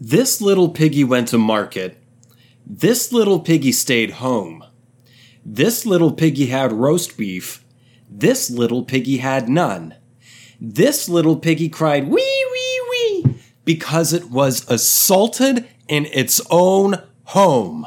This 0.00 0.40
little 0.40 0.68
piggy 0.68 1.02
went 1.02 1.28
to 1.28 1.38
market. 1.38 2.00
This 2.64 3.12
little 3.12 3.40
piggy 3.40 3.72
stayed 3.72 4.12
home. 4.12 4.62
This 5.44 5.84
little 5.84 6.12
piggy 6.12 6.46
had 6.46 6.72
roast 6.72 7.16
beef. 7.16 7.64
This 8.08 8.48
little 8.48 8.84
piggy 8.84 9.16
had 9.16 9.48
none. 9.48 9.96
This 10.60 11.08
little 11.08 11.36
piggy 11.36 11.68
cried, 11.68 12.08
wee, 12.08 12.46
wee, 12.52 12.80
wee, 12.90 13.40
because 13.64 14.12
it 14.12 14.30
was 14.30 14.68
assaulted 14.70 15.66
in 15.88 16.06
its 16.06 16.40
own 16.48 17.02
home. 17.24 17.86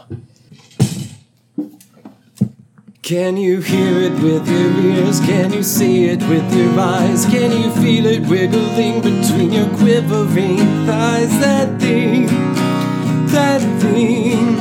Can 3.03 3.35
you 3.35 3.61
hear 3.61 3.97
it 3.99 4.13
with 4.21 4.47
your 4.47 4.79
ears? 4.79 5.19
Can 5.21 5.51
you 5.51 5.63
see 5.63 6.05
it 6.05 6.21
with 6.29 6.55
your 6.55 6.79
eyes? 6.79 7.25
Can 7.25 7.51
you 7.51 7.71
feel 7.81 8.05
it 8.05 8.21
wiggling 8.29 9.01
between 9.01 9.51
your 9.51 9.67
quivering 9.69 10.57
thighs? 10.85 11.31
That 11.39 11.81
thing, 11.81 12.27
that 13.31 13.61
thing, 13.81 14.55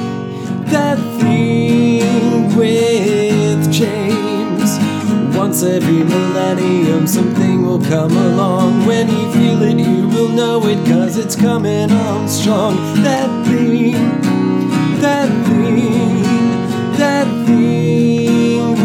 that 0.71 0.97
thing 1.21 2.57
with 2.57 3.71
James. 3.71 4.79
Once 5.37 5.63
every 5.63 6.03
millennium, 6.03 7.07
something 7.07 7.67
will 7.67 7.85
come 7.85 8.17
along. 8.17 8.87
When 8.87 9.07
you 9.07 9.33
feel 9.33 9.63
it, 9.65 9.79
you 9.79 10.09
will 10.09 10.31
know 10.31 10.67
it, 10.67 10.79
cause 10.87 11.19
it's 11.19 11.37
coming 11.37 11.93
on 11.93 12.27
strong. 12.27 12.75
That 13.03 13.47
thing, 13.47 14.30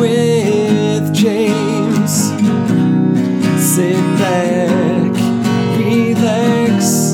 with 0.06 1.14
James. 1.14 2.14
Sit 3.74 4.04
back, 4.22 5.14
relax, 5.78 7.14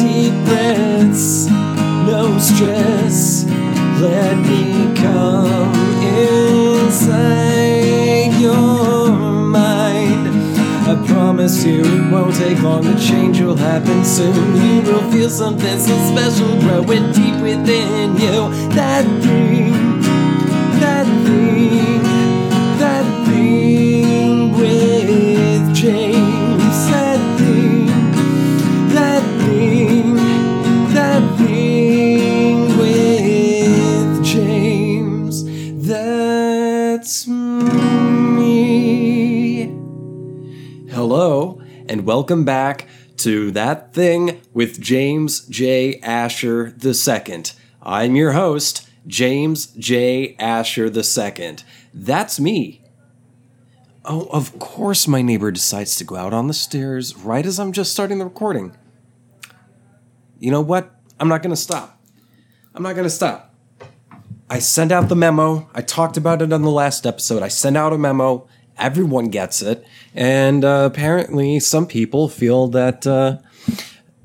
deep 0.00 0.34
breaths, 0.46 1.48
no 2.06 2.38
stress. 2.38 3.44
Let 4.00 4.36
me 4.38 4.62
come 4.94 5.74
inside 6.82 8.32
your 8.40 9.10
mind. 9.10 10.28
I 10.88 10.94
promise 11.06 11.64
you 11.64 11.82
it 11.84 12.12
won't 12.12 12.34
take 12.36 12.62
long, 12.62 12.82
the 12.82 12.94
change 12.98 13.40
will 13.40 13.56
happen 13.56 14.04
soon. 14.04 14.56
You 14.56 14.82
will 14.82 15.10
feel 15.10 15.30
something 15.30 15.78
so 15.78 15.96
special 16.12 16.60
growing 16.60 17.12
deep 17.12 17.36
within 17.42 18.16
you. 18.16 18.50
That 18.74 19.04
thing, 19.22 19.69
welcome 42.20 42.44
back 42.44 42.86
to 43.16 43.50
That 43.52 43.94
Thing 43.94 44.42
with 44.52 44.78
James 44.78 45.40
J. 45.46 45.98
Asher 46.00 46.76
II. 46.84 47.44
I'm 47.80 48.14
your 48.14 48.32
host, 48.32 48.86
James 49.06 49.68
J. 49.68 50.36
Asher 50.38 50.92
II. 50.94 51.56
That's 51.94 52.38
me. 52.38 52.84
Oh, 54.04 54.28
of 54.30 54.58
course, 54.58 55.08
my 55.08 55.22
neighbor 55.22 55.50
decides 55.50 55.96
to 55.96 56.04
go 56.04 56.16
out 56.16 56.34
on 56.34 56.46
the 56.46 56.52
stairs 56.52 57.16
right 57.16 57.46
as 57.46 57.58
I'm 57.58 57.72
just 57.72 57.90
starting 57.90 58.18
the 58.18 58.26
recording. 58.26 58.76
You 60.38 60.50
know 60.50 60.60
what? 60.60 60.94
I'm 61.18 61.28
not 61.28 61.42
going 61.42 61.54
to 61.54 61.56
stop. 61.56 62.04
I'm 62.74 62.82
not 62.82 62.96
going 62.96 63.06
to 63.06 63.10
stop. 63.10 63.54
I 64.50 64.58
sent 64.58 64.92
out 64.92 65.08
the 65.08 65.16
memo. 65.16 65.70
I 65.72 65.80
talked 65.80 66.18
about 66.18 66.42
it 66.42 66.52
on 66.52 66.60
the 66.60 66.70
last 66.70 67.06
episode. 67.06 67.42
I 67.42 67.48
sent 67.48 67.78
out 67.78 67.94
a 67.94 67.98
memo. 67.98 68.46
Everyone 68.80 69.28
gets 69.28 69.62
it. 69.62 69.86
And 70.14 70.64
uh, 70.64 70.88
apparently, 70.90 71.60
some 71.60 71.86
people 71.86 72.28
feel 72.28 72.66
that 72.68 73.06
uh, 73.06 73.38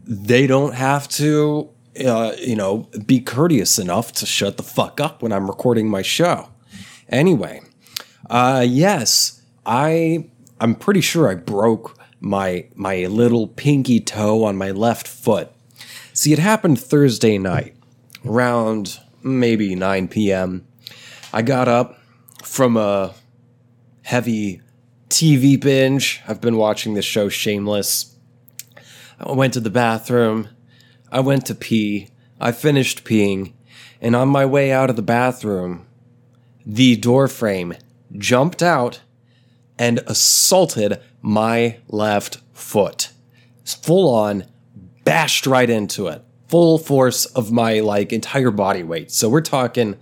they 0.03 0.47
don't 0.47 0.73
have 0.73 1.07
to, 1.09 1.69
uh, 2.05 2.33
you 2.39 2.55
know, 2.55 2.89
be 3.05 3.19
courteous 3.19 3.77
enough 3.77 4.11
to 4.13 4.25
shut 4.25 4.57
the 4.57 4.63
fuck 4.63 4.99
up 4.99 5.21
when 5.21 5.31
I'm 5.31 5.47
recording 5.47 5.89
my 5.89 6.01
show. 6.01 6.49
Anyway, 7.09 7.61
uh, 8.29 8.65
yes, 8.67 9.41
I 9.65 10.29
I'm 10.59 10.75
pretty 10.75 11.01
sure 11.01 11.29
I 11.29 11.35
broke 11.35 11.97
my 12.19 12.65
my 12.75 13.05
little 13.05 13.47
pinky 13.47 13.99
toe 13.99 14.43
on 14.43 14.55
my 14.57 14.71
left 14.71 15.07
foot. 15.07 15.51
See, 16.13 16.33
it 16.33 16.39
happened 16.39 16.79
Thursday 16.79 17.37
night, 17.37 17.75
around 18.25 18.99
maybe 19.21 19.75
9 19.75 20.07
p.m. 20.07 20.65
I 21.33 21.41
got 21.41 21.67
up 21.67 21.99
from 22.43 22.77
a 22.77 23.13
heavy 24.05 24.61
TV 25.09 25.59
binge. 25.59 26.21
I've 26.27 26.39
been 26.39 26.57
watching 26.57 26.93
this 26.93 27.05
show 27.05 27.27
Shameless. 27.27 28.15
I 29.19 29.31
went 29.31 29.53
to 29.55 29.59
the 29.59 29.71
bathroom. 29.71 30.49
I 31.11 31.21
went 31.21 31.47
to 31.47 31.55
pee. 31.55 32.09
I 32.39 32.51
finished 32.51 33.03
peeing. 33.03 33.53
And 33.99 34.15
on 34.15 34.29
my 34.29 34.45
way 34.45 34.71
out 34.71 34.91
of 34.91 34.95
the 34.95 35.01
bathroom, 35.01 35.87
the 36.65 36.95
door 36.95 37.27
frame 37.27 37.73
jumped 38.15 38.61
out 38.61 39.01
and 39.79 39.99
assaulted 40.05 41.01
my 41.21 41.77
left 41.87 42.37
foot. 42.53 43.09
Full 43.65 44.13
on, 44.13 44.45
bashed 45.03 45.47
right 45.47 45.69
into 45.69 46.07
it. 46.07 46.21
Full 46.47 46.77
force 46.77 47.25
of 47.25 47.51
my 47.51 47.79
like 47.79 48.13
entire 48.13 48.51
body 48.51 48.83
weight. 48.83 49.09
So 49.11 49.29
we're 49.29 49.41
talking 49.41 49.95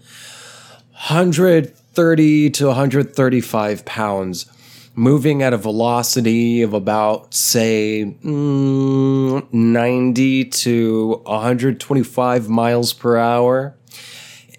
130 1.93 2.49
to 2.49 2.65
135 2.65 3.85
pounds, 3.85 4.47
moving 4.95 5.43
at 5.43 5.53
a 5.53 5.57
velocity 5.57 6.63
of 6.63 6.73
about, 6.73 7.35
say, 7.35 8.17
mm, 8.23 9.53
90 9.53 10.45
to 10.45 11.21
125 11.25 12.49
miles 12.49 12.93
per 12.93 13.17
hour. 13.17 13.77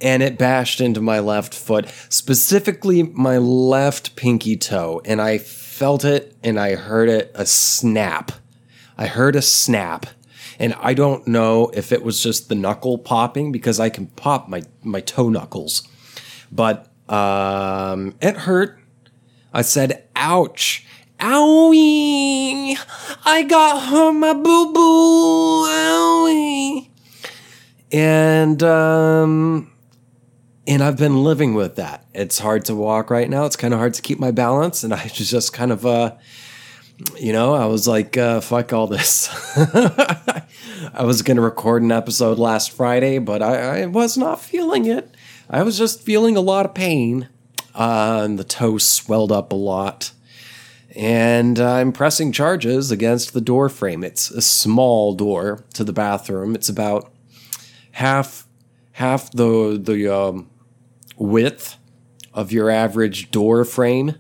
And 0.01 0.23
it 0.23 0.39
bashed 0.39 0.81
into 0.81 1.01
my 1.01 1.19
left 1.19 1.55
foot, 1.55 1.89
specifically 2.09 3.03
my 3.03 3.39
left 3.39 4.15
pinky 4.15 4.57
toe. 4.57 5.01
And 5.05 5.21
I 5.21 5.39
felt 5.39 6.05
it 6.05 6.37
and 6.45 6.61
I 6.61 6.77
heard 6.77 7.09
it 7.09 7.33
a 7.35 7.47
snap. 7.47 8.31
I 8.97 9.09
heard 9.09 9.35
a 9.35 9.43
snap. 9.43 10.07
And 10.61 10.73
I 10.79 10.95
don't 10.95 11.27
know 11.27 11.73
if 11.75 11.91
it 11.91 12.05
was 12.05 12.23
just 12.23 12.49
the 12.49 12.55
knuckle 12.55 12.97
popping 12.97 13.51
because 13.51 13.81
I 13.81 13.89
can 13.89 14.07
pop 14.07 14.49
my, 14.49 14.63
my 14.85 15.01
toe 15.01 15.31
knuckles 15.31 15.89
but 16.55 16.89
um, 17.09 18.15
it 18.21 18.37
hurt. 18.37 18.79
I 19.53 19.63
said, 19.63 20.05
ouch. 20.17 20.87
Owie! 21.21 22.77
I 23.25 23.43
got 23.45 23.83
hurt 23.89 24.13
my 24.13 24.33
boo 24.33 24.73
boo! 24.73 25.67
Owie! 25.67 26.91
And, 27.93 28.63
um, 28.63 29.73
and 30.67 30.83
I've 30.83 30.97
been 30.97 31.23
living 31.23 31.55
with 31.55 31.77
that. 31.77 32.05
It's 32.15 32.39
hard 32.39 32.65
to 32.67 32.75
walk 32.75 33.11
right 33.11 33.31
now. 33.31 33.45
It's 33.45 33.57
kind 33.57 33.73
of 33.73 33.79
hard 33.79 33.95
to 33.95 34.03
keep 34.03 34.19
my 34.19 34.33
balance. 34.33 34.83
And 34.83 34.93
I 34.93 35.03
was 35.05 35.13
just 35.31 35.53
kind 35.53 35.71
of, 35.71 35.87
uh, 35.87 36.17
you 37.19 37.33
know, 37.33 37.55
I 37.55 37.67
was 37.67 37.87
like, 37.87 38.17
uh, 38.17 38.41
fuck 38.41 38.73
all 38.73 38.87
this. 38.87 39.29
I 40.95 41.05
was 41.05 41.23
going 41.23 41.37
to 41.37 41.43
record 41.43 41.83
an 41.83 41.93
episode 41.93 42.39
last 42.39 42.71
Friday, 42.71 43.19
but 43.19 43.43
I, 43.43 43.83
I 43.83 43.87
was 43.87 44.17
not 44.17 44.41
feeling 44.41 44.87
it. 44.87 45.14
I 45.49 45.63
was 45.63 45.77
just 45.77 46.01
feeling 46.01 46.37
a 46.37 46.41
lot 46.41 46.67
of 46.67 46.75
pain, 46.75 47.29
uh, 47.75 48.23
and 48.25 48.39
the 48.39 48.45
toe 48.45 48.79
swelled 48.79 49.33
up 49.33 49.53
a 49.53 49.57
lot. 49.57 50.13
And 50.97 51.59
I'm 51.59 51.93
pressing 51.93 52.33
charges 52.33 52.91
against 52.91 53.33
the 53.33 53.41
door 53.41 53.69
frame. 53.69 54.05
It's 54.05 54.31
a 54.31 54.41
small 54.41 55.15
door 55.15 55.65
to 55.75 55.85
the 55.85 55.93
bathroom. 55.93 56.55
It's 56.55 56.69
about 56.69 57.13
half 57.93 58.47
half 58.93 59.31
the 59.33 59.79
the 59.83 60.09
um, 60.09 60.51
width 61.17 61.77
of 62.33 62.53
your 62.53 62.71
average 62.71 63.31
door 63.31 63.65
frame, 63.65 64.17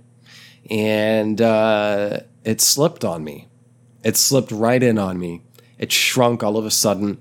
and 0.68 1.40
uh, 1.40 2.20
it 2.44 2.60
slipped 2.60 3.04
on 3.04 3.22
me. 3.24 3.48
It 4.02 4.16
slipped 4.16 4.50
right 4.50 4.82
in 4.82 4.98
on 4.98 5.18
me. 5.18 5.42
It 5.78 5.92
shrunk 5.92 6.42
all 6.42 6.56
of 6.56 6.66
a 6.66 6.70
sudden. 6.70 7.18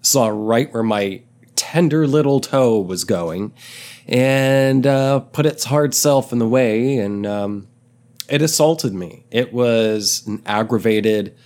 Saw 0.00 0.28
right 0.28 0.72
where 0.72 0.82
my 0.82 1.22
tender 1.56 2.06
little 2.06 2.40
toe 2.40 2.80
was 2.80 3.04
going 3.04 3.52
and 4.06 4.86
uh, 4.86 5.20
put 5.20 5.46
its 5.46 5.64
hard 5.64 5.94
self 5.94 6.32
in 6.32 6.38
the 6.38 6.48
way 6.48 6.98
and 6.98 7.26
um, 7.26 7.66
it 8.28 8.42
assaulted 8.42 8.92
me. 8.94 9.24
It 9.30 9.52
was 9.52 10.24
an 10.26 10.42
aggravated 10.46 11.36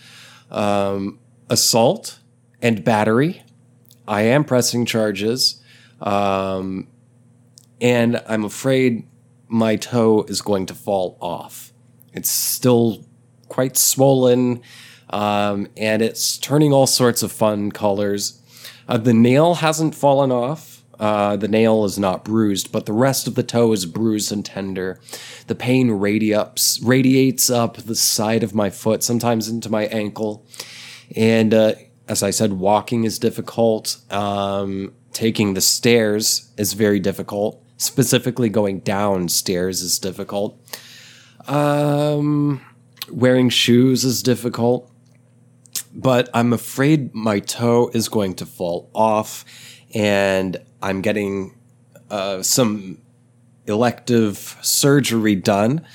um, 0.50 1.18
assault 1.48 2.18
and 2.60 2.84
battery. 2.84 3.42
I 4.06 4.22
am 4.22 4.44
pressing 4.44 4.86
charges. 4.86 5.62
Um, 6.00 6.88
and 7.80 8.22
I'm 8.26 8.44
afraid 8.44 9.06
my 9.48 9.76
toe 9.76 10.24
is 10.28 10.42
going 10.42 10.66
to 10.66 10.74
fall 10.74 11.16
off. 11.20 11.72
It's 12.12 12.30
still 12.30 13.04
quite 13.48 13.76
swollen 13.76 14.62
um, 15.10 15.66
and 15.76 16.02
it's 16.02 16.38
turning 16.38 16.72
all 16.72 16.86
sorts 16.86 17.22
of 17.22 17.32
fun 17.32 17.72
colors 17.72 18.39
Uh, 18.90 18.98
the 18.98 19.14
nail 19.14 19.54
hasn't 19.54 19.94
fallen 19.94 20.32
off. 20.32 20.82
Uh, 20.98 21.37
the 21.37 21.48
nail 21.48 21.84
is 21.84 21.96
not 21.96 22.25
bruised, 22.25 22.72
but 22.72 22.87
the 22.87 22.92
rest 22.92 23.28
of 23.28 23.37
the 23.37 23.42
toe 23.44 23.72
is 23.72 23.87
bruised 23.87 24.32
and 24.32 24.44
tender. 24.44 25.00
The 25.46 25.54
pain 25.54 25.92
radiates 25.92 26.82
radiates 26.82 27.48
up 27.48 27.76
the 27.76 27.94
side 27.94 28.42
of 28.42 28.52
my 28.52 28.69
foot, 28.69 29.04
sometimes 29.04 29.48
into 29.48 29.70
my 29.70 29.87
ankle, 29.87 30.44
and 31.16 31.54
uh, 31.54 31.75
as 32.08 32.25
I 32.25 32.31
said, 32.31 32.54
walking 32.54 33.04
is 33.04 33.19
difficult. 33.20 33.96
Um, 34.10 34.92
taking 35.12 35.54
the 35.54 35.60
stairs 35.60 36.50
is 36.58 36.72
very 36.72 36.98
difficult. 36.98 37.64
Specifically, 37.76 38.48
going 38.48 38.81
downstairs 38.81 39.82
is 39.82 40.00
difficult. 40.00 40.60
Um, 41.46 42.60
wearing 43.08 43.48
shoes 43.50 44.04
is 44.04 44.22
difficult, 44.22 44.89
but 45.92 46.28
I'm 46.34 46.52
afraid 46.52 47.14
my 47.14 47.40
toe 47.40 47.90
is 47.92 48.08
going 48.08 48.34
to 48.34 48.46
fall 48.46 48.90
off, 48.94 49.44
and 49.94 50.56
I'm 50.82 51.00
getting 51.00 51.58
uh, 52.10 52.42
some 52.42 52.98
elective 53.66 54.56
surgery 54.62 55.34
done. 55.34 55.87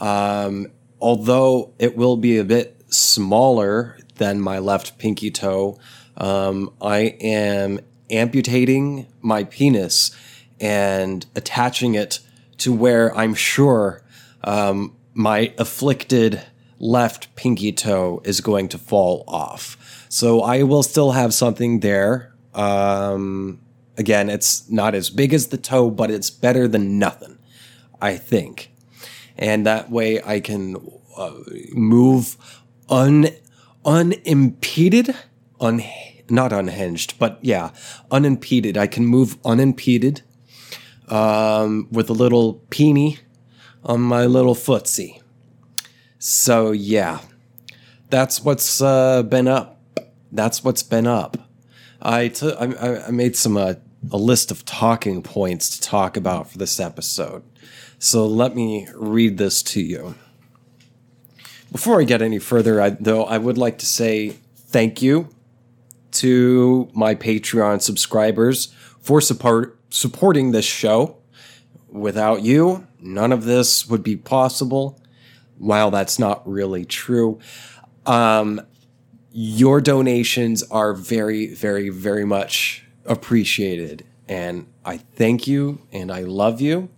Um, 0.00 0.68
although 1.00 1.72
it 1.78 1.96
will 1.96 2.16
be 2.16 2.38
a 2.38 2.44
bit 2.44 2.82
smaller 2.88 3.98
than 4.16 4.40
my 4.40 4.58
left 4.58 4.98
pinky 4.98 5.30
toe, 5.30 5.78
um, 6.16 6.72
I 6.80 7.16
am 7.20 7.80
amputating 8.10 9.06
my 9.20 9.44
penis 9.44 10.16
and 10.60 11.24
attaching 11.34 11.94
it 11.94 12.20
to 12.58 12.72
where 12.72 13.16
I'm 13.16 13.34
sure 13.34 14.02
um, 14.44 14.94
my 15.14 15.52
afflicted 15.58 16.42
left 16.82 17.34
pinky 17.36 17.72
toe 17.72 18.20
is 18.24 18.40
going 18.40 18.68
to 18.68 18.76
fall 18.76 19.24
off. 19.28 20.04
So 20.08 20.42
I 20.42 20.64
will 20.64 20.82
still 20.82 21.12
have 21.12 21.32
something 21.32 21.80
there. 21.80 22.34
Um, 22.52 23.60
again, 23.96 24.28
it's 24.28 24.68
not 24.68 24.94
as 24.94 25.08
big 25.08 25.32
as 25.32 25.46
the 25.46 25.56
toe, 25.56 25.90
but 25.90 26.10
it's 26.10 26.28
better 26.28 26.66
than 26.66 26.98
nothing, 26.98 27.38
I 28.00 28.16
think. 28.16 28.72
And 29.38 29.64
that 29.64 29.90
way 29.90 30.20
I 30.22 30.40
can 30.40 30.76
uh, 31.16 31.38
move 31.72 32.36
un 32.90 33.28
unimpeded, 33.84 35.14
un 35.60 35.82
not 36.28 36.52
unhinged, 36.52 37.18
but 37.18 37.38
yeah, 37.42 37.70
unimpeded. 38.10 38.76
I 38.76 38.88
can 38.88 39.06
move 39.06 39.38
unimpeded 39.44 40.22
um, 41.08 41.88
with 41.92 42.10
a 42.10 42.14
little 42.14 42.54
peenie 42.70 43.18
on 43.84 44.00
my 44.00 44.26
little 44.26 44.54
footsie. 44.54 45.21
So 46.24 46.70
yeah, 46.70 47.18
that's 48.08 48.44
what's 48.44 48.80
uh, 48.80 49.24
been 49.24 49.48
up. 49.48 49.80
That's 50.30 50.62
what's 50.62 50.84
been 50.84 51.08
up. 51.08 51.36
I, 52.00 52.28
t- 52.28 52.54
I, 52.60 53.08
I 53.08 53.10
made 53.10 53.34
some 53.34 53.56
uh, 53.56 53.74
a 54.08 54.16
list 54.16 54.52
of 54.52 54.64
talking 54.64 55.24
points 55.24 55.68
to 55.70 55.80
talk 55.80 56.16
about 56.16 56.48
for 56.48 56.58
this 56.58 56.78
episode. 56.78 57.42
So 57.98 58.24
let 58.24 58.54
me 58.54 58.86
read 58.94 59.36
this 59.36 59.64
to 59.64 59.80
you. 59.80 60.14
Before 61.72 62.00
I 62.00 62.04
get 62.04 62.22
any 62.22 62.38
further, 62.38 62.80
I, 62.80 62.90
though, 62.90 63.24
I 63.24 63.38
would 63.38 63.58
like 63.58 63.78
to 63.78 63.86
say 63.86 64.36
thank 64.56 65.02
you 65.02 65.28
to 66.12 66.88
my 66.94 67.16
Patreon 67.16 67.82
subscribers 67.82 68.66
for 69.00 69.20
support 69.20 69.76
supporting 69.90 70.52
this 70.52 70.66
show. 70.66 71.16
Without 71.88 72.42
you, 72.42 72.86
none 73.00 73.32
of 73.32 73.42
this 73.42 73.88
would 73.88 74.04
be 74.04 74.16
possible. 74.16 75.01
While 75.62 75.92
that's 75.92 76.18
not 76.18 76.46
really 76.46 76.84
true, 76.84 77.38
um, 78.04 78.60
your 79.30 79.80
donations 79.80 80.64
are 80.64 80.92
very, 80.92 81.54
very, 81.54 81.88
very 81.88 82.24
much 82.24 82.84
appreciated. 83.06 84.04
And 84.28 84.66
I 84.84 84.96
thank 84.96 85.46
you 85.46 85.80
and 85.92 86.10
I 86.10 86.22
love 86.22 86.60
you. 86.60 86.88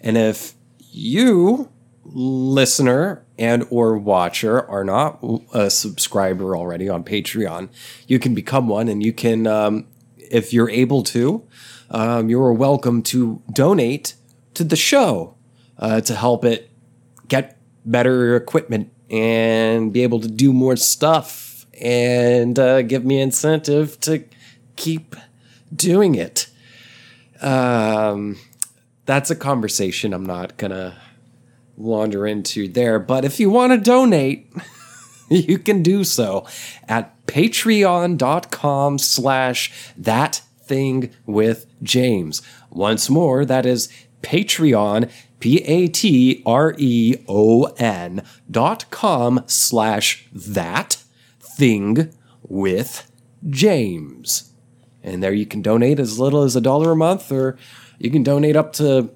And 0.00 0.18
if 0.18 0.54
you, 0.90 1.70
listener 2.04 3.24
and 3.38 3.64
or 3.70 3.96
watcher, 3.96 4.68
are 4.68 4.84
not 4.84 5.22
a 5.52 5.70
subscriber 5.70 6.56
already 6.56 6.88
on 6.88 7.04
Patreon, 7.04 7.68
you 8.08 8.18
can 8.18 8.34
become 8.34 8.66
one 8.66 8.88
and 8.88 9.00
you 9.00 9.12
can, 9.12 9.46
um, 9.46 9.86
if 10.16 10.52
you're 10.52 10.70
able 10.70 11.04
to, 11.04 11.46
um, 11.90 12.28
you're 12.28 12.52
welcome 12.52 13.00
to 13.04 13.42
donate 13.52 14.14
to 14.54 14.64
the 14.64 14.76
show 14.76 15.36
uh, 15.78 16.00
to 16.00 16.16
help 16.16 16.44
it 16.44 16.68
get 17.28 17.57
better 17.90 18.36
equipment 18.36 18.92
and 19.10 19.92
be 19.92 20.02
able 20.02 20.20
to 20.20 20.28
do 20.28 20.52
more 20.52 20.76
stuff 20.76 21.66
and 21.80 22.58
uh, 22.58 22.82
give 22.82 23.04
me 23.04 23.20
incentive 23.20 23.98
to 24.00 24.24
keep 24.76 25.16
doing 25.74 26.14
it. 26.14 26.48
Um, 27.40 28.36
that's 29.06 29.30
a 29.30 29.36
conversation 29.36 30.12
I'm 30.12 30.26
not 30.26 30.56
gonna 30.56 31.00
wander 31.76 32.26
into 32.26 32.68
there. 32.68 32.98
But 32.98 33.24
if 33.24 33.40
you 33.40 33.50
want 33.50 33.72
to 33.72 33.78
donate, 33.78 34.52
you 35.30 35.58
can 35.58 35.82
do 35.82 36.04
so 36.04 36.46
at 36.88 37.26
patreon.com 37.26 38.98
slash 38.98 39.72
that 39.96 40.42
thing 40.62 41.10
with 41.26 41.66
James. 41.82 42.42
Once 42.70 43.08
more, 43.08 43.44
that 43.44 43.64
is 43.64 43.88
Patreon, 44.22 45.10
P 45.40 45.58
A 45.64 45.88
T 45.88 46.42
R 46.44 46.74
E 46.78 47.16
O 47.28 47.64
N 47.78 48.22
dot 48.50 48.90
com 48.90 49.44
slash 49.46 50.28
that 50.32 51.02
thing 51.40 52.12
with 52.42 53.10
James. 53.48 54.52
And 55.02 55.22
there 55.22 55.32
you 55.32 55.46
can 55.46 55.62
donate 55.62 56.00
as 56.00 56.18
little 56.18 56.42
as 56.42 56.56
a 56.56 56.60
dollar 56.60 56.92
a 56.92 56.96
month, 56.96 57.30
or 57.30 57.56
you 57.98 58.10
can 58.10 58.22
donate 58.22 58.56
up 58.56 58.72
to 58.74 59.10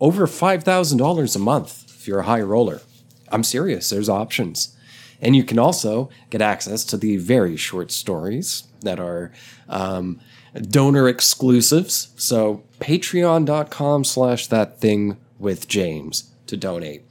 over 0.00 0.26
$5,000 0.26 1.36
a 1.36 1.38
month 1.38 1.84
if 1.88 2.08
you're 2.08 2.20
a 2.20 2.24
high 2.24 2.40
roller. 2.40 2.80
I'm 3.28 3.44
serious, 3.44 3.90
there's 3.90 4.08
options. 4.08 4.76
And 5.20 5.34
you 5.34 5.44
can 5.44 5.58
also 5.58 6.10
get 6.30 6.42
access 6.42 6.84
to 6.86 6.96
the 6.96 7.16
very 7.16 7.56
short 7.56 7.90
stories 7.90 8.64
that 8.80 9.00
are 9.00 9.32
um, 9.68 10.20
donor 10.62 11.08
exclusives. 11.08 12.08
So 12.16 12.62
patreon.com 12.80 14.04
slash 14.04 14.46
that 14.48 14.80
thing 14.80 15.16
with 15.38 15.68
James 15.68 16.32
to 16.46 16.56
donate. 16.56 17.02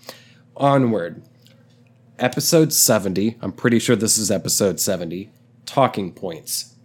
Onward. 0.58 1.22
Episode 2.18 2.72
70. 2.72 3.38
I'm 3.42 3.52
pretty 3.52 3.80
sure 3.80 3.96
this 3.96 4.18
is 4.18 4.32
episode 4.32 4.80
70. 4.80 5.32
Talking 5.66 6.14
points. 6.14 6.76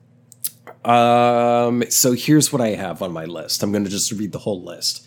Um, 0.84 1.84
so 1.90 2.12
here's 2.12 2.52
what 2.52 2.62
I 2.62 2.68
have 2.68 3.02
on 3.02 3.12
my 3.12 3.26
list. 3.26 3.62
I'm 3.62 3.70
going 3.70 3.84
to 3.84 3.90
just 3.90 4.12
read 4.12 4.32
the 4.32 4.38
whole 4.38 4.62
list. 4.62 5.06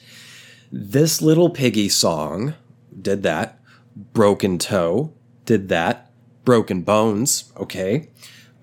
This 0.72 1.22
Little 1.22 1.50
Piggy 1.50 1.90
song 1.90 2.54
did 3.00 3.24
that. 3.24 3.60
Broken 3.96 4.58
Toe 4.58 5.14
did 5.46 5.70
that. 5.70 6.12
Broken 6.46 6.82
Bones, 6.82 7.52
okay. 7.58 8.10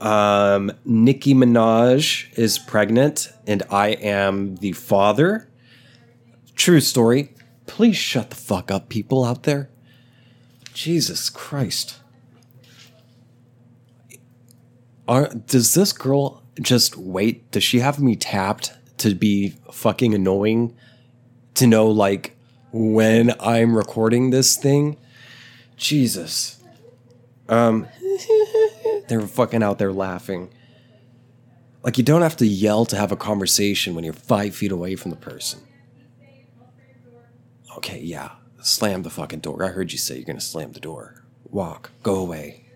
Um, 0.01 0.73
Nicki 0.85 1.35
Minaj 1.35 2.33
is 2.39 2.59
pregnant 2.59 3.31
and 3.47 3.63
I 3.71 3.89
am 3.89 4.57
the 4.57 4.73
father. 4.73 5.49
True 6.55 6.81
story. 6.81 7.35
Please 7.67 7.97
shut 7.97 8.31
the 8.31 8.37
fuck 8.37 8.71
up, 8.71 8.89
people 8.89 9.25
out 9.25 9.43
there. 9.43 9.71
Jesus 10.73 11.29
Christ. 11.29 12.01
Are, 15.07 15.29
does 15.29 15.75
this 15.75 15.93
girl 15.93 16.43
just 16.61 16.97
wait? 16.97 17.51
Does 17.51 17.65
she 17.65 17.81
have 17.81 18.01
me 18.01 18.17
tapped 18.17 18.73
to 18.99 19.15
be 19.15 19.55
fucking 19.73 20.15
annoying? 20.15 20.75
To 21.55 21.67
know, 21.67 21.89
like, 21.89 22.37
when 22.73 23.35
I'm 23.41 23.77
recording 23.77 24.31
this 24.31 24.57
thing? 24.57 24.97
Jesus. 25.77 26.63
Um, 27.49 27.89
they're 29.11 29.21
fucking 29.21 29.63
out 29.63 29.79
there 29.79 29.93
laughing. 29.93 30.55
Like, 31.83 31.99
you 31.99 32.05
don't 32.05 32.23
have 32.23 32.37
to 32.39 32.47
yell 32.47 32.87
to 32.87 32.97
have 32.97 33.11
a 33.11 33.17
conversation 33.17 33.95
when 33.95 34.05
you're 34.05 34.13
five 34.13 34.55
feet 34.55 34.73
away 34.73 34.97
from 34.97 35.11
the 35.11 35.17
person. 35.17 35.61
Okay, 37.77 38.01
yeah. 38.01 38.31
Slam 38.63 39.03
the 39.03 39.11
fucking 39.11 39.41
door. 39.41 39.65
I 39.65 39.69
heard 39.69 39.93
you 39.93 39.99
say 39.99 40.17
you're 40.17 40.25
gonna 40.25 40.41
slam 40.41 40.73
the 40.73 40.81
door. 40.81 41.25
Walk. 41.45 41.91
Go 42.03 42.17
away. 42.17 42.67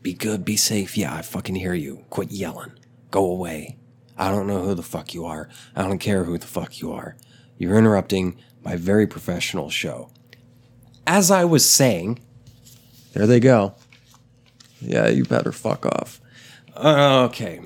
Be 0.00 0.14
good, 0.14 0.44
be 0.44 0.56
safe. 0.56 0.96
Yeah, 0.96 1.14
I 1.14 1.22
fucking 1.22 1.56
hear 1.56 1.74
you. 1.74 2.04
Quit 2.10 2.30
yelling. 2.30 2.72
Go 3.10 3.24
away. 3.24 3.78
I 4.16 4.30
don't 4.30 4.46
know 4.46 4.62
who 4.62 4.74
the 4.74 4.82
fuck 4.82 5.14
you 5.14 5.24
are. 5.26 5.48
I 5.76 5.82
don't 5.82 5.98
care 5.98 6.24
who 6.24 6.38
the 6.38 6.46
fuck 6.46 6.80
you 6.80 6.92
are. 6.92 7.16
You're 7.58 7.76
interrupting 7.76 8.36
my 8.64 8.76
very 8.76 9.06
professional 9.06 9.68
show. 9.70 10.10
As 11.06 11.30
I 11.30 11.44
was 11.44 11.68
saying, 11.68 12.20
there 13.12 13.26
they 13.26 13.40
go. 13.40 13.74
Yeah, 14.82 15.08
you 15.08 15.24
better 15.24 15.52
fuck 15.52 15.86
off. 15.86 16.20
Uh, 16.74 17.26
okay. 17.30 17.60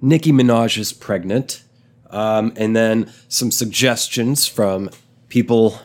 Nicki 0.00 0.32
Minaj 0.32 0.78
is 0.78 0.92
pregnant. 0.92 1.62
Um, 2.10 2.52
and 2.56 2.74
then 2.74 3.12
some 3.28 3.50
suggestions 3.50 4.46
from 4.46 4.90
people, 5.28 5.78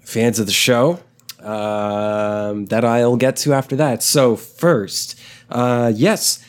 fans 0.00 0.38
of 0.38 0.46
the 0.46 0.52
show, 0.52 1.00
um, 1.40 2.66
that 2.66 2.84
I'll 2.84 3.16
get 3.16 3.36
to 3.36 3.52
after 3.52 3.76
that. 3.76 4.02
So, 4.02 4.36
first, 4.36 5.18
uh, 5.50 5.92
yes, 5.94 6.42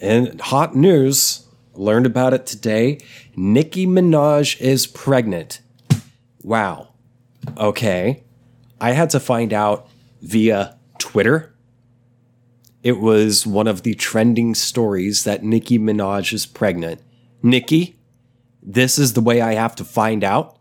And 0.00 0.40
hot 0.40 0.74
news, 0.74 1.46
learned 1.74 2.06
about 2.06 2.34
it 2.34 2.46
today. 2.46 2.98
Nicki 3.36 3.86
Minaj 3.86 4.60
is 4.60 4.86
pregnant. 4.86 5.60
Wow. 6.42 6.88
Okay. 7.56 8.24
I 8.80 8.92
had 8.92 9.10
to 9.10 9.20
find 9.20 9.52
out 9.52 9.88
via 10.22 10.76
Twitter. 10.98 11.53
It 12.84 13.00
was 13.00 13.46
one 13.46 13.66
of 13.66 13.82
the 13.82 13.94
trending 13.94 14.54
stories 14.54 15.24
that 15.24 15.42
Nicki 15.42 15.78
Minaj 15.78 16.34
is 16.34 16.44
pregnant. 16.44 17.00
Nicki, 17.42 17.98
this 18.62 18.98
is 18.98 19.14
the 19.14 19.22
way 19.22 19.40
I 19.40 19.54
have 19.54 19.74
to 19.76 19.84
find 19.84 20.22
out. 20.22 20.58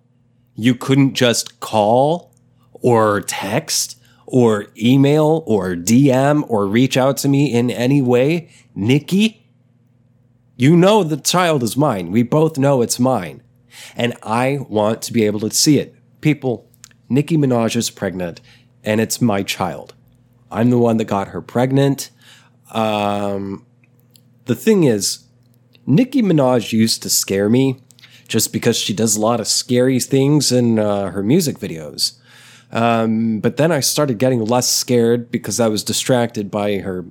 You 0.55 0.73
couldn't 0.73 1.15
just 1.15 1.59
call 1.59 2.33
or 2.71 3.19
text 3.19 3.99
or 4.25 4.67
email 4.81 5.43
or 5.45 5.75
DM 5.75 6.45
or 6.47 6.65
reach 6.65 6.95
out 6.95 7.17
to 7.17 7.27
me 7.27 7.53
in 7.53 7.69
any 7.69 8.01
way. 8.01 8.49
Nicki, 8.73 9.45
you 10.55 10.77
know 10.77 11.03
the 11.03 11.17
child 11.17 11.61
is 11.61 11.75
mine. 11.75 12.09
We 12.09 12.23
both 12.23 12.57
know 12.57 12.81
it's 12.81 13.01
mine. 13.01 13.43
And 13.97 14.13
I 14.23 14.59
want 14.69 15.01
to 15.01 15.13
be 15.13 15.25
able 15.25 15.41
to 15.41 15.51
see 15.51 15.77
it. 15.77 15.93
People, 16.21 16.71
Nicki 17.09 17.35
Minaj 17.35 17.75
is 17.75 17.89
pregnant 17.89 18.39
and 18.81 19.01
it's 19.01 19.19
my 19.19 19.43
child. 19.43 19.93
I'm 20.53 20.69
the 20.69 20.77
one 20.77 20.97
that 20.97 21.05
got 21.05 21.29
her 21.29 21.41
pregnant. 21.41 22.11
Um, 22.71 23.65
the 24.45 24.55
thing 24.55 24.83
is, 24.83 25.25
Nicki 25.85 26.21
Minaj 26.21 26.71
used 26.71 27.01
to 27.03 27.09
scare 27.09 27.49
me 27.49 27.79
just 28.27 28.53
because 28.53 28.77
she 28.77 28.93
does 28.93 29.15
a 29.15 29.21
lot 29.21 29.39
of 29.39 29.47
scary 29.47 29.99
things 29.99 30.51
in 30.51 30.79
uh, 30.79 31.11
her 31.11 31.23
music 31.23 31.57
videos. 31.57 32.19
Um, 32.71 33.39
but 33.39 33.57
then 33.57 33.71
I 33.71 33.81
started 33.81 34.17
getting 34.17 34.43
less 34.43 34.69
scared 34.69 35.29
because 35.29 35.59
I 35.59 35.67
was 35.67 35.83
distracted 35.83 36.49
by 36.49 36.79
her, 36.79 37.05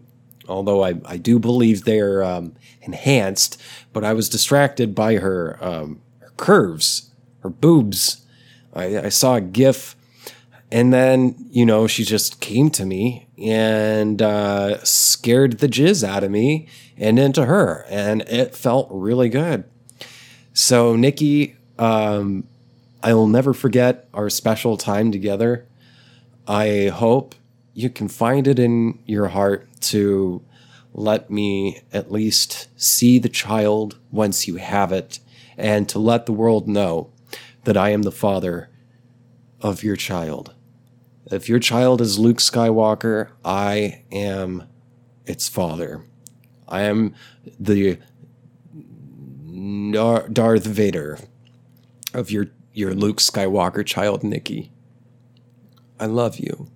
although 0.49 0.85
I, 0.85 0.95
I 1.05 1.17
do 1.17 1.39
believe 1.39 1.85
they're 1.85 2.25
um, 2.25 2.55
enhanced, 2.81 3.61
but 3.93 4.05
I 4.05 4.13
was 4.13 4.29
distracted 4.29 4.95
by 4.95 5.17
her, 5.17 5.59
um, 5.61 6.01
her 6.21 6.33
curves, 6.37 7.11
her 7.41 7.51
boobs. 7.51 8.25
I, 8.75 8.99
I 8.99 9.09
saw 9.11 9.37
a 9.37 9.41
GIF 9.41 9.95
and 10.73 10.91
then, 10.91 11.37
you 11.51 11.67
know, 11.67 11.87
she 11.87 12.03
just 12.03 12.41
came 12.41 12.71
to 12.71 12.87
me 12.87 13.29
and 13.43 14.23
uh, 14.23 14.83
scared 14.85 15.59
the 15.59 15.69
jizz 15.69 16.07
out 16.07 16.25
of 16.25 16.31
me 16.31 16.69
and 16.97 17.19
into 17.19 17.47
her. 17.47 17.85
And 17.89 18.23
it 18.23 18.55
felt 18.55 18.89
really 18.91 19.29
good. 19.29 19.65
So, 20.55 20.97
Nicki, 20.97 21.57
um, 21.79 22.45
I 23.03 23.15
will 23.15 23.27
never 23.27 23.53
forget 23.53 24.09
our 24.15 24.31
special 24.31 24.77
time 24.77 25.11
together. 25.11 25.67
I 26.47 26.89
hope 26.89 27.35
you 27.75 27.91
can 27.91 28.09
find 28.09 28.47
it 28.47 28.59
in 28.59 28.99
your 29.07 29.29
heart 29.29 29.69
to 29.81 30.43
let 30.95 31.31
me 31.31 31.81
at 31.93 32.13
least 32.13 32.69
see 32.77 33.19
the 33.19 33.29
child 33.29 33.99
once 34.11 34.47
you 34.47 34.57
have 34.57 34.93
it 34.93 35.19
and 35.57 35.89
to 35.89 35.99
let 35.99 36.27
the 36.27 36.33
world 36.33 36.69
know 36.69 37.11
that 37.65 37.77
I 37.77 37.91
am 37.91 38.03
the 38.03 38.13
father 38.13 38.69
of 39.61 39.83
your 39.83 39.97
child. 39.97 40.55
If 41.33 41.49
your 41.49 41.61
child 41.61 42.03
is 42.03 42.19
Luke 42.19 42.37
Skywalker, 42.37 43.31
I 43.43 44.05
am 44.12 44.65
its 45.25 45.49
father. 45.49 46.05
I 46.69 46.83
am 46.83 47.15
the 47.59 47.99
Darth 50.31 50.67
Vader 50.67 51.19
of 52.12 52.31
your 52.31 52.49
your 52.75 52.93
Luke 52.93 53.17
Skywalker 53.17 53.85
child, 53.85 54.23
Nicki. 54.23 54.73
I 55.99 56.05
love 56.05 56.37
you, 56.37 56.69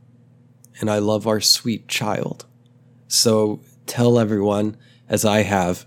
and 0.80 0.90
I 0.90 1.00
love 1.00 1.26
our 1.26 1.40
sweet 1.42 1.86
child. 1.86 2.46
So 3.08 3.60
tell 3.84 4.18
everyone, 4.18 4.78
as 5.06 5.26
I 5.26 5.42
have, 5.42 5.84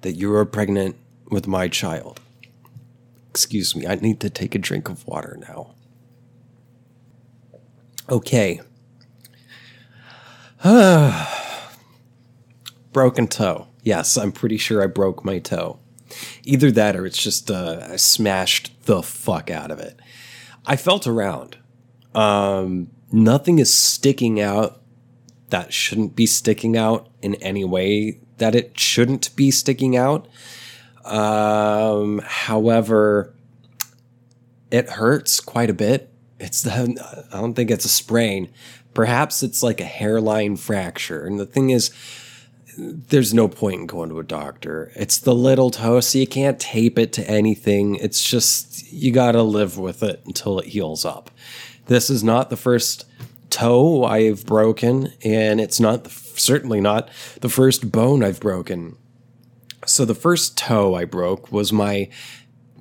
that 0.00 0.12
you 0.12 0.34
are 0.34 0.46
pregnant 0.46 0.96
with 1.30 1.46
my 1.46 1.68
child. 1.68 2.22
Excuse 3.28 3.76
me, 3.76 3.86
I 3.86 3.96
need 3.96 4.20
to 4.20 4.30
take 4.30 4.54
a 4.54 4.58
drink 4.58 4.88
of 4.88 5.06
water 5.06 5.36
now. 5.38 5.75
Okay. 8.08 8.60
Broken 12.92 13.26
toe. 13.28 13.66
Yes, 13.82 14.16
I'm 14.16 14.32
pretty 14.32 14.56
sure 14.58 14.82
I 14.82 14.86
broke 14.86 15.24
my 15.24 15.38
toe. 15.38 15.78
Either 16.44 16.70
that 16.70 16.96
or 16.96 17.04
it's 17.04 17.22
just 17.22 17.50
uh, 17.50 17.86
I 17.90 17.96
smashed 17.96 18.72
the 18.84 19.02
fuck 19.02 19.50
out 19.50 19.70
of 19.70 19.78
it. 19.80 19.98
I 20.64 20.76
felt 20.76 21.06
around. 21.06 21.58
Um, 22.14 22.90
nothing 23.12 23.58
is 23.58 23.72
sticking 23.72 24.40
out 24.40 24.80
that 25.50 25.72
shouldn't 25.72 26.16
be 26.16 26.26
sticking 26.26 26.76
out 26.76 27.08
in 27.22 27.34
any 27.36 27.64
way 27.64 28.20
that 28.38 28.54
it 28.54 28.78
shouldn't 28.78 29.34
be 29.36 29.50
sticking 29.50 29.96
out. 29.96 30.26
Um, 31.04 32.20
however, 32.24 33.34
it 34.70 34.90
hurts 34.90 35.40
quite 35.40 35.70
a 35.70 35.74
bit. 35.74 36.12
It's 36.38 36.62
the, 36.62 37.26
I 37.32 37.40
don't 37.40 37.54
think 37.54 37.70
it's 37.70 37.84
a 37.84 37.90
sprain. 37.90 38.50
Perhaps 38.94 39.42
it's 39.42 39.62
like 39.62 39.80
a 39.80 39.84
hairline 39.84 40.56
fracture. 40.56 41.24
And 41.24 41.40
the 41.40 41.46
thing 41.46 41.70
is, 41.70 41.90
there's 42.78 43.32
no 43.32 43.48
point 43.48 43.80
in 43.80 43.86
going 43.86 44.10
to 44.10 44.18
a 44.18 44.24
doctor. 44.24 44.92
It's 44.94 45.18
the 45.18 45.34
little 45.34 45.70
toe, 45.70 46.00
so 46.00 46.18
you 46.18 46.26
can't 46.26 46.60
tape 46.60 46.98
it 46.98 47.12
to 47.14 47.28
anything. 47.30 47.96
It's 47.96 48.22
just, 48.22 48.92
you 48.92 49.12
got 49.12 49.32
to 49.32 49.42
live 49.42 49.78
with 49.78 50.02
it 50.02 50.22
until 50.26 50.58
it 50.58 50.66
heals 50.66 51.04
up. 51.04 51.30
This 51.86 52.10
is 52.10 52.22
not 52.22 52.50
the 52.50 52.56
first 52.56 53.06
toe 53.48 54.04
I've 54.04 54.44
broken, 54.44 55.12
and 55.24 55.60
it's 55.60 55.80
not 55.80 56.04
the, 56.04 56.10
certainly 56.10 56.80
not 56.80 57.08
the 57.40 57.48
first 57.48 57.90
bone 57.90 58.22
I've 58.22 58.40
broken. 58.40 58.96
So 59.86 60.04
the 60.04 60.14
first 60.14 60.58
toe 60.58 60.94
I 60.94 61.06
broke 61.06 61.50
was 61.50 61.72
my 61.72 62.10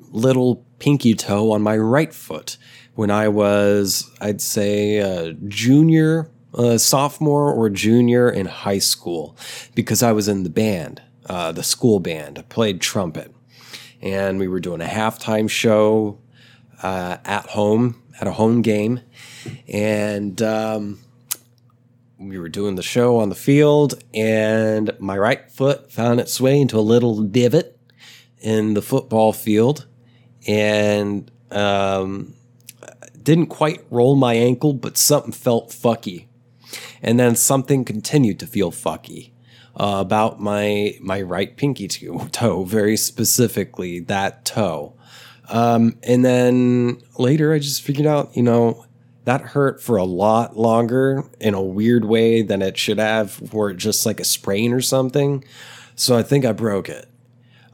little 0.10 0.66
pinky 0.80 1.14
toe 1.14 1.52
on 1.52 1.62
my 1.62 1.78
right 1.78 2.14
foot 2.14 2.58
when 2.96 3.12
I 3.12 3.28
was, 3.28 4.10
I'd 4.20 4.42
say, 4.42 4.98
a 4.98 5.34
junior, 5.34 6.32
a 6.54 6.80
sophomore 6.80 7.54
or 7.54 7.70
junior 7.70 8.30
in 8.30 8.48
high 8.48 8.80
school, 8.80 9.38
because 9.76 10.02
I 10.02 10.14
was 10.14 10.28
in 10.28 10.44
the 10.44 10.50
band, 10.50 11.02
uh, 11.28 11.52
the 11.52 11.64
school 11.64 12.00
band. 12.00 12.40
I 12.40 12.44
played 12.44 12.82
trumpet, 12.82 13.34
and 14.02 14.40
we 14.40 14.48
were 14.48 14.62
doing 14.62 14.82
a 14.82 14.86
halftime 14.86 15.50
show 15.50 16.20
uh, 16.82 17.18
at 17.26 17.48
home 17.48 18.02
at 18.20 18.28
a 18.28 18.32
home 18.32 18.62
game, 18.62 19.02
and 19.68 20.42
um, 20.42 21.00
we 22.18 22.40
were 22.40 22.48
doing 22.48 22.76
the 22.76 22.84
show 22.84 23.18
on 23.18 23.28
the 23.28 23.36
field, 23.36 24.02
and 24.14 24.92
my 25.00 25.18
right 25.18 25.52
foot 25.52 25.92
found 25.92 26.22
its 26.22 26.40
way 26.40 26.60
into 26.62 26.78
a 26.78 26.80
little 26.80 27.22
divot 27.24 27.78
in 28.40 28.74
the 28.74 28.82
football 28.82 29.34
field, 29.34 29.86
and 30.48 31.30
um, 31.52 32.35
didn't 33.26 33.48
quite 33.48 33.84
roll 33.90 34.16
my 34.16 34.36
ankle, 34.36 34.74
but 34.74 34.98
something 34.98 35.34
felt 35.34 35.70
fucky. 35.72 36.28
And 37.02 37.20
then 37.20 37.36
something 37.36 37.84
continued 37.84 38.40
to 38.40 38.48
feel 38.48 38.72
fucky 38.72 39.32
uh, 39.76 39.98
about 40.00 40.40
my 40.40 40.98
my 41.02 41.22
right 41.22 41.56
pinky 41.58 41.88
toe, 42.32 42.64
very 42.64 42.96
specifically 42.96 44.00
that 44.02 44.46
toe. 44.46 44.94
Um, 45.50 45.98
and 46.04 46.24
then 46.24 47.02
later, 47.20 47.54
I 47.54 47.60
just 47.60 47.82
figured 47.82 48.08
out, 48.08 48.36
you 48.36 48.44
know, 48.44 48.86
that 49.26 49.42
hurt 49.42 49.82
for 49.82 49.98
a 49.98 50.04
lot 50.04 50.58
longer 50.58 51.24
in 51.40 51.54
a 51.54 51.62
weird 51.62 52.06
way 52.06 52.42
than 52.42 52.62
it 52.62 52.78
should 52.78 53.00
have, 53.00 53.54
where 53.54 53.70
it 53.72 53.78
just 53.78 54.06
like 54.06 54.20
a 54.20 54.24
sprain 54.26 54.74
or 54.74 54.82
something. 54.82 55.44
So 55.96 56.18
I 56.18 56.24
think 56.24 56.46
I 56.46 56.52
broke 56.52 56.90
it. 56.90 57.08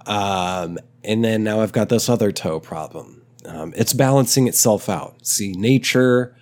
Um, 0.06 0.80
and 1.04 1.24
then 1.24 1.44
now 1.44 1.62
I've 1.62 1.72
got 1.72 1.90
this 1.90 2.10
other 2.10 2.32
toe 2.32 2.60
problem. 2.60 3.21
Um, 3.46 3.74
it's 3.76 3.94
balancing 3.94 4.48
itself 4.48 4.90
out. 4.90 5.26
See, 5.26 5.52
nature 5.54 6.36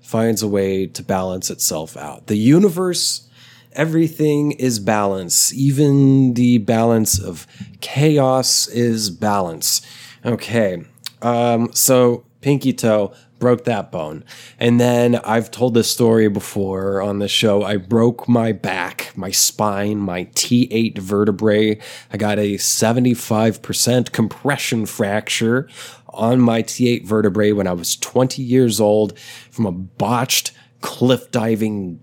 finds 0.00 0.42
a 0.42 0.48
way 0.48 0.86
to 0.86 1.02
balance 1.02 1.50
itself 1.50 1.96
out. 1.96 2.28
The 2.28 2.36
universe, 2.36 3.28
everything 3.72 4.52
is 4.52 4.78
balance. 4.78 5.52
Even 5.52 6.34
the 6.34 6.58
balance 6.58 7.18
of 7.20 7.46
chaos 7.80 8.68
is 8.68 9.10
balance. 9.10 9.82
Okay, 10.24 10.84
um, 11.22 11.72
so 11.72 12.24
pinky 12.40 12.72
toe 12.72 13.12
broke 13.38 13.64
that 13.64 13.92
bone. 13.92 14.24
And 14.58 14.80
then 14.80 15.16
I've 15.16 15.50
told 15.50 15.74
this 15.74 15.90
story 15.90 16.28
before 16.28 17.02
on 17.02 17.18
the 17.18 17.28
show. 17.28 17.62
I 17.62 17.76
broke 17.76 18.28
my 18.28 18.52
back, 18.52 19.12
my 19.14 19.30
spine, 19.30 19.98
my 19.98 20.24
T8 20.26 20.98
vertebrae. 20.98 21.78
I 22.12 22.16
got 22.16 22.38
a 22.38 22.54
75% 22.54 24.12
compression 24.12 24.86
fracture 24.86 25.68
on 26.16 26.40
my 26.40 26.62
T8 26.62 27.04
vertebrae 27.04 27.52
when 27.52 27.66
I 27.66 27.72
was 27.72 27.96
20 27.96 28.42
years 28.42 28.80
old 28.80 29.18
from 29.50 29.66
a 29.66 29.72
botched 29.72 30.52
cliff 30.80 31.30
diving 31.30 32.00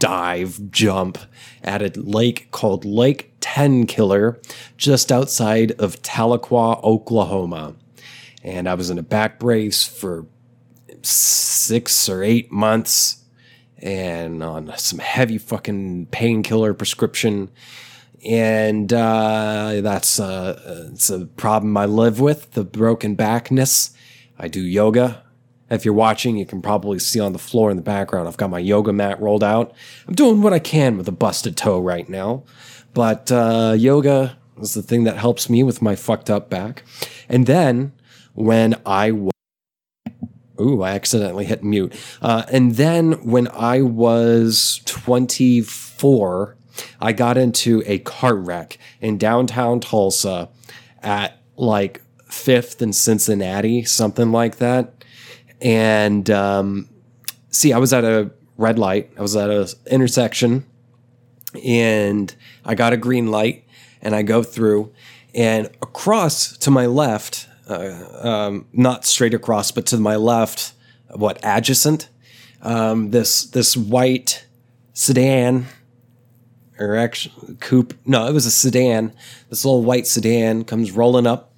dive 0.00 0.60
jump 0.70 1.16
at 1.62 1.80
a 1.80 2.00
lake 2.00 2.50
called 2.50 2.84
Lake 2.84 3.38
Tenkiller 3.40 4.42
just 4.76 5.12
outside 5.12 5.72
of 5.72 6.02
Tahlequah, 6.02 6.82
Oklahoma. 6.82 7.76
And 8.42 8.68
I 8.68 8.74
was 8.74 8.90
in 8.90 8.98
a 8.98 9.02
back 9.02 9.38
brace 9.38 9.86
for 9.86 10.26
six 11.02 12.08
or 12.08 12.22
eight 12.22 12.50
months 12.50 13.22
and 13.78 14.42
on 14.42 14.72
some 14.76 14.98
heavy 14.98 15.38
fucking 15.38 16.06
painkiller 16.06 16.74
prescription. 16.74 17.50
And 18.24 18.92
uh, 18.92 19.80
that's 19.80 20.20
uh, 20.20 20.88
it's 20.92 21.10
a 21.10 21.26
problem 21.26 21.76
I 21.76 21.86
live 21.86 22.20
with 22.20 22.52
the 22.52 22.64
broken 22.64 23.14
backness. 23.14 23.92
I 24.38 24.48
do 24.48 24.60
yoga. 24.60 25.24
If 25.70 25.84
you're 25.84 25.94
watching, 25.94 26.36
you 26.36 26.44
can 26.44 26.60
probably 26.60 26.98
see 26.98 27.18
on 27.18 27.32
the 27.32 27.38
floor 27.38 27.70
in 27.70 27.76
the 27.76 27.82
background. 27.82 28.28
I've 28.28 28.36
got 28.36 28.50
my 28.50 28.58
yoga 28.58 28.92
mat 28.92 29.20
rolled 29.20 29.42
out. 29.42 29.72
I'm 30.06 30.14
doing 30.14 30.42
what 30.42 30.52
I 30.52 30.58
can 30.58 30.98
with 30.98 31.08
a 31.08 31.12
busted 31.12 31.56
toe 31.56 31.80
right 31.80 32.08
now, 32.08 32.44
but 32.92 33.32
uh, 33.32 33.74
yoga 33.76 34.36
is 34.60 34.74
the 34.74 34.82
thing 34.82 35.04
that 35.04 35.16
helps 35.16 35.48
me 35.48 35.62
with 35.62 35.80
my 35.80 35.96
fucked 35.96 36.28
up 36.28 36.50
back. 36.50 36.84
And 37.28 37.46
then 37.46 37.92
when 38.34 38.74
I 38.84 39.10
w- 39.10 39.30
Ooh, 40.60 40.82
I 40.82 40.90
accidentally 40.90 41.46
hit 41.46 41.64
mute. 41.64 41.92
Uh, 42.20 42.44
and 42.52 42.76
then 42.76 43.12
when 43.24 43.48
I 43.48 43.80
was 43.80 44.80
24, 44.84 46.56
I 47.00 47.12
got 47.12 47.36
into 47.36 47.82
a 47.86 47.98
car 47.98 48.34
wreck 48.34 48.78
in 49.00 49.18
downtown 49.18 49.80
Tulsa 49.80 50.48
at 51.02 51.38
like 51.56 52.02
5th 52.28 52.80
and 52.80 52.94
Cincinnati, 52.94 53.84
something 53.84 54.32
like 54.32 54.56
that. 54.56 55.04
And 55.60 56.28
um, 56.30 56.88
see, 57.50 57.72
I 57.72 57.78
was 57.78 57.92
at 57.92 58.04
a 58.04 58.30
red 58.56 58.78
light, 58.78 59.10
I 59.16 59.22
was 59.22 59.36
at 59.36 59.50
an 59.50 59.66
intersection, 59.86 60.66
and 61.64 62.34
I 62.64 62.74
got 62.74 62.92
a 62.92 62.96
green 62.96 63.28
light, 63.30 63.64
and 64.00 64.14
I 64.14 64.22
go 64.22 64.42
through, 64.42 64.92
and 65.34 65.66
across 65.80 66.56
to 66.58 66.70
my 66.70 66.86
left, 66.86 67.48
uh, 67.68 68.26
um, 68.26 68.66
not 68.72 69.04
straight 69.04 69.34
across, 69.34 69.70
but 69.70 69.86
to 69.86 69.98
my 69.98 70.16
left, 70.16 70.72
what 71.10 71.38
adjacent, 71.42 72.08
um, 72.62 73.10
this 73.10 73.44
this 73.44 73.76
white 73.76 74.46
sedan 74.92 75.66
or 76.78 76.96
actually 76.96 77.56
coupe. 77.60 77.94
No, 78.06 78.26
it 78.26 78.32
was 78.32 78.46
a 78.46 78.50
sedan. 78.50 79.12
This 79.50 79.64
little 79.64 79.82
white 79.82 80.06
sedan 80.06 80.64
comes 80.64 80.92
rolling 80.92 81.26
up, 81.26 81.52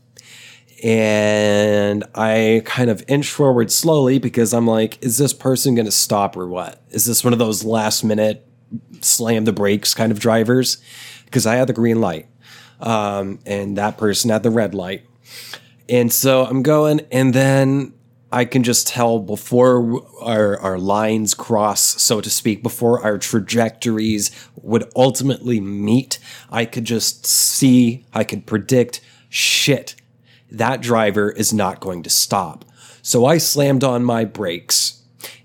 and 0.83 2.05
I 2.15 2.63
kind 2.65 2.91
of 2.91 3.05
inch 3.09 3.31
forward 3.31 3.71
slowly 3.73 4.19
because 4.19 4.53
I'm 4.53 4.67
like, 4.67 5.03
is 5.03 5.19
this 5.19 5.33
person 5.33 5.75
going 5.75 5.87
to 5.87 5.93
stop 5.93 6.37
or 6.37 6.47
what? 6.47 6.83
Is 6.91 7.05
this 7.05 7.25
one 7.25 7.33
of 7.33 7.39
those 7.39 7.65
last 7.65 8.05
minute 8.05 8.47
slam 9.01 9.45
the 9.45 9.53
brakes 9.53 9.95
kind 9.95 10.13
of 10.13 10.19
drivers? 10.19 10.79
Because 11.25 11.47
I 11.47 11.57
had 11.57 11.69
the 11.69 11.73
green 11.73 12.01
light, 12.01 12.27
um, 12.81 13.39
and 13.47 13.79
that 13.79 13.97
person 13.99 14.31
had 14.31 14.43
the 14.43 14.51
red 14.51 14.75
light. 14.75 15.07
And 15.89 16.13
so 16.13 16.45
I'm 16.45 16.63
going, 16.63 17.01
and 17.13 17.35
then 17.35 17.93
I 18.35 18.45
can 18.45 18.65
just 18.65 18.89
tell 18.89 19.21
before 19.21 20.03
our, 20.21 20.59
our 20.59 20.79
lines 20.79 21.35
cross, 21.35 22.03
so 22.03 22.21
to 22.21 22.29
speak, 22.29 22.63
before 22.63 23.01
our 23.03 23.17
trajectories 23.17 24.31
would 24.57 24.91
ultimately 24.97 25.61
meet, 25.61 26.19
I 26.51 26.65
could 26.65 26.85
just 26.85 27.27
see, 27.27 28.05
I 28.13 28.25
could 28.25 28.45
predict 28.47 29.01
shit 29.29 29.95
that 30.51 30.81
driver 30.81 31.31
is 31.31 31.53
not 31.53 31.81
going 31.81 32.03
to 32.05 32.11
stop. 32.11 32.65
So 33.03 33.27
I 33.27 33.39
slammed 33.39 33.85
on 33.85 34.05
my 34.05 34.25
brakes 34.25 35.03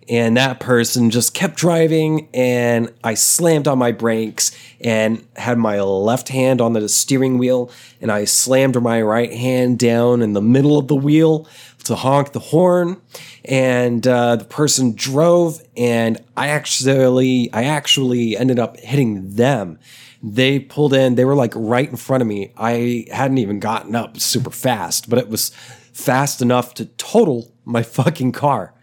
and 0.07 0.37
that 0.37 0.59
person 0.59 1.09
just 1.09 1.33
kept 1.33 1.55
driving 1.55 2.29
and 2.33 2.91
I 3.03 3.13
slammed 3.13 3.67
on 3.67 3.77
my 3.77 3.91
brakes 3.91 4.51
and 4.81 5.25
had 5.35 5.57
my 5.57 5.81
left 5.81 6.29
hand 6.29 6.61
on 6.61 6.73
the 6.73 6.87
steering 6.89 7.37
wheel 7.37 7.71
and 8.01 8.11
I 8.11 8.25
slammed 8.25 8.81
my 8.81 9.01
right 9.01 9.31
hand 9.31 9.77
down 9.77 10.21
in 10.21 10.33
the 10.33 10.41
middle 10.41 10.77
of 10.77 10.87
the 10.87 10.95
wheel 10.95 11.47
to 11.85 11.95
honk 11.95 12.33
the 12.33 12.39
horn 12.39 13.01
and 13.45 14.07
uh, 14.07 14.35
the 14.35 14.45
person 14.45 14.93
drove 14.95 15.61
and 15.77 16.17
I 16.37 16.49
actually 16.49 17.51
I 17.53 17.63
actually 17.63 18.37
ended 18.37 18.59
up 18.59 18.77
hitting 18.77 19.35
them 19.35 19.79
they 20.21 20.59
pulled 20.59 20.93
in, 20.93 21.15
they 21.15 21.25
were 21.25 21.35
like 21.35 21.53
right 21.55 21.89
in 21.89 21.95
front 21.95 22.21
of 22.21 22.27
me. 22.27 22.51
I 22.57 23.05
hadn't 23.11 23.37
even 23.37 23.59
gotten 23.59 23.95
up 23.95 24.19
super 24.19 24.49
fast, 24.49 25.09
but 25.09 25.19
it 25.19 25.29
was 25.29 25.49
fast 25.93 26.41
enough 26.41 26.73
to 26.75 26.85
total 26.85 27.53
my 27.65 27.83
fucking 27.83 28.33
car. 28.33 28.73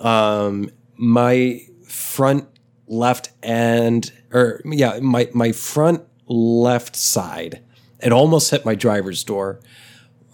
Um, 0.00 0.70
my 0.96 1.62
front 1.86 2.48
left 2.86 3.30
end, 3.42 4.12
or 4.32 4.60
yeah, 4.64 4.98
my, 5.00 5.28
my 5.32 5.52
front 5.52 6.02
left 6.26 6.96
side, 6.96 7.62
it 8.00 8.12
almost 8.12 8.50
hit 8.50 8.64
my 8.64 8.74
driver's 8.74 9.22
door, 9.22 9.60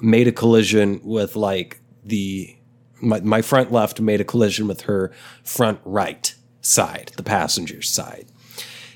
made 0.01 0.29
a 0.29 0.33
collision 0.33 1.01
with 1.03 1.37
like 1.37 1.81
the, 2.09 2.57
my, 3.01 3.21
my 3.21 3.43
front 3.43 3.73
left 3.73 4.01
made 4.01 4.21
a 4.21 4.25
collision 4.25 4.67
with 4.67 4.83
her 4.83 5.13
front 5.43 5.81
right 5.85 6.35
side, 6.61 7.13
the 7.17 7.23
passenger 7.23 7.83
side. 7.83 8.27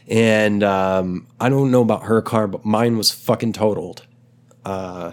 And 0.09 0.62
um, 0.62 1.29
I 1.40 1.48
don't 1.48 1.70
know 1.70 1.83
about 1.83 2.05
her 2.05 2.20
car, 2.20 2.46
but 2.48 2.64
mine 2.64 2.96
was 2.96 3.11
fucking 3.11 3.53
totaled. 3.53 4.07
Uh, 4.64 5.12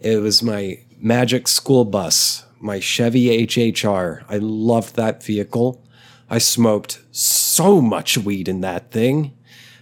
it 0.00 0.18
was 0.18 0.42
my 0.42 0.78
Magic 0.98 1.48
school 1.48 1.84
bus, 1.84 2.44
my 2.60 2.78
Chevy 2.78 3.44
HHR. 3.44 4.24
I 4.28 4.38
loved 4.38 4.94
that 4.94 5.22
vehicle. 5.22 5.84
I 6.30 6.38
smoked 6.38 7.02
so 7.10 7.80
much 7.80 8.16
weed 8.16 8.48
in 8.48 8.60
that 8.60 8.92
thing. 8.92 9.36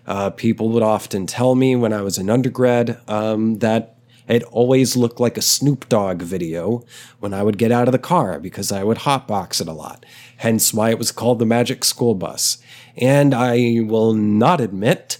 Uh, 0.06 0.30
people 0.30 0.70
would 0.70 0.82
often 0.82 1.26
tell 1.26 1.54
me 1.54 1.76
when 1.76 1.92
I 1.92 2.00
was 2.00 2.16
an 2.16 2.30
undergrad 2.30 2.98
um, 3.06 3.58
that 3.58 3.99
it 4.28 4.42
always 4.44 4.96
looked 4.96 5.20
like 5.20 5.36
a 5.36 5.42
Snoop 5.42 5.88
Dogg 5.88 6.22
video 6.22 6.84
when 7.18 7.34
I 7.34 7.42
would 7.42 7.58
get 7.58 7.72
out 7.72 7.88
of 7.88 7.92
the 7.92 7.98
car 7.98 8.38
because 8.38 8.70
I 8.70 8.84
would 8.84 8.98
hotbox 8.98 9.60
it 9.60 9.68
a 9.68 9.72
lot. 9.72 10.06
Hence 10.36 10.72
why 10.72 10.90
it 10.90 10.98
was 10.98 11.12
called 11.12 11.38
the 11.38 11.46
Magic 11.46 11.84
School 11.84 12.14
Bus. 12.14 12.58
And 12.96 13.34
I 13.34 13.80
will 13.82 14.14
not 14.14 14.60
admit 14.60 15.18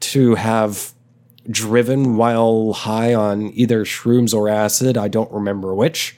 to 0.00 0.36
have 0.36 0.92
driven 1.48 2.16
while 2.16 2.72
high 2.72 3.14
on 3.14 3.50
either 3.54 3.84
shrooms 3.84 4.34
or 4.34 4.48
acid. 4.48 4.96
I 4.96 5.08
don't 5.08 5.32
remember 5.32 5.74
which, 5.74 6.16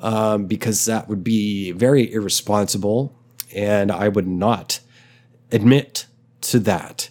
um, 0.00 0.46
because 0.46 0.84
that 0.84 1.08
would 1.08 1.24
be 1.24 1.72
very 1.72 2.12
irresponsible. 2.12 3.16
And 3.54 3.90
I 3.90 4.08
would 4.08 4.26
not 4.26 4.80
admit 5.50 6.06
to 6.42 6.58
that. 6.60 7.10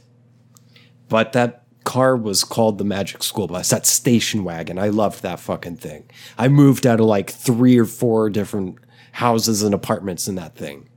But 1.10 1.34
that 1.34 1.65
car 1.86 2.18
was 2.18 2.44
called 2.44 2.78
the 2.78 2.84
Magic 2.84 3.24
School 3.24 3.48
Bus, 3.48 3.70
that 3.70 3.86
station 3.86 4.44
wagon. 4.44 4.78
I 4.78 4.90
loved 4.90 5.22
that 5.22 5.40
fucking 5.40 5.78
thing. 5.78 6.10
I 6.38 6.50
moved 6.50 6.86
out 6.86 7.00
of 7.00 7.06
like 7.06 7.30
three 7.30 7.78
or 7.78 7.86
four 7.86 8.30
different 8.30 8.78
houses 9.14 9.64
and 9.64 9.74
apartments 9.74 10.28
in 10.28 10.36
that 10.36 10.56
thing. 10.56 10.90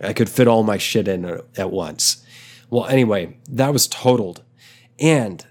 I 0.00 0.12
could 0.14 0.30
fit 0.30 0.48
all 0.48 0.62
my 0.62 0.78
shit 0.78 1.08
in 1.08 1.26
at 1.56 1.70
once. 1.70 2.24
Well, 2.70 2.86
anyway, 2.86 3.36
that 3.50 3.72
was 3.72 3.86
totaled. 3.86 4.42
And 4.98 5.44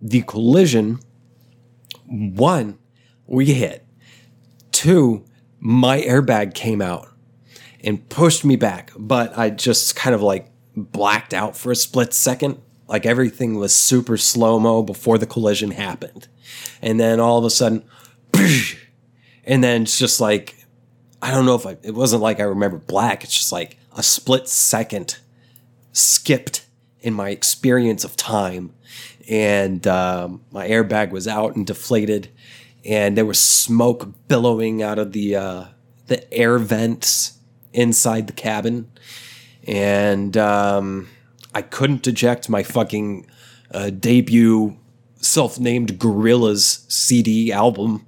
the 0.00 0.22
collision 0.22 1.00
one, 2.06 2.78
we 3.26 3.46
hit. 3.46 3.84
Two, 4.72 5.24
my 5.58 6.00
airbag 6.00 6.54
came 6.54 6.80
out 6.80 7.08
and 7.82 8.08
pushed 8.08 8.44
me 8.44 8.56
back, 8.56 8.92
but 8.96 9.36
I 9.36 9.50
just 9.50 9.96
kind 9.96 10.14
of 10.14 10.22
like 10.22 10.50
blacked 10.76 11.34
out 11.34 11.56
for 11.56 11.72
a 11.72 11.76
split 11.76 12.12
second. 12.12 12.60
Like 12.86 13.06
everything 13.06 13.56
was 13.56 13.74
super 13.74 14.16
slow 14.16 14.58
mo 14.58 14.82
before 14.82 15.18
the 15.18 15.26
collision 15.26 15.70
happened. 15.70 16.28
And 16.82 17.00
then 17.00 17.20
all 17.20 17.38
of 17.38 17.44
a 17.44 17.50
sudden, 17.50 17.84
and 19.44 19.64
then 19.64 19.82
it's 19.82 19.98
just 19.98 20.20
like 20.20 20.64
I 21.24 21.30
don't 21.30 21.46
know 21.46 21.54
if 21.54 21.66
I, 21.66 21.78
it 21.82 21.94
wasn't 21.94 22.20
like 22.20 22.38
I 22.38 22.42
remember 22.42 22.76
black. 22.76 23.24
It's 23.24 23.32
just 23.32 23.50
like 23.50 23.78
a 23.96 24.02
split 24.02 24.46
second 24.46 25.16
skipped 25.92 26.66
in 27.00 27.14
my 27.14 27.30
experience 27.30 28.04
of 28.04 28.14
time. 28.14 28.74
And 29.30 29.86
um, 29.86 30.42
my 30.52 30.68
airbag 30.68 31.12
was 31.12 31.26
out 31.26 31.56
and 31.56 31.66
deflated, 31.66 32.28
and 32.84 33.16
there 33.16 33.24
was 33.24 33.40
smoke 33.40 34.12
billowing 34.28 34.82
out 34.82 34.98
of 34.98 35.12
the 35.12 35.36
uh, 35.36 35.64
the 36.08 36.30
air 36.30 36.58
vents 36.58 37.38
inside 37.72 38.26
the 38.26 38.34
cabin, 38.34 38.90
and 39.66 40.36
um, 40.36 41.08
I 41.54 41.62
couldn't 41.62 42.06
eject 42.06 42.48
my 42.48 42.62
fucking 42.62 43.26
uh, 43.72 43.90
debut 43.90 44.76
self-named 45.16 45.98
Gorillaz 45.98 46.90
CD 46.90 47.52
album 47.52 48.06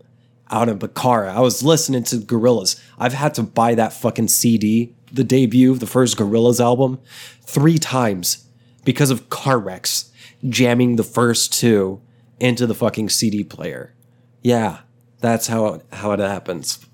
out 0.51 0.69
of 0.69 0.81
the 0.81 0.89
car. 0.89 1.29
I 1.29 1.41
was 1.41 1.63
listening 1.63 2.05
to 2.05 2.17
Gorillaz. 2.17 2.81
I've 2.99 3.15
had 3.15 3.35
to 3.35 3.43
buy 3.43 3.75
that 3.75 3.93
fucking 3.93 4.29
CD, 4.29 4.95
the 5.11 5.25
debut, 5.25 5.75
the 5.77 5.87
first 5.87 6.17
Gorillaz 6.17 6.61
album, 6.61 7.01
three 7.43 7.79
times 7.79 8.45
because 8.85 9.11
of 9.11 9.29
car 9.29 9.59
wrecks 9.59 10.11
jamming 10.49 10.97
the 10.97 11.03
first 11.03 11.53
two 11.53 12.01
into 12.39 12.67
the 12.67 12.75
fucking 12.75 13.09
CD 13.09 13.43
player. 13.43 13.95
Yeah, 14.43 14.81
that's 15.21 15.47
how 15.49 15.83
how 15.93 16.13
it 16.13 16.21
happens. 16.21 16.85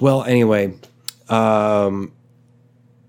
Well, 0.00 0.24
anyway, 0.24 0.74
um, 1.28 2.12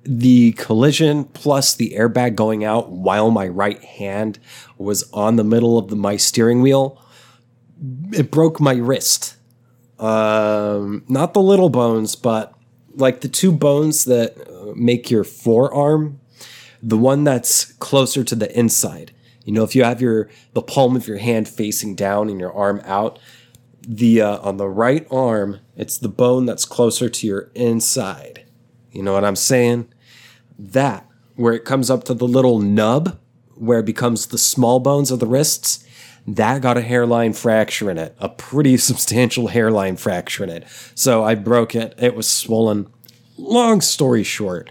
the 0.03 0.51
collision 0.53 1.25
plus 1.25 1.73
the 1.73 1.95
airbag 1.97 2.35
going 2.35 2.63
out 2.63 2.91
while 2.91 3.31
my 3.31 3.47
right 3.47 3.83
hand 3.83 4.39
was 4.77 5.09
on 5.13 5.37
the 5.37 5.43
middle 5.43 5.77
of 5.77 5.89
the, 5.89 5.95
my 5.95 6.17
steering 6.17 6.61
wheel, 6.61 7.01
it 8.11 8.31
broke 8.31 8.59
my 8.59 8.73
wrist 8.73 9.37
um, 10.03 11.05
not 11.07 11.33
the 11.33 11.41
little 11.41 11.69
bones, 11.69 12.15
but 12.15 12.53
like 12.95 13.21
the 13.21 13.29
two 13.29 13.53
bones 13.53 14.03
that 14.03 14.35
uh, 14.37 14.73
make 14.75 15.09
your 15.09 15.23
forearm, 15.23 16.19
the 16.81 16.97
one 16.97 17.23
that's 17.23 17.71
closer 17.73 18.23
to 18.25 18.35
the 18.35 18.57
inside. 18.57 19.13
You 19.45 19.53
know, 19.53 19.63
if 19.63 19.75
you 19.75 19.85
have 19.85 20.01
your 20.01 20.29
the 20.53 20.61
palm 20.61 20.97
of 20.97 21.07
your 21.07 21.17
hand 21.17 21.47
facing 21.47 21.95
down 21.95 22.29
and 22.29 22.39
your 22.39 22.51
arm 22.53 22.81
out, 22.83 23.17
the 23.81 24.21
uh, 24.21 24.39
on 24.39 24.57
the 24.57 24.67
right 24.67 25.07
arm, 25.09 25.59
it's 25.77 25.97
the 25.97 26.09
bone 26.09 26.45
that's 26.45 26.65
closer 26.65 27.09
to 27.09 27.27
your 27.27 27.51
inside. 27.55 28.45
You 28.93 29.03
know 29.03 29.13
what 29.13 29.25
I'm 29.25 29.35
saying? 29.35 29.91
That 30.57 31.05
where 31.35 31.53
it 31.53 31.65
comes 31.65 31.89
up 31.89 32.03
to 32.05 32.13
the 32.13 32.27
little 32.27 32.59
nub 32.59 33.19
where 33.55 33.79
it 33.79 33.85
becomes 33.85 34.27
the 34.27 34.37
small 34.37 34.79
bones 34.79 35.11
of 35.11 35.19
the 35.19 35.27
wrists, 35.27 35.85
that 36.25 36.61
got 36.61 36.77
a 36.77 36.81
hairline 36.81 37.33
fracture 37.33 37.91
in 37.91 37.97
it, 37.97 38.15
a 38.19 38.29
pretty 38.29 38.77
substantial 38.89 39.47
hairline 39.47 39.97
fracture 39.97 40.43
in 40.43 40.49
it. 40.49 40.65
So 40.95 41.23
I 41.23 41.35
broke 41.35 41.75
it. 41.75 41.93
It 41.97 42.15
was 42.15 42.29
swollen. 42.29 42.87
Long 43.37 43.81
story 43.81 44.23
short, 44.23 44.69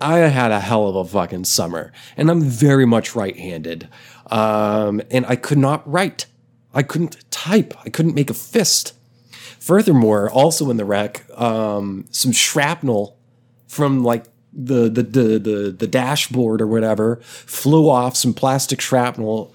I 0.00 0.18
had 0.18 0.50
a 0.50 0.60
hell 0.60 0.88
of 0.88 0.96
a 0.96 1.04
fucking 1.04 1.44
summer, 1.44 1.92
and 2.16 2.30
I'm 2.30 2.42
very 2.42 2.86
much 2.86 3.14
right 3.14 3.36
handed. 3.36 3.88
Um, 4.28 5.02
and 5.10 5.26
I 5.26 5.36
could 5.36 5.58
not 5.58 5.88
write. 5.90 6.26
I 6.72 6.82
couldn't 6.82 7.30
type. 7.30 7.74
I 7.84 7.90
couldn't 7.90 8.14
make 8.14 8.30
a 8.30 8.34
fist. 8.34 8.94
Furthermore, 9.58 10.30
also 10.30 10.70
in 10.70 10.76
the 10.78 10.84
wreck, 10.84 11.26
um, 11.38 12.06
some 12.10 12.32
shrapnel 12.32 13.18
from 13.70 14.02
like 14.02 14.24
the, 14.52 14.88
the 14.88 15.04
the 15.04 15.38
the 15.38 15.76
the 15.78 15.86
dashboard 15.86 16.60
or 16.60 16.66
whatever 16.66 17.20
flew 17.22 17.88
off. 17.88 18.16
Some 18.16 18.34
plastic 18.34 18.80
shrapnel 18.80 19.54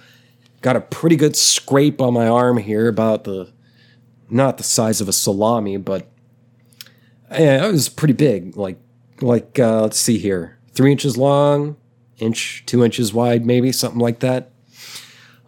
got 0.62 0.78
a 0.78 0.82
pretty 0.82 1.18
good 1.18 1.36
scrape 1.36 2.02
on 2.02 2.14
my 2.14 2.26
arm 2.26 2.58
here, 2.58 2.88
about 2.88 3.26
the 3.26 3.52
not 4.30 4.58
the 4.58 4.64
size 4.64 5.02
of 5.02 5.10
a 5.10 5.14
salami, 5.14 5.76
but 5.76 6.08
yeah, 7.30 7.68
it 7.68 7.72
was 7.72 7.90
pretty 7.90 8.14
big. 8.14 8.56
Like 8.56 8.78
like 9.20 9.60
uh, 9.60 9.82
let's 9.82 10.00
see 10.00 10.18
here, 10.18 10.60
three 10.72 10.94
inches 10.94 11.18
long, 11.18 11.76
inch 12.18 12.64
two 12.66 12.86
inches 12.86 13.14
wide, 13.14 13.46
maybe 13.46 13.74
something 13.74 14.00
like 14.00 14.20
that. 14.20 14.54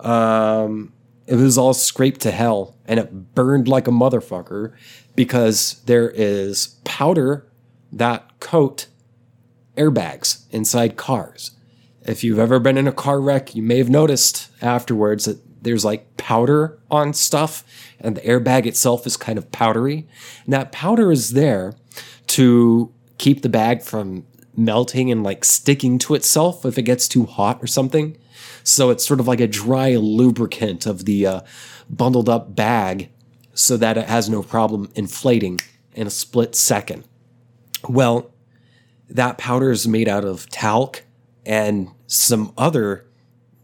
Um, 0.01 0.91
it 1.25 1.35
was 1.35 1.57
all 1.57 1.73
scraped 1.73 2.19
to 2.21 2.31
hell, 2.31 2.75
and 2.85 2.99
it 2.99 3.33
burned 3.33 3.69
like 3.69 3.87
a 3.87 3.91
motherfucker 3.91 4.73
because 5.15 5.81
there 5.85 6.09
is 6.09 6.75
powder 6.83 7.46
that 7.91 8.39
coat 8.39 8.87
airbags 9.75 10.43
inside 10.51 10.97
cars. 10.97 11.51
If 12.01 12.23
you've 12.23 12.39
ever 12.39 12.59
been 12.59 12.77
in 12.77 12.87
a 12.87 12.93
car 12.93 13.19
wreck, 13.19 13.55
you 13.55 13.61
may 13.61 13.77
have 13.77 13.89
noticed 13.89 14.49
afterwards 14.61 15.25
that 15.25 15.39
there's 15.63 15.85
like 15.85 16.15
powder 16.17 16.79
on 16.89 17.13
stuff, 17.13 17.63
and 17.99 18.15
the 18.15 18.21
airbag 18.21 18.65
itself 18.65 19.05
is 19.05 19.17
kind 19.17 19.37
of 19.37 19.51
powdery. 19.51 20.07
And 20.45 20.53
that 20.53 20.71
powder 20.71 21.11
is 21.11 21.31
there 21.31 21.73
to 22.27 22.93
keep 23.17 23.41
the 23.41 23.49
bag 23.49 23.81
from 23.81 24.25
melting 24.55 25.11
and 25.11 25.23
like 25.23 25.45
sticking 25.45 25.99
to 25.99 26.15
itself 26.15 26.65
if 26.65 26.77
it 26.77 26.83
gets 26.83 27.07
too 27.07 27.25
hot 27.25 27.61
or 27.61 27.67
something. 27.67 28.17
So 28.63 28.89
it's 28.89 29.05
sort 29.05 29.19
of 29.19 29.27
like 29.27 29.39
a 29.39 29.47
dry 29.47 29.95
lubricant 29.95 30.85
of 30.85 31.05
the 31.05 31.25
uh, 31.25 31.41
bundled 31.89 32.29
up 32.29 32.55
bag 32.55 33.09
so 33.53 33.77
that 33.77 33.97
it 33.97 34.07
has 34.07 34.29
no 34.29 34.43
problem 34.43 34.89
inflating 34.95 35.59
in 35.93 36.07
a 36.07 36.11
split 36.11 36.55
second. 36.55 37.03
Well, 37.87 38.31
that 39.09 39.37
powder 39.37 39.71
is 39.71 39.87
made 39.87 40.07
out 40.07 40.25
of 40.25 40.49
talc 40.49 41.03
and 41.45 41.89
some 42.07 42.53
other 42.57 43.05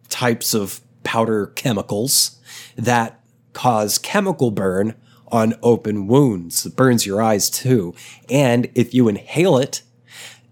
types 0.09 0.53
of 0.53 0.81
powder 1.03 1.47
chemicals 1.47 2.39
that 2.75 3.19
cause 3.53 3.97
chemical 3.97 4.51
burn 4.51 4.95
on 5.27 5.55
open 5.63 6.07
wounds. 6.07 6.65
It 6.65 6.75
burns 6.75 7.05
your 7.05 7.21
eyes 7.21 7.49
too. 7.49 7.93
And 8.29 8.69
if 8.75 8.93
you 8.93 9.07
inhale 9.07 9.57
it, 9.57 9.81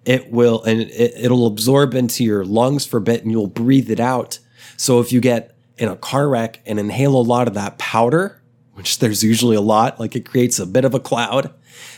it 0.05 0.31
will 0.31 0.63
and 0.63 0.81
it, 0.81 1.13
it'll 1.15 1.45
absorb 1.45 1.93
into 1.93 2.23
your 2.23 2.43
lungs 2.43 2.85
for 2.85 2.97
a 2.97 3.01
bit 3.01 3.21
and 3.21 3.31
you'll 3.31 3.47
breathe 3.47 3.91
it 3.91 3.99
out. 3.99 4.39
So 4.77 4.99
if 4.99 5.11
you 5.11 5.21
get 5.21 5.55
in 5.77 5.87
a 5.87 5.95
car 5.95 6.27
wreck 6.27 6.59
and 6.65 6.79
inhale 6.79 7.15
a 7.15 7.21
lot 7.21 7.47
of 7.47 7.53
that 7.53 7.77
powder, 7.77 8.41
which 8.73 8.99
there's 8.99 9.23
usually 9.23 9.55
a 9.55 9.61
lot, 9.61 9.99
like 9.99 10.15
it 10.15 10.25
creates 10.25 10.57
a 10.57 10.65
bit 10.65 10.85
of 10.85 10.93
a 10.93 10.99
cloud. 10.99 11.53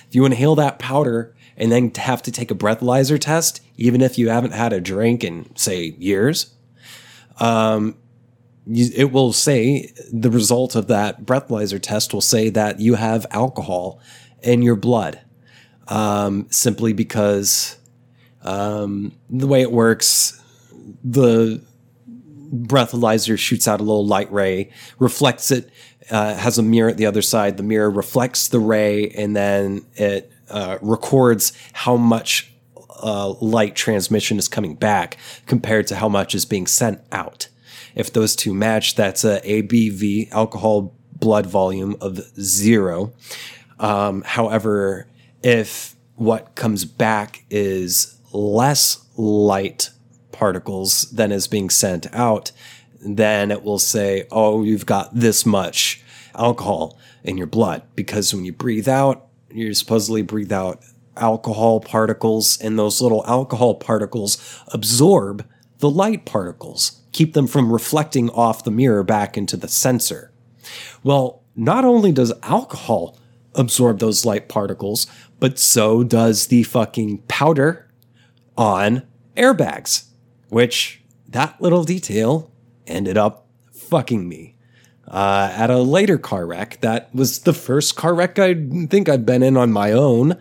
If 0.07 0.15
you 0.15 0.25
inhale 0.25 0.55
that 0.55 0.79
powder 0.79 1.33
and 1.57 1.71
then 1.71 1.91
have 1.95 2.21
to 2.23 2.31
take 2.31 2.51
a 2.51 2.55
breathalyzer 2.55 3.19
test, 3.19 3.61
even 3.77 4.01
if 4.01 4.17
you 4.17 4.29
haven't 4.29 4.53
had 4.53 4.73
a 4.73 4.81
drink 4.81 5.23
in, 5.23 5.55
say, 5.55 5.95
years, 5.97 6.53
um, 7.39 7.95
it 8.65 9.11
will 9.11 9.33
say 9.33 9.91
the 10.11 10.31
result 10.31 10.75
of 10.75 10.87
that 10.87 11.25
breathalyzer 11.25 11.81
test 11.81 12.13
will 12.13 12.21
say 12.21 12.49
that 12.49 12.79
you 12.79 12.95
have 12.95 13.25
alcohol 13.31 13.99
in 14.41 14.61
your 14.61 14.75
blood 14.75 15.19
um, 15.87 16.47
simply 16.49 16.93
because 16.93 17.77
um, 18.43 19.13
the 19.29 19.47
way 19.47 19.61
it 19.61 19.71
works, 19.71 20.41
the 21.03 21.61
breathalyzer 22.53 23.37
shoots 23.37 23.67
out 23.67 23.79
a 23.79 23.83
little 23.83 24.05
light 24.05 24.31
ray, 24.31 24.69
reflects 24.99 25.51
it, 25.51 25.69
uh, 26.11 26.35
has 26.35 26.57
a 26.57 26.63
mirror 26.63 26.89
at 26.89 26.97
the 26.97 27.05
other 27.05 27.21
side. 27.21 27.57
The 27.57 27.63
mirror 27.63 27.89
reflects 27.89 28.47
the 28.47 28.59
ray, 28.59 29.09
and 29.09 29.35
then 29.35 29.85
it 29.95 30.31
uh, 30.53 30.77
records 30.81 31.51
how 31.73 31.97
much 31.97 32.53
uh, 33.01 33.29
light 33.41 33.75
transmission 33.75 34.37
is 34.37 34.47
coming 34.47 34.75
back 34.75 35.17
compared 35.45 35.87
to 35.87 35.95
how 35.95 36.07
much 36.07 36.33
is 36.33 36.45
being 36.45 36.67
sent 36.67 37.01
out. 37.11 37.49
If 37.95 38.13
those 38.13 38.35
two 38.35 38.53
match, 38.53 38.95
that's 38.95 39.23
a 39.23 39.41
ABV 39.41 40.31
alcohol 40.31 40.95
blood 41.19 41.45
volume 41.45 41.95
of 41.99 42.17
zero. 42.39 43.13
Um, 43.79 44.23
however, 44.25 45.07
if 45.43 45.95
what 46.15 46.55
comes 46.55 46.85
back 46.85 47.43
is 47.49 48.17
less 48.31 49.05
light 49.17 49.89
particles 50.31 51.03
than 51.11 51.31
is 51.31 51.47
being 51.47 51.69
sent 51.69 52.13
out, 52.13 52.51
then 53.05 53.51
it 53.51 53.63
will 53.63 53.79
say, 53.79 54.27
oh, 54.31 54.63
you've 54.63 54.85
got 54.85 55.13
this 55.13 55.45
much 55.45 56.01
alcohol 56.35 56.97
in 57.23 57.37
your 57.37 57.47
blood. 57.47 57.83
Because 57.95 58.33
when 58.33 58.45
you 58.45 58.53
breathe 58.53 58.87
out, 58.87 59.27
you 59.53 59.73
supposedly 59.73 60.21
breathe 60.21 60.51
out 60.51 60.83
alcohol 61.15 61.79
particles, 61.79 62.59
and 62.59 62.77
those 62.77 63.01
little 63.01 63.23
alcohol 63.27 63.75
particles 63.75 64.61
absorb 64.67 65.47
the 65.79 65.89
light 65.89 66.25
particles, 66.25 67.01
keep 67.11 67.33
them 67.33 67.47
from 67.47 67.71
reflecting 67.71 68.29
off 68.31 68.63
the 68.63 68.71
mirror 68.71 69.03
back 69.03 69.37
into 69.37 69.57
the 69.57 69.67
sensor. 69.67 70.31
Well, 71.03 71.43
not 71.55 71.85
only 71.85 72.11
does 72.11 72.33
alcohol 72.41 73.17
absorb 73.53 73.99
those 73.99 74.25
light 74.25 74.49
particles, 74.49 75.05
but 75.39 75.59
so 75.59 76.03
does 76.03 76.47
the 76.47 76.63
fucking 76.63 77.19
powder 77.27 77.87
on 78.57 79.03
airbags, 79.35 80.05
which 80.49 81.03
that 81.27 81.61
little 81.61 81.83
detail 81.83 82.51
ended 82.87 83.17
up 83.17 83.47
fucking 83.71 84.27
me 84.27 84.55
uh, 85.07 85.51
at 85.53 85.69
a 85.69 85.79
later 85.79 86.17
car 86.17 86.45
wreck. 86.45 86.79
That 86.81 87.13
was 87.13 87.39
the 87.39 87.53
first 87.53 87.95
car 87.95 88.13
wreck 88.13 88.39
I 88.39 88.53
think 88.87 89.09
I've 89.09 89.25
been 89.25 89.43
in 89.43 89.57
on 89.57 89.71
my 89.71 89.91
own. 89.91 90.37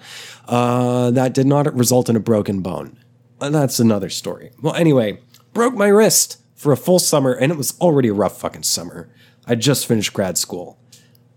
Uh, 0.47 1.11
that 1.11 1.35
did 1.35 1.47
not 1.47 1.73
result 1.75 2.09
in 2.09 2.17
a 2.17 2.21
broken 2.21 2.61
bone. 2.61 2.99
Uh, 3.41 3.51
that's 3.51 3.81
another 3.81 4.09
story. 4.09 4.51
Well, 4.61 4.75
anyway, 4.75 5.21
broke 5.53 5.75
my 5.75 5.89
wrist 5.89 6.41
for 6.55 6.73
a 6.73 6.77
full 6.77 6.99
summer, 6.99 7.33
and 7.33 7.51
it 7.51 7.59
was 7.59 7.79
already 7.81 8.09
a 8.09 8.15
rough 8.15 8.41
fucking 8.41 8.63
summer. 8.63 9.09
I 9.47 9.57
just 9.57 9.87
finished 9.87 10.13
grad 10.13 10.39
school. 10.39 10.79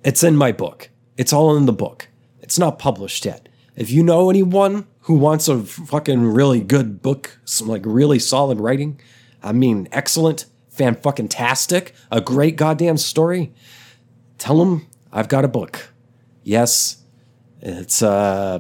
It's 0.04 0.24
in 0.24 0.36
my 0.38 0.52
book. 0.52 0.90
It's 1.18 1.34
all 1.34 1.58
in 1.58 1.66
the 1.66 1.74
book. 1.74 2.10
It's 2.42 2.60
not 2.60 2.78
published 2.78 3.26
yet. 3.26 3.50
If 3.76 3.90
you 3.90 4.04
know 4.04 4.30
anyone 4.30 4.86
who 5.02 5.16
wants 5.16 5.48
a 5.48 5.64
fucking 5.64 6.26
really 6.28 6.62
good 6.62 7.02
book, 7.02 7.40
some 7.44 7.68
like 7.68 7.82
really 7.86 8.20
solid 8.20 8.60
writing, 8.60 9.00
I 9.42 9.52
mean, 9.52 9.88
excellent, 9.92 10.46
fan 10.76 10.96
fucking 10.96 11.30
tastic, 11.30 11.94
a 12.12 12.22
great 12.22 12.56
goddamn 12.56 12.98
story, 12.98 13.54
tell 14.38 14.58
them 14.60 14.88
I've 15.12 15.30
got 15.30 15.46
a 15.46 15.48
book. 15.48 15.90
Yes, 16.44 16.98
it's 17.62 18.02
uh, 18.04 18.60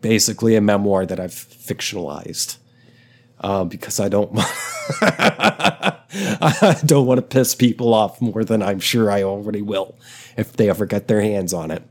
basically 0.00 0.56
a 0.56 0.60
memoir 0.60 1.04
that 1.06 1.20
I've 1.20 1.32
fictionalized 1.32 2.58
uh, 3.40 3.64
because 3.64 4.00
I 4.00 4.08
don't 4.08 4.30
I 5.00 6.80
don't 6.86 7.06
want 7.06 7.18
to 7.18 7.22
piss 7.22 7.54
people 7.54 7.92
off 7.92 8.20
more 8.20 8.44
than 8.44 8.62
I'm 8.62 8.80
sure 8.80 9.10
I 9.10 9.22
already 9.22 9.62
will 9.62 9.98
if 10.36 10.52
they 10.52 10.70
ever 10.70 10.86
get 10.86 11.08
their 11.08 11.20
hands 11.20 11.52
on 11.52 11.70
it. 11.70 11.82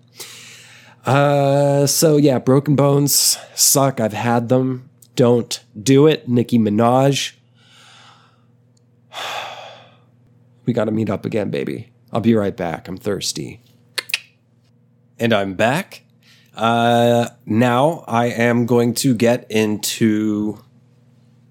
Uh, 1.05 1.86
so 1.86 2.17
yeah, 2.17 2.39
broken 2.39 2.75
bones 2.75 3.38
suck. 3.53 3.99
I've 3.99 4.13
had 4.13 4.49
them. 4.49 4.89
Don't 5.15 5.63
do 5.81 6.08
it. 6.08 6.27
Nicki 6.27 6.58
Minaj. 6.58 7.34
We 10.65 10.73
got 10.73 10.86
to 10.86 10.91
meet 10.91 11.12
up 11.12 11.25
again, 11.25 11.51
baby. 11.51 11.91
I'll 12.12 12.21
be 12.21 12.34
right 12.34 12.58
back. 12.58 12.88
I'm 12.88 12.97
thirsty. 12.97 13.62
And 15.19 15.32
I'm 15.32 15.54
back. 15.54 16.01
Uh, 16.56 17.30
now 17.45 18.04
I 18.08 18.28
am 18.28 18.65
going 18.65 18.95
to 18.95 19.13
get 19.13 19.45
into 19.51 20.58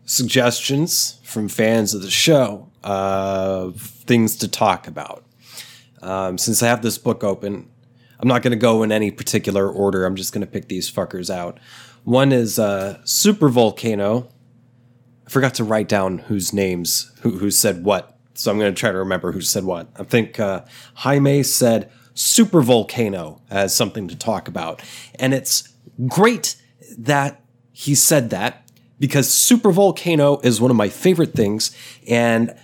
suggestions 0.05 1.21
from 1.23 1.49
fans 1.49 1.95
of 1.95 2.03
the 2.03 2.11
show, 2.11 2.71
uh, 2.83 3.71
things 3.77 4.37
to 4.39 4.49
talk 4.49 4.89
about. 4.89 5.25
Um, 6.03 6.39
since 6.39 6.63
I 6.63 6.67
have 6.67 6.83
this 6.83 6.99
book 6.99 7.23
open, 7.23 7.71
I'm 8.19 8.29
not 8.29 8.43
going 8.43 8.53
to 8.53 8.57
go 8.57 8.83
in 8.83 8.93
any 8.93 9.11
particular 9.11 9.69
order. 9.71 10.05
I'm 10.05 10.17
just 10.17 10.33
going 10.33 10.45
to 10.45 10.51
pick 10.51 10.69
these 10.69 10.91
fuckers 10.91 11.31
out. 11.31 11.59
One 12.05 12.33
is 12.33 12.59
uh, 12.59 13.01
Super 13.05 13.49
Volcano 13.49 14.29
I 15.27 15.31
forgot 15.31 15.55
to 15.55 15.65
write 15.65 15.89
down 15.89 16.19
whose 16.19 16.53
names, 16.53 17.13
who, 17.23 17.39
who 17.39 17.51
said 17.51 17.85
what. 17.85 18.17
So 18.35 18.51
I'm 18.51 18.59
going 18.59 18.75
to 18.75 18.79
try 18.79 18.93
to 18.93 18.99
remember 18.99 19.33
who 19.33 19.41
said 19.41 19.65
what. 19.65 19.89
I 19.97 20.03
think 20.05 20.39
uh, 20.39 20.63
Jaime 20.95 21.43
said 21.43 21.91
super 22.15 22.63
volcano 22.63 23.41
as 23.51 23.75
something 23.75 24.09
to 24.09 24.17
talk 24.17 24.49
about. 24.49 24.83
And 25.17 25.33
it's 25.33 25.69
great 26.07 26.57
that 26.99 27.41
he 27.73 27.95
said 27.95 28.31
that 28.31 28.69
because 28.99 29.33
super 29.33 29.73
volcano 29.73 30.39
is 30.41 30.61
one 30.61 30.71
of 30.71 30.77
my 30.77 30.89
favorite 30.89 31.33
things. 31.33 31.77
And 32.09 32.55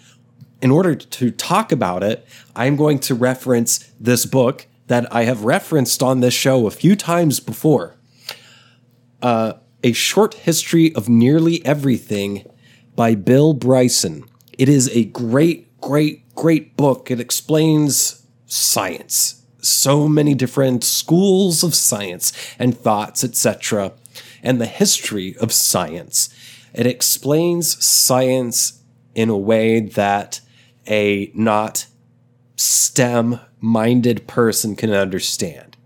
in 0.62 0.70
order 0.70 0.94
to 0.94 1.30
talk 1.30 1.72
about 1.72 2.02
it, 2.02 2.26
I'm 2.54 2.76
going 2.76 2.98
to 3.00 3.14
reference 3.14 3.90
this 3.98 4.26
book 4.26 4.66
that 4.86 5.12
I 5.14 5.24
have 5.24 5.44
referenced 5.44 6.02
on 6.02 6.20
this 6.20 6.34
show 6.34 6.66
a 6.66 6.70
few 6.70 6.96
times 6.96 7.40
before. 7.40 7.96
Uh, 9.22 9.54
a 9.82 9.92
Short 9.92 10.34
History 10.34 10.94
of 10.94 11.08
Nearly 11.08 11.64
Everything 11.64 12.44
by 12.96 13.14
Bill 13.14 13.54
Bryson. 13.54 14.24
It 14.58 14.68
is 14.68 14.88
a 14.90 15.04
great, 15.06 15.80
great, 15.80 16.34
great 16.34 16.76
book. 16.76 17.10
It 17.10 17.20
explains 17.20 18.26
science, 18.46 19.42
so 19.60 20.06
many 20.08 20.34
different 20.34 20.84
schools 20.84 21.62
of 21.62 21.74
science 21.74 22.32
and 22.58 22.76
thoughts, 22.76 23.24
etc., 23.24 23.92
and 24.42 24.60
the 24.60 24.66
history 24.66 25.36
of 25.38 25.52
science. 25.52 26.28
It 26.74 26.86
explains 26.86 27.82
science 27.84 28.82
in 29.14 29.28
a 29.28 29.36
way 29.36 29.80
that 29.80 30.40
a 30.86 31.30
not 31.34 31.86
STEM 32.56 33.40
minded 33.60 34.26
person 34.26 34.76
can 34.76 34.92
understand. 34.92 35.76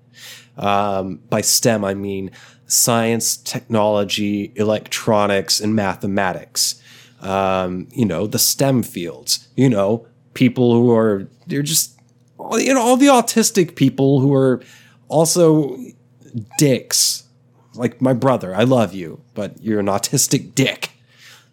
Um, 0.57 1.17
by 1.29 1.41
STEM, 1.41 1.85
I 1.85 1.95
mean 1.95 2.31
science, 2.67 3.37
technology, 3.37 4.53
electronics, 4.57 5.61
and 5.61 5.75
mathematics. 5.75 6.81
Um, 7.21 7.89
you 7.91 8.05
know, 8.05 8.27
the 8.27 8.39
STEM 8.39 8.83
fields, 8.83 9.49
you 9.57 9.69
know, 9.69 10.07
people 10.35 10.73
who 10.75 10.95
are, 10.95 11.29
they're 11.47 11.63
just, 11.63 11.99
you 12.53 12.75
know, 12.75 12.83
all 12.83 12.97
the 12.97 13.07
autistic 13.07 13.77
people 13.77 14.21
who 14.21 14.35
are 14.35 14.63
also 15.09 15.77
dicks. 16.59 17.25
Like 17.75 18.01
my 18.01 18.13
brother, 18.13 18.55
I 18.55 18.65
love 18.65 18.95
you, 18.95 19.23
but 19.35 19.61
you're 19.61 19.81
an 19.81 19.87
autistic 19.87 20.55
dick. 20.55 20.91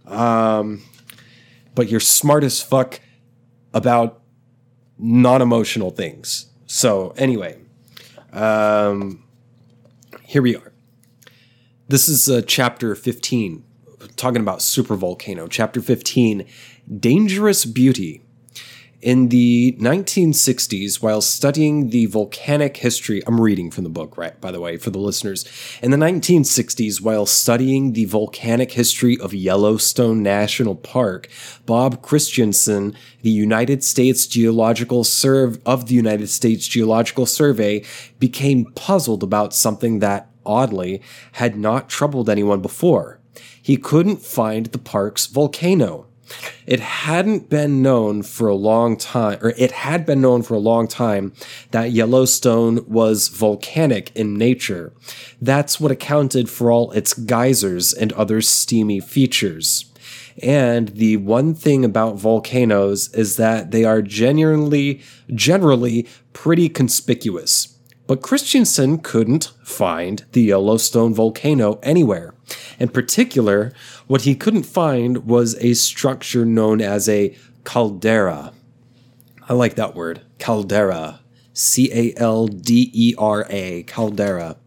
Um, 0.06 0.84
but 1.74 1.90
you're 1.90 2.00
smart 2.00 2.44
as 2.44 2.62
fuck 2.62 3.00
about 3.74 4.22
non 4.98 5.42
emotional 5.42 5.90
things. 5.90 6.48
So, 6.68 7.14
anyway, 7.18 7.60
um, 8.34 9.24
here 10.24 10.42
we 10.42 10.56
are. 10.56 10.71
This 11.92 12.08
is 12.08 12.30
uh, 12.30 12.42
chapter 12.48 12.96
15, 12.96 13.66
talking 14.16 14.40
about 14.40 14.60
supervolcano. 14.60 15.50
Chapter 15.50 15.82
15 15.82 16.48
Dangerous 17.02 17.66
Beauty. 17.66 18.22
In 19.02 19.28
the 19.28 19.76
1960s, 19.78 21.02
while 21.02 21.20
studying 21.20 21.90
the 21.90 22.06
volcanic 22.06 22.78
history, 22.78 23.22
I'm 23.28 23.42
reading 23.42 23.70
from 23.72 23.84
the 23.84 23.90
book, 23.90 24.18
right, 24.18 24.40
by 24.40 24.52
the 24.52 24.62
way, 24.62 24.78
for 24.78 24.90
the 24.90 25.00
listeners. 25.00 25.44
In 25.82 25.92
the 25.92 25.98
1960s, 25.98 27.02
while 27.02 27.26
studying 27.26 27.92
the 27.92 28.06
volcanic 28.06 28.72
history 28.72 29.20
of 29.20 29.34
Yellowstone 29.34 30.24
National 30.24 30.76
Park, 30.76 31.28
Bob 31.66 32.02
Christiansen, 32.02 32.96
the 33.22 33.32
United 33.32 33.84
States 33.84 34.28
Geological 34.28 35.04
Serve 35.04 35.60
of 35.66 35.88
the 35.88 35.96
United 35.96 36.28
States 36.28 36.66
Geological 36.68 37.26
Survey, 37.26 37.84
became 38.18 38.72
puzzled 38.76 39.24
about 39.24 39.54
something 39.54 40.00
that, 40.00 40.31
oddly, 40.46 41.02
had 41.34 41.56
not 41.56 41.90
troubled 41.90 42.30
anyone 42.30 42.62
before. 42.62 43.20
He 43.62 43.78
couldn't 43.78 44.22
find 44.22 44.68
the 44.68 44.78
park's 44.78 45.28
volcano. 45.28 46.08
It 46.66 46.80
hadn't 46.80 47.50
been 47.50 47.82
known 47.82 48.24
for 48.24 48.48
a 48.48 48.56
long 48.56 48.96
time, 48.96 49.40
or 49.42 49.54
it 49.58 49.72
had 49.72 50.06
been 50.06 50.22
known 50.22 50.44
for 50.44 50.54
a 50.54 50.60
long 50.60 50.88
time 50.88 51.34
that 51.72 51.92
Yellowstone 51.92 52.86
was 52.88 53.28
volcanic 53.28 54.12
in 54.16 54.38
nature. 54.38 54.94
That's 55.42 55.80
what 55.80 55.92
accounted 55.92 56.50
for 56.50 56.72
all 56.72 56.92
its 56.92 57.14
geysers 57.14 57.94
and 57.94 58.14
other 58.14 58.42
steamy 58.42 59.00
features. 59.00 59.86
And 60.42 60.90
the 60.90 61.18
one 61.18 61.54
thing 61.54 61.84
about 61.84 62.16
volcanoes 62.16 63.14
is 63.14 63.36
that 63.36 63.72
they 63.72 63.84
are 63.84 64.02
genuinely, 64.02 65.02
generally 65.34 66.08
pretty 66.34 66.70
conspicuous. 66.70 67.71
But 68.12 68.22
Christiansen 68.22 68.98
couldn't 68.98 69.54
find 69.64 70.26
the 70.34 70.42
Yellowstone 70.42 71.14
volcano 71.14 71.80
anywhere. 71.82 72.34
In 72.78 72.90
particular, 72.90 73.72
what 74.08 74.24
he 74.24 74.36
couldn't 74.36 74.64
find 74.64 75.26
was 75.26 75.56
a 75.62 75.76
structure 75.76 76.46
known 76.46 76.82
as 76.82 77.08
a 77.08 77.34
caldera. 77.64 78.52
I 79.48 79.54
like 79.54 79.76
that 79.76 79.96
word, 79.96 80.24
caldera. 80.40 81.22
C 81.54 81.90
A 81.94 82.14
L 82.20 82.48
D 82.48 82.92
E 82.94 83.16
R 83.18 83.48
A, 83.50 83.84
caldera. 83.84 84.58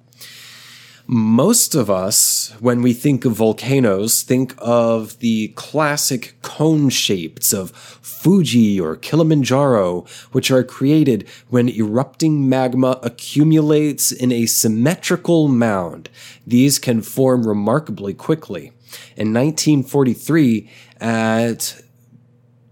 Most 1.07 1.75
of 1.75 1.91
us, 1.91 2.55
when 2.61 2.81
we 2.81 2.95
think 2.95 3.27
of 3.27 3.33
volcanoes, 3.33 4.23
think 4.23 4.55
of 4.57 5.19
the 5.19 5.49
classic 5.49 6.35
cone 6.41 6.89
shapes 6.89 7.53
of 7.53 7.73
Fuji 7.73 8.81
or 8.81 8.97
Kilimanjaro, 8.97 10.07
which 10.33 10.51
are 10.51 10.65
created 10.65 11.29
when 11.51 11.69
erupting 11.69 12.49
magma 12.49 12.99
accumulates 13.03 14.13
in 14.13 14.33
a 14.33 14.47
symmetrical 14.47 15.47
mound. 15.47 16.09
These 16.47 16.79
can 16.79 17.03
form 17.03 17.47
remarkably 17.47 18.15
quickly. 18.15 18.73
In 19.15 19.35
1943, 19.35 20.71
at 21.03 21.83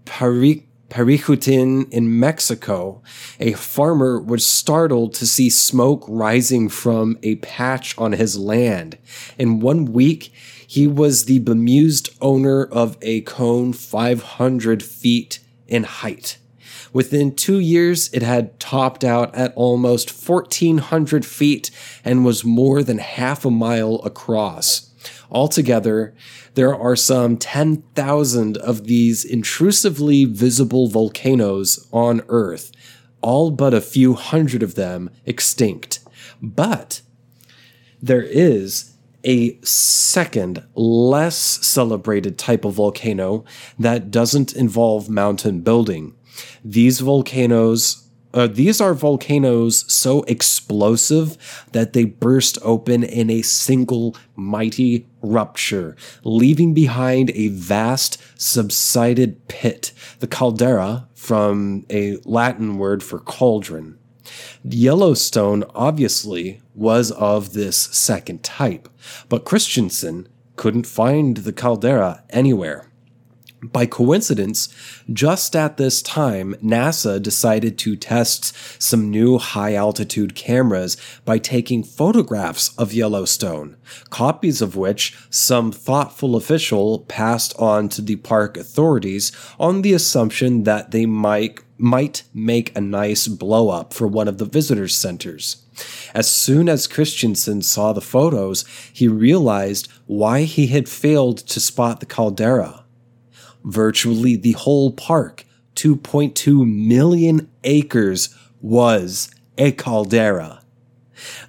Parik 0.05 0.63
Paricutin 0.93 1.91
in 1.91 2.19
Mexico, 2.19 3.01
a 3.39 3.53
farmer 3.53 4.21
was 4.21 4.45
startled 4.45 5.15
to 5.15 5.25
see 5.25 5.49
smoke 5.49 6.05
rising 6.07 6.69
from 6.69 7.17
a 7.23 7.33
patch 7.37 7.97
on 7.97 8.11
his 8.11 8.37
land. 8.37 8.99
In 9.39 9.59
one 9.59 9.85
week, 9.85 10.31
he 10.67 10.85
was 10.85 11.25
the 11.25 11.39
bemused 11.39 12.15
owner 12.21 12.65
of 12.65 12.99
a 13.01 13.21
cone 13.21 13.73
500 13.73 14.83
feet 14.83 15.39
in 15.67 15.83
height. 15.83 16.37
Within 16.93 17.35
two 17.35 17.57
years, 17.57 18.13
it 18.13 18.21
had 18.21 18.59
topped 18.59 19.03
out 19.03 19.33
at 19.33 19.51
almost 19.55 20.11
1,400 20.11 21.25
feet 21.25 21.71
and 22.05 22.23
was 22.23 22.45
more 22.45 22.83
than 22.83 22.99
half 22.99 23.45
a 23.45 23.49
mile 23.49 23.95
across. 24.03 24.92
Altogether, 25.33 26.13
there 26.53 26.75
are 26.75 26.95
some 26.95 27.37
10,000 27.37 28.57
of 28.57 28.85
these 28.85 29.25
intrusively 29.25 30.25
visible 30.25 30.87
volcanoes 30.87 31.87
on 31.91 32.21
Earth, 32.29 32.71
all 33.21 33.49
but 33.49 33.73
a 33.73 33.81
few 33.81 34.13
hundred 34.13 34.61
of 34.61 34.75
them 34.75 35.09
extinct. 35.25 35.99
But 36.41 37.01
there 38.01 38.21
is 38.21 38.93
a 39.23 39.59
second, 39.61 40.63
less 40.75 41.35
celebrated 41.35 42.37
type 42.37 42.65
of 42.65 42.73
volcano 42.73 43.45
that 43.79 44.11
doesn't 44.11 44.53
involve 44.53 45.09
mountain 45.09 45.61
building. 45.61 46.13
These 46.63 46.99
volcanoes 46.99 48.02
uh, 48.33 48.47
these 48.47 48.81
are 48.81 48.93
volcanoes 48.93 49.91
so 49.91 50.23
explosive 50.23 51.37
that 51.71 51.93
they 51.93 52.05
burst 52.05 52.57
open 52.63 53.03
in 53.03 53.29
a 53.29 53.41
single 53.41 54.15
mighty 54.35 55.07
rupture, 55.21 55.95
leaving 56.23 56.73
behind 56.73 57.29
a 57.31 57.49
vast 57.49 58.21
subsided 58.39 59.47
pit, 59.47 59.93
the 60.19 60.27
caldera, 60.27 61.07
from 61.13 61.85
a 61.89 62.17
Latin 62.25 62.77
word 62.77 63.03
for 63.03 63.19
cauldron. 63.19 63.97
Yellowstone 64.63 65.63
obviously 65.75 66.61
was 66.73 67.11
of 67.11 67.53
this 67.53 67.77
second 67.77 68.43
type, 68.43 68.89
but 69.29 69.45
Christiansen 69.45 70.27
couldn't 70.55 70.87
find 70.87 71.37
the 71.37 71.53
caldera 71.53 72.23
anywhere. 72.29 72.87
By 73.71 73.85
coincidence, 73.85 74.67
just 75.11 75.55
at 75.55 75.77
this 75.77 76.01
time, 76.01 76.53
NASA 76.61 77.21
decided 77.21 77.77
to 77.79 77.95
test 77.95 78.53
some 78.81 79.09
new 79.09 79.37
high 79.37 79.73
altitude 79.73 80.35
cameras 80.35 80.97
by 81.23 81.37
taking 81.37 81.81
photographs 81.81 82.75
of 82.77 82.91
Yellowstone, 82.91 83.77
copies 84.09 84.61
of 84.61 84.75
which 84.75 85.15
some 85.29 85.71
thoughtful 85.71 86.35
official 86.35 86.99
passed 87.07 87.55
on 87.57 87.87
to 87.89 88.01
the 88.01 88.17
park 88.17 88.57
authorities 88.57 89.31
on 89.57 89.81
the 89.81 89.93
assumption 89.93 90.63
that 90.63 90.91
they 90.91 91.05
might, 91.05 91.61
might 91.77 92.23
make 92.33 92.75
a 92.75 92.81
nice 92.81 93.29
blow 93.29 93.69
up 93.69 93.93
for 93.93 94.07
one 94.07 94.27
of 94.27 94.39
the 94.39 94.45
visitor 94.45 94.89
centers. 94.89 95.63
As 96.13 96.29
soon 96.29 96.67
as 96.67 96.85
Christiansen 96.85 97.61
saw 97.61 97.93
the 97.93 98.01
photos, 98.01 98.65
he 98.91 99.07
realized 99.07 99.87
why 100.05 100.43
he 100.43 100.67
had 100.67 100.89
failed 100.89 101.37
to 101.37 101.61
spot 101.61 102.01
the 102.01 102.05
caldera 102.05 102.82
virtually 103.63 104.35
the 104.35 104.53
whole 104.53 104.91
park, 104.91 105.45
2.2 105.75 106.65
million 106.67 107.49
acres, 107.63 108.35
was 108.61 109.29
a 109.57 109.71
caldera. 109.71 110.61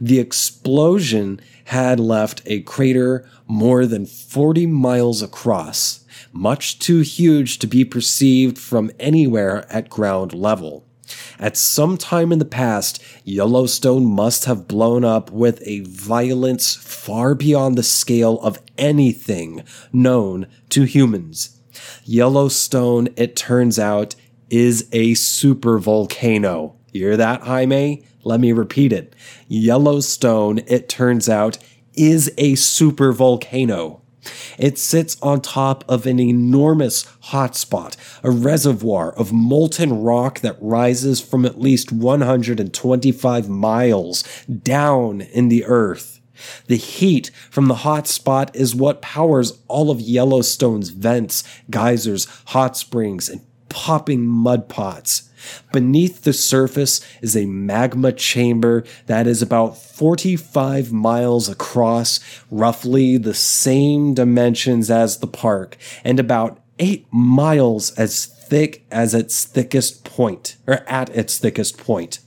The 0.01 0.19
explosion 0.19 1.41
had 1.65 1.99
left 1.99 2.43
a 2.47 2.61
crater 2.61 3.29
more 3.47 3.87
than 3.87 4.07
40 4.07 4.67
miles 4.67 5.23
across, 5.23 6.05
much 6.33 6.79
too 6.79 7.01
huge 7.01 7.59
to 7.61 7.67
be 7.67 7.85
perceived 7.85 8.59
from 8.59 8.91
anywhere 8.99 9.67
at 9.71 9.89
ground 9.89 10.35
level. 10.35 10.85
At 11.39 11.57
some 11.57 11.97
time 11.97 12.33
in 12.33 12.39
the 12.39 12.45
past, 12.45 13.03
Yellowstone 13.25 14.07
must 14.07 14.47
have 14.47 14.69
blown 14.69 15.05
up 15.05 15.31
with 15.31 15.63
a 15.67 15.81
violence 15.81 16.75
far 16.75 17.35
beyond 17.35 17.77
the 17.77 17.83
scale 17.83 18.41
of 18.41 18.61
anything 18.79 19.63
known 19.93 20.47
to 20.71 20.85
humans. 20.85 21.54
Yellowstone, 22.05 23.09
it 23.17 23.35
turns 23.35 23.79
out, 23.79 24.15
is 24.51 24.89
a 24.93 25.15
super 25.15 25.79
volcano. 25.79 26.77
Hear 26.93 27.17
that, 27.17 27.43
Jaime? 27.43 28.05
Let 28.23 28.41
me 28.41 28.53
repeat 28.53 28.93
it. 28.93 29.15
Yellowstone, 29.49 30.61
it 30.67 30.89
turns 30.89 31.29
out, 31.29 31.59
is 31.95 32.33
a 32.39 32.55
super 32.55 33.13
volcano. 33.13 34.03
It 34.59 34.79
sits 34.79 35.17
on 35.21 35.41
top 35.41 35.85
of 35.89 36.07
an 36.07 36.19
enormous 36.19 37.05
hotspot, 37.25 37.97
a 38.23 38.31
reservoir 38.31 39.13
of 39.13 39.33
molten 39.33 40.03
rock 40.03 40.41
that 40.41 40.57
rises 40.61 41.21
from 41.21 41.45
at 41.45 41.61
least 41.61 41.93
125 41.93 43.49
miles 43.49 44.25
down 44.47 45.21
in 45.21 45.49
the 45.49 45.65
earth. 45.65 46.14
The 46.67 46.77
heat 46.77 47.31
from 47.51 47.67
the 47.67 47.77
hot 47.77 48.07
spot 48.07 48.55
is 48.55 48.75
what 48.75 49.03
powers 49.03 49.59
all 49.69 49.91
of 49.91 50.01
Yellowstone's 50.01 50.91
vents, 50.91 51.45
geysers, 51.71 52.27
hot 52.47 52.77
springs, 52.77 53.29
and 53.29 53.41
popping 53.69 54.27
mud 54.27 54.69
pots. 54.69 55.31
Beneath 55.73 56.23
the 56.23 56.33
surface 56.33 57.01
is 57.21 57.37
a 57.37 57.47
magma 57.47 58.13
chamber 58.13 58.85
that 59.07 59.27
is 59.27 59.43
about 59.43 59.77
45 59.77 60.93
miles 60.93 61.49
across, 61.49 62.21
roughly 62.51 63.19
the 63.19 63.35
same 63.35 64.15
dimensions 64.15 64.91
as 64.91 65.19
the 65.19 65.27
park, 65.27 65.77
and 66.05 66.19
about 66.19 66.61
8 66.79 67.07
miles 67.13 67.91
as 67.93 68.27
thick 68.27 68.87
as 68.91 69.13
its 69.15 69.45
thickest 69.45 70.05
point, 70.05 70.57
or 70.67 70.85
at 70.87 71.11
its 71.11 71.39
thickest 71.39 71.77
point. 71.77 72.21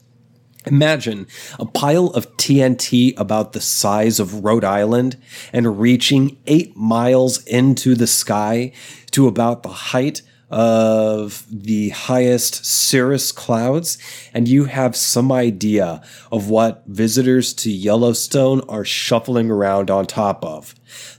Imagine 0.67 1.27
a 1.59 1.65
pile 1.65 2.07
of 2.07 2.35
TNT 2.37 3.13
about 3.17 3.53
the 3.53 3.61
size 3.61 4.19
of 4.19 4.43
Rhode 4.43 4.63
Island 4.65 5.17
and 5.53 5.79
reaching 5.79 6.37
eight 6.45 6.75
miles 6.75 7.43
into 7.45 7.95
the 7.95 8.07
sky 8.07 8.73
to 9.11 9.27
about 9.27 9.63
the 9.63 9.69
height 9.69 10.21
of 10.49 11.45
the 11.51 11.89
highest 11.89 12.65
cirrus 12.65 13.31
clouds, 13.31 13.97
and 14.33 14.47
you 14.47 14.65
have 14.65 14.95
some 14.95 15.31
idea 15.31 16.01
of 16.31 16.49
what 16.49 16.83
visitors 16.87 17.53
to 17.53 17.69
Yellowstone 17.69 18.61
are 18.69 18.85
shuffling 18.85 19.51
around 19.51 19.91
on 19.91 20.05
top 20.05 20.43
of. 20.45 20.73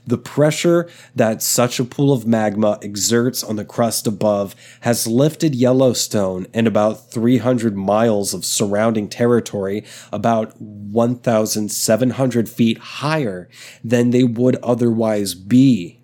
The 0.07 0.17
pressure 0.17 0.89
that 1.15 1.43
such 1.43 1.79
a 1.79 1.85
pool 1.85 2.11
of 2.11 2.25
magma 2.25 2.79
exerts 2.81 3.43
on 3.43 3.55
the 3.55 3.65
crust 3.65 4.07
above 4.07 4.55
has 4.81 5.05
lifted 5.05 5.53
Yellowstone 5.53 6.47
and 6.53 6.65
about 6.65 7.11
300 7.11 7.77
miles 7.77 8.33
of 8.33 8.45
surrounding 8.45 9.07
territory 9.07 9.85
about 10.11 10.59
1,700 10.59 12.49
feet 12.49 12.77
higher 12.79 13.47
than 13.83 14.09
they 14.09 14.23
would 14.23 14.55
otherwise 14.57 15.35
be. 15.35 16.01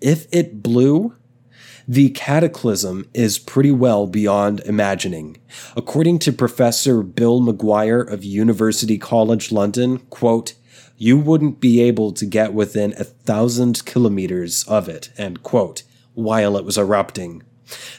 If 0.00 0.26
it 0.32 0.62
blew, 0.62 1.14
the 1.88 2.10
cataclysm 2.10 3.08
is 3.14 3.38
pretty 3.38 3.70
well 3.70 4.06
beyond 4.06 4.60
imagining. 4.60 5.36
According 5.76 6.18
to 6.20 6.32
Professor 6.32 7.02
Bill 7.02 7.40
McGuire 7.40 8.06
of 8.10 8.24
University 8.24 8.98
College 8.98 9.52
London, 9.52 9.98
quote, 10.10 10.54
you 10.98 11.16
wouldn't 11.18 11.60
be 11.60 11.80
able 11.82 12.12
to 12.12 12.26
get 12.26 12.54
within 12.54 12.94
a 12.98 13.04
thousand 13.04 13.84
kilometers 13.84 14.64
of 14.64 14.88
it, 14.88 15.10
end 15.16 15.42
quote, 15.42 15.82
while 16.14 16.56
it 16.56 16.64
was 16.64 16.78
erupting. 16.78 17.42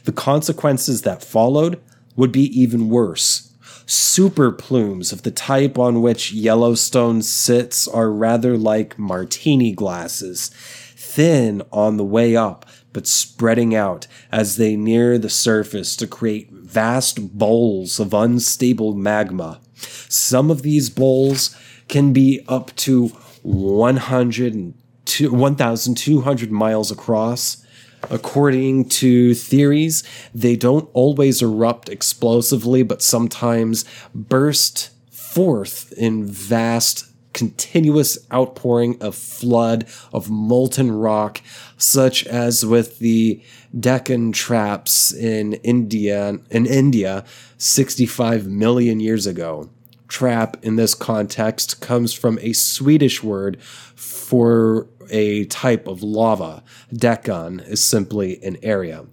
The 0.03 0.11
consequences 0.11 1.03
that 1.03 1.23
followed 1.23 1.79
would 2.15 2.31
be 2.31 2.45
even 2.59 2.89
worse. 2.89 3.53
Super 3.85 4.51
plumes 4.51 5.13
of 5.13 5.21
the 5.23 5.31
type 5.31 5.77
on 5.77 6.01
which 6.01 6.33
Yellowstone 6.33 7.21
sits 7.21 7.87
are 7.87 8.11
rather 8.11 8.57
like 8.57 8.99
martini 8.99 9.71
glasses, 9.71 10.49
thin 10.95 11.61
on 11.71 11.97
the 11.97 12.03
way 12.03 12.35
up, 12.35 12.65
but 12.97 13.05
spreading 13.05 13.75
out 13.75 14.07
as 14.31 14.57
they 14.57 14.75
near 14.75 15.19
the 15.19 15.29
surface 15.29 15.95
to 15.95 16.07
create 16.07 16.49
vast 16.49 17.37
bowls 17.37 17.99
of 17.99 18.11
unstable 18.11 18.95
magma. 18.95 19.61
Some 20.09 20.49
of 20.49 20.63
these 20.63 20.89
bowls 20.89 21.55
can 21.89 22.11
be 22.11 22.43
up 22.47 22.75
to 22.77 23.09
100 23.43 24.73
1,200 25.19 26.51
miles 26.51 26.89
across. 26.89 27.63
According 28.09 28.89
to 28.89 29.35
theories, 29.35 30.03
they 30.33 30.55
don't 30.55 30.89
always 30.93 31.43
erupt 31.43 31.89
explosively, 31.89 32.81
but 32.81 33.03
sometimes 33.03 33.85
burst 34.15 34.89
forth 35.11 35.93
in 35.93 36.25
vast 36.25 37.05
continuous 37.37 38.17
outpouring 38.33 38.99
of 38.99 39.13
flood 39.13 39.87
of 40.11 40.27
molten 40.27 40.91
rock, 40.91 41.39
such 41.77 42.25
as 42.25 42.65
with 42.65 42.97
the 42.97 43.39
Deccan 43.79 44.31
traps 44.31 45.13
in 45.13 45.53
India 45.53 46.39
in 46.49 46.65
India 46.65 47.23
65 47.59 48.47
million 48.47 48.99
years 48.99 49.27
ago. 49.27 49.69
Trap 50.07 50.57
in 50.63 50.77
this 50.77 50.95
context 50.95 51.79
comes 51.79 52.11
from 52.11 52.39
a 52.41 52.53
Swedish 52.53 53.21
word 53.21 53.61
for 53.61 54.87
a 55.11 55.45
type 55.45 55.87
of 55.87 56.01
lava. 56.01 56.63
Deccan 56.91 57.59
is 57.59 57.85
simply 57.85 58.43
an 58.43 58.57
area. 58.63 59.05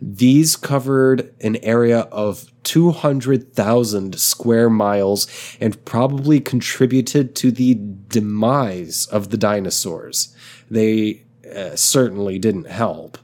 These 0.00 0.56
covered 0.56 1.34
an 1.40 1.56
area 1.56 2.00
of 2.12 2.50
200,000 2.62 4.18
square 4.18 4.70
miles 4.70 5.26
and 5.60 5.84
probably 5.84 6.40
contributed 6.40 7.34
to 7.36 7.50
the 7.50 7.78
demise 8.08 9.06
of 9.06 9.30
the 9.30 9.36
dinosaurs. 9.36 10.34
They 10.70 11.24
uh, 11.54 11.76
certainly 11.76 12.38
didn't 12.38 12.68
help 12.68 13.18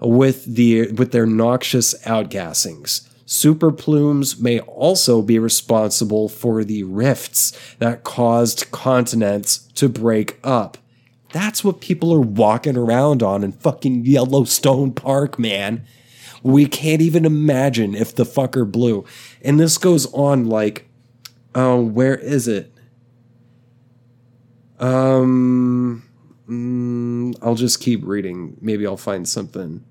with 0.00 0.44
the 0.56 0.90
with 0.92 1.12
their 1.12 1.26
noxious 1.26 1.94
outgassings. 2.04 3.08
Super 3.26 3.70
plumes 3.70 4.40
may 4.40 4.58
also 4.60 5.22
be 5.22 5.38
responsible 5.38 6.28
for 6.28 6.64
the 6.64 6.82
rifts 6.82 7.52
that 7.78 8.02
caused 8.02 8.70
continents 8.72 9.68
to 9.74 9.88
break 9.88 10.40
up. 10.42 10.78
That's 11.32 11.62
what 11.62 11.80
people 11.80 12.12
are 12.12 12.20
walking 12.20 12.76
around 12.76 13.22
on 13.22 13.44
in 13.44 13.52
fucking 13.52 14.04
Yellowstone 14.04 14.92
Park, 14.92 15.38
man. 15.38 15.86
We 16.42 16.66
can't 16.66 17.02
even 17.02 17.24
imagine 17.24 17.94
if 17.94 18.14
the 18.14 18.24
fucker 18.24 18.70
blew. 18.70 19.04
And 19.42 19.58
this 19.58 19.78
goes 19.78 20.12
on 20.12 20.46
like, 20.46 20.88
oh, 21.54 21.80
where 21.82 22.16
is 22.16 22.48
it? 22.48 22.72
Um, 24.78 26.02
mm, 26.48 27.36
I'll 27.42 27.54
just 27.54 27.80
keep 27.80 28.04
reading. 28.04 28.56
Maybe 28.60 28.86
I'll 28.86 28.96
find 28.96 29.28
something. 29.28 29.84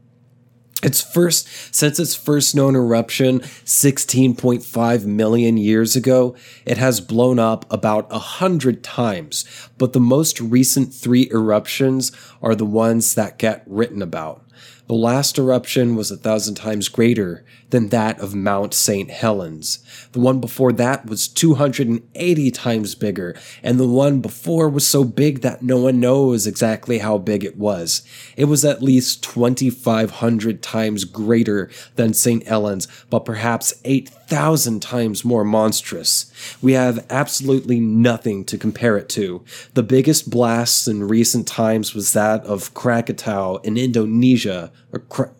Its 0.81 1.01
first, 1.01 1.47
since 1.75 1.99
its 1.99 2.15
first 2.15 2.55
known 2.55 2.75
eruption 2.75 3.41
16.5 3.41 5.05
million 5.05 5.57
years 5.57 5.95
ago, 5.95 6.35
it 6.65 6.77
has 6.77 7.01
blown 7.01 7.37
up 7.37 7.65
about 7.71 8.07
a 8.09 8.19
hundred 8.19 8.81
times, 8.81 9.43
but 9.77 9.91
the 9.91 9.99
most 9.99 10.39
recent 10.39 10.93
three 10.93 11.29
eruptions 11.31 12.13
are 12.41 12.55
the 12.55 12.65
ones 12.65 13.15
that 13.15 13.37
get 13.37 13.63
written 13.67 14.01
about. 14.01 14.48
The 14.89 14.95
last 14.95 15.37
eruption 15.37 15.95
was 15.95 16.09
a 16.09 16.17
thousand 16.17 16.55
times 16.55 16.89
greater 16.89 17.45
than 17.69 17.89
that 17.89 18.19
of 18.19 18.35
Mount 18.35 18.73
St. 18.73 19.09
Helens. 19.09 19.79
The 20.11 20.19
one 20.19 20.39
before 20.39 20.71
that 20.73 21.05
was 21.05 21.27
280 21.27 22.51
times 22.51 22.95
bigger, 22.95 23.35
and 23.61 23.79
the 23.79 23.87
one 23.87 24.21
before 24.21 24.69
was 24.69 24.85
so 24.87 25.03
big 25.03 25.41
that 25.41 25.61
no 25.61 25.77
one 25.77 25.99
knows 25.99 26.47
exactly 26.47 26.99
how 26.99 27.17
big 27.17 27.43
it 27.43 27.57
was. 27.57 28.01
It 28.35 28.45
was 28.45 28.65
at 28.65 28.81
least 28.81 29.23
2,500 29.23 30.61
times 30.61 31.03
greater 31.03 31.69
than 31.95 32.13
St. 32.13 32.45
Helens, 32.47 32.87
but 33.09 33.25
perhaps 33.25 33.73
8,000 33.85 34.81
times 34.81 35.25
more 35.25 35.43
monstrous. 35.43 36.31
We 36.61 36.73
have 36.73 37.05
absolutely 37.09 37.79
nothing 37.79 38.45
to 38.45 38.57
compare 38.57 38.97
it 38.97 39.09
to. 39.09 39.43
The 39.73 39.83
biggest 39.83 40.29
blast 40.29 40.87
in 40.87 41.07
recent 41.07 41.47
times 41.47 41.93
was 41.93 42.13
that 42.13 42.43
of 42.45 42.73
Krakatau 42.73 43.63
in 43.63 43.77
Indonesia, 43.77 44.71
or 44.91 45.33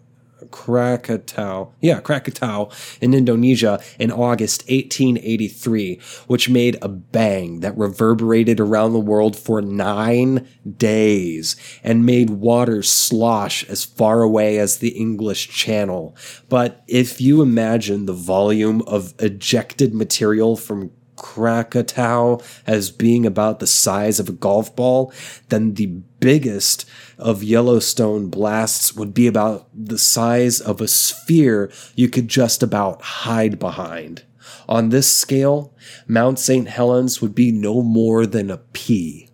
Krakatau, 0.52 1.74
yeah, 1.82 2.02
Krakatau 2.02 2.72
in 3.02 3.14
Indonesia 3.14 3.82
in 4.00 4.12
August 4.12 4.62
1883, 4.70 6.00
which 6.28 6.50
made 6.50 6.78
a 6.82 6.88
bang 6.88 7.60
that 7.62 7.78
reverberated 7.78 8.60
around 8.60 8.94
the 8.94 9.00
world 9.00 9.36
for 9.38 9.62
nine 9.62 10.48
days 10.78 11.56
and 11.84 12.06
made 12.06 12.30
water 12.30 12.84
slosh 12.84 13.64
as 13.70 13.84
far 13.84 14.22
away 14.22 14.58
as 14.58 14.78
the 14.78 14.90
English 14.90 15.50
Channel. 15.50 16.16
But 16.48 16.84
if 16.88 17.22
you 17.22 17.42
imagine 17.42 18.06
the 18.06 18.14
volume 18.14 18.82
of 18.84 19.14
ejected 19.20 19.94
material 19.94 20.56
from 20.56 20.92
Krakatoa 21.20 22.42
as 22.66 22.92
being 22.92 23.26
about 23.26 23.60
the 23.60 23.68
size 23.68 24.20
of 24.20 24.30
a 24.30 24.34
golf 24.34 24.76
ball, 24.76 25.14
then 25.50 25.74
the 25.74 25.88
biggest 26.20 26.86
of 27.20 27.44
Yellowstone 27.44 28.30
blasts 28.30 28.96
would 28.96 29.14
be 29.14 29.28
about 29.28 29.68
the 29.74 29.98
size 29.98 30.60
of 30.60 30.82
a 30.82 30.88
sphere 30.88 31.72
you 31.96 32.10
could 32.10 32.28
just 32.28 32.64
about 32.64 33.02
hide 33.02 33.60
behind. 33.60 34.24
On 34.68 34.90
this 34.90 35.12
scale, 35.12 35.74
Mount 36.08 36.40
St. 36.40 36.68
Helens 36.68 37.22
would 37.22 37.36
be 37.36 37.52
no 37.52 37.82
more 37.82 38.26
than 38.26 38.50
a 38.50 38.58
pea. 38.58 39.29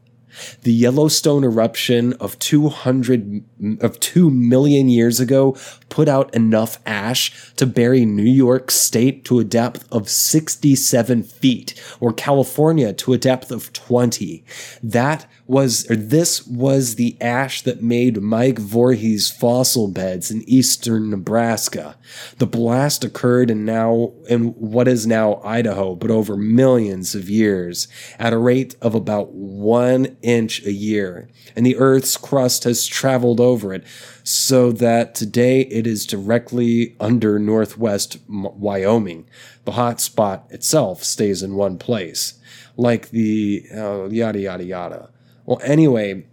The 0.63 0.73
Yellowstone 0.73 1.43
eruption 1.43 2.13
of 2.13 2.37
200 2.39 3.43
of 3.81 3.99
2 3.99 4.29
million 4.29 4.89
years 4.89 5.19
ago 5.19 5.57
put 5.89 6.07
out 6.07 6.33
enough 6.33 6.79
ash 6.85 7.53
to 7.55 7.65
bury 7.65 8.05
New 8.05 8.23
York 8.23 8.71
state 8.71 9.25
to 9.25 9.39
a 9.39 9.43
depth 9.43 9.87
of 9.91 10.09
67 10.09 11.23
feet 11.23 11.81
or 11.99 12.13
California 12.13 12.93
to 12.93 13.13
a 13.13 13.17
depth 13.17 13.51
of 13.51 13.71
20. 13.73 14.43
That 14.83 15.25
was 15.47 15.89
or 15.89 15.95
this 15.95 16.45
was 16.47 16.95
the 16.95 17.15
ash 17.21 17.61
that 17.61 17.83
made 17.83 18.21
Mike 18.21 18.55
Voorhies 18.59 19.31
fossil 19.31 19.87
beds 19.87 20.31
in 20.31 20.47
eastern 20.49 21.09
Nebraska. 21.09 21.97
The 22.39 22.47
blast 22.47 23.03
occurred 23.03 23.51
in 23.51 23.63
now 23.65 24.13
in 24.27 24.49
what 24.53 24.87
is 24.87 25.05
now 25.05 25.41
Idaho, 25.43 25.95
but 25.95 26.11
over 26.11 26.35
millions 26.35 27.13
of 27.13 27.29
years 27.29 27.87
at 28.17 28.33
a 28.33 28.37
rate 28.37 28.75
of 28.81 28.95
about 28.95 29.33
one 29.33 30.17
inch 30.25 30.65
a 30.65 30.71
year. 30.71 31.29
And 31.55 31.65
the 31.65 31.77
Earth's 31.77 32.17
crust 32.17 32.63
has 32.63 32.85
traveled 32.85 33.39
over 33.39 33.73
it 33.73 33.83
so 34.23 34.71
that 34.71 35.15
today 35.15 35.61
it 35.61 35.85
is 35.85 36.05
directly 36.05 36.95
under 36.99 37.37
northwest 37.37 38.17
Wyoming. 38.27 39.27
The 39.65 39.73
hot 39.73 40.01
spot 40.01 40.47
itself 40.49 41.03
stays 41.03 41.43
in 41.43 41.55
one 41.55 41.77
place, 41.77 42.33
like 42.75 43.11
the 43.11 43.65
uh, 43.73 44.09
yada 44.09 44.39
yada 44.39 44.63
yada. 44.63 45.09
Well, 45.45 45.59
anyway, 45.63 46.25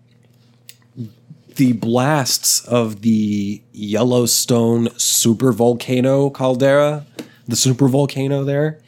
the 1.56 1.74
blasts 1.74 2.64
of 2.66 3.02
the 3.02 3.62
Yellowstone 3.72 4.86
supervolcano 4.88 6.32
caldera, 6.32 7.06
the 7.46 7.56
supervolcano 7.56 8.44
there, 8.44 8.80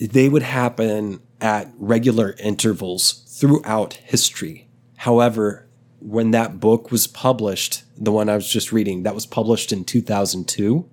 they 0.00 0.28
would 0.28 0.42
happen 0.42 1.20
at 1.40 1.68
regular 1.78 2.34
intervals 2.38 3.21
throughout 3.42 3.94
history. 3.94 4.68
However, 4.98 5.66
when 5.98 6.30
that 6.30 6.60
book 6.60 6.92
was 6.92 7.08
published, 7.08 7.82
the 7.98 8.12
one 8.12 8.28
I 8.28 8.36
was 8.36 8.48
just 8.48 8.70
reading, 8.70 9.02
that 9.02 9.16
was 9.16 9.26
published 9.26 9.72
in 9.72 9.84
2002. 9.84 10.88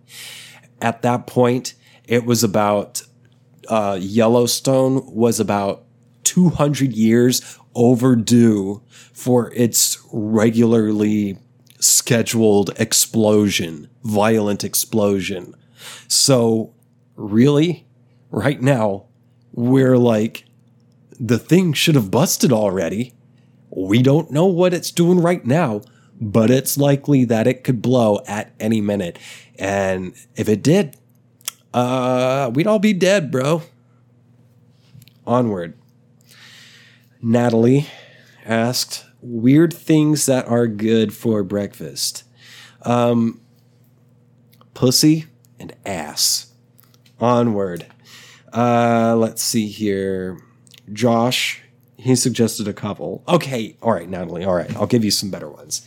At 0.82 1.04
that 1.04 1.28
point, 1.28 1.76
it 2.08 2.26
was 2.26 2.44
about 2.44 3.04
uh, 3.68 4.00
Yellowstone 4.02 5.14
was 5.14 5.40
about 5.40 5.84
200 6.24 6.92
years 6.94 7.60
overdue 7.76 8.82
for 9.14 9.54
its 9.54 10.00
regularly 10.12 11.38
scheduled 11.80 12.72
explosion, 12.80 13.92
violent 14.04 14.64
explosion. 14.64 15.54
So, 16.08 16.74
really, 17.16 17.86
right 18.32 18.60
now, 18.60 19.06
we're 19.54 20.00
like, 20.00 20.46
the 21.20 21.40
thing 21.40 21.74
should 21.74 21.96
have 21.96 22.10
busted 22.10 22.52
already. 22.52 23.14
We 23.70 24.02
don't 24.02 24.32
know 24.32 24.46
what 24.46 24.74
it's 24.74 24.92
doing 24.92 25.20
right 25.22 25.46
now, 25.46 25.82
but 26.20 26.50
it's 26.50 26.78
likely 26.78 27.26
that 27.26 27.48
it 27.48 27.64
could 27.64 27.82
blow 27.82 28.20
at 28.28 28.54
any 28.60 28.82
minute. 28.82 29.20
And 29.58 30.14
if 30.36 30.48
it 30.48 30.64
did, 30.64 30.96
uh, 31.74 32.50
we'd 32.54 32.68
all 32.68 32.80
be 32.80 32.94
dead, 32.94 33.32
bro. 33.32 33.64
Onward. 35.28 35.78
Natalie 37.22 37.88
asked, 38.46 39.06
weird 39.22 39.74
things 39.74 40.26
that 40.26 40.48
are 40.48 40.68
good 40.68 41.14
for 41.14 41.44
breakfast. 41.44 42.24
Um, 42.84 43.42
pussy 44.74 45.26
and 45.60 45.76
ass. 45.86 46.54
Onward. 47.20 47.86
Uh, 48.54 49.16
let's 49.18 49.44
see 49.44 49.68
here. 49.68 50.40
Josh, 50.94 51.62
he 51.98 52.16
suggested 52.16 52.68
a 52.68 52.74
couple. 52.74 53.24
Okay, 53.28 53.78
all 53.82 53.94
right, 53.94 54.10
Natalie, 54.10 54.44
all 54.44 54.56
right, 54.56 54.74
I'll 54.76 54.88
give 54.88 55.04
you 55.04 55.12
some 55.12 55.30
better 55.30 55.50
ones. 55.50 55.86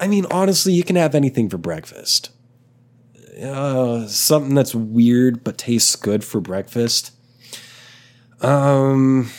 I 0.00 0.08
mean, 0.08 0.26
honestly, 0.30 0.72
you 0.72 0.82
can 0.82 0.96
have 0.96 1.14
anything 1.14 1.48
for 1.48 1.58
breakfast. 1.58 2.30
Uh, 3.40 4.06
something 4.08 4.54
that's 4.54 4.74
weird 4.74 5.42
but 5.42 5.56
tastes 5.56 5.96
good 5.96 6.24
for 6.24 6.40
breakfast. 6.40 7.12
Um, 8.40 9.30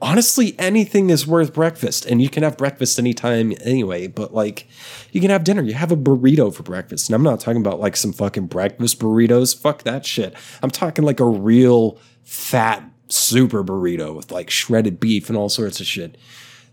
honestly, 0.00 0.54
anything 0.58 1.10
is 1.10 1.26
worth 1.26 1.52
breakfast, 1.52 2.06
and 2.06 2.20
you 2.20 2.28
can 2.28 2.42
have 2.42 2.56
breakfast 2.56 2.98
anytime 2.98 3.52
anyway. 3.62 4.06
But 4.06 4.34
like, 4.34 4.66
you 5.12 5.20
can 5.20 5.30
have 5.30 5.44
dinner. 5.44 5.62
You 5.62 5.74
have 5.74 5.92
a 5.92 5.96
burrito 5.96 6.54
for 6.54 6.62
breakfast, 6.62 7.08
and 7.08 7.14
I'm 7.14 7.22
not 7.22 7.40
talking 7.40 7.60
about 7.60 7.80
like 7.80 7.96
some 7.96 8.12
fucking 8.12 8.46
breakfast 8.46 8.98
burritos. 9.00 9.58
Fuck 9.58 9.82
that 9.84 10.04
shit. 10.04 10.34
I'm 10.62 10.70
talking 10.70 11.04
like 11.04 11.20
a 11.20 11.26
real 11.26 11.98
fat 12.24 12.82
super 13.08 13.62
burrito 13.62 14.14
with 14.14 14.32
like 14.32 14.50
shredded 14.50 14.98
beef 15.00 15.28
and 15.28 15.38
all 15.38 15.48
sorts 15.48 15.80
of 15.80 15.86
shit. 15.86 16.16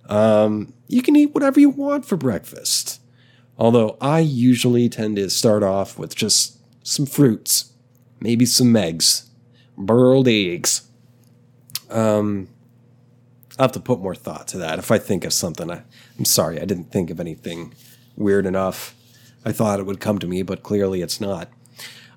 Um, 0.10 0.74
you 0.88 1.02
can 1.02 1.16
eat 1.16 1.34
whatever 1.34 1.60
you 1.60 1.70
want 1.70 2.06
for 2.06 2.18
breakfast. 2.18 3.00
Although 3.58 3.98
I 4.02 4.20
usually 4.20 4.90
tend 4.90 5.16
to 5.18 5.30
start 5.30 5.64
off 5.64 5.98
with 5.98 6.16
just 6.16 6.58
some 6.86 7.06
fruits, 7.06 7.72
maybe 8.20 8.46
some 8.46 8.76
eggs, 8.76 9.30
boiled 9.78 10.28
eggs. 10.28 10.88
Um, 11.90 12.50
I'll 13.58 13.66
have 13.66 13.72
to 13.74 13.80
put 13.80 13.99
more 13.99 14.16
thought 14.16 14.47
to 14.49 14.58
that. 14.60 14.80
If 14.80 14.91
I 14.91 14.97
think 14.97 15.26
of 15.26 15.34
something, 15.34 15.70
I, 15.70 15.84
I'm 16.18 16.26
sorry, 16.26 16.60
I 16.60 16.66
didn't 16.66 16.91
think 16.91 17.10
of 17.10 17.20
anything 17.20 17.74
weird 18.16 18.45
enough. 18.45 18.95
I 19.45 19.51
thought 19.51 19.80
it 19.80 19.86
would 19.86 19.99
come 19.99 20.20
to 20.20 20.28
me, 20.28 20.41
but 20.41 20.64
clearly 20.64 21.01
it's 21.01 21.22
not. 21.22 21.49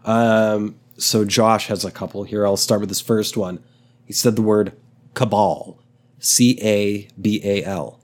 Um, 0.04 0.76
so 0.96 1.24
Josh 1.24 1.66
has 1.66 1.84
a 1.84 1.90
couple 1.90 2.24
here. 2.24 2.46
I'll 2.46 2.56
start 2.56 2.80
with 2.80 2.88
this 2.88 3.00
first 3.00 3.36
one. 3.36 3.62
He 4.04 4.12
said 4.12 4.36
the 4.36 4.42
word 4.42 4.72
cabal, 5.14 5.78
C 6.18 6.58
A 6.62 7.08
B 7.20 7.40
A 7.44 7.64
L. 7.64 8.00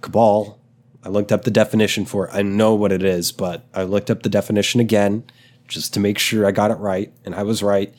Cabal, 0.00 0.58
I 1.04 1.08
looked 1.08 1.30
up 1.30 1.44
the 1.44 1.50
definition 1.50 2.04
for 2.04 2.26
it. 2.26 2.34
I 2.34 2.42
know 2.42 2.74
what 2.74 2.92
it 2.92 3.02
is, 3.02 3.32
but 3.32 3.64
I 3.74 3.82
looked 3.82 4.10
up 4.10 4.22
the 4.22 4.28
definition 4.28 4.80
again 4.80 5.24
just 5.68 5.94
to 5.94 6.00
make 6.00 6.18
sure 6.18 6.46
I 6.46 6.50
got 6.50 6.70
it 6.70 6.74
right, 6.74 7.12
and 7.24 7.34
I 7.34 7.42
was 7.42 7.62
right. 7.62 7.94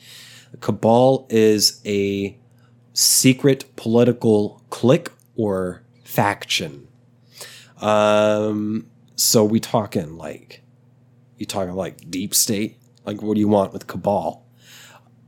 cabal 0.60 1.26
is 1.30 1.80
a 1.86 2.36
secret 2.92 3.74
political 3.76 4.62
clique 4.70 5.10
or 5.36 5.82
faction. 6.04 6.88
Um, 7.80 8.86
so 9.16 9.44
we 9.44 9.60
talking 9.60 10.16
like, 10.16 10.62
you 11.36 11.46
talking 11.46 11.74
like 11.74 12.10
deep 12.10 12.34
state? 12.34 12.78
Like, 13.04 13.22
what 13.22 13.34
do 13.34 13.40
you 13.40 13.48
want 13.48 13.72
with 13.72 13.86
cabal? 13.86 14.46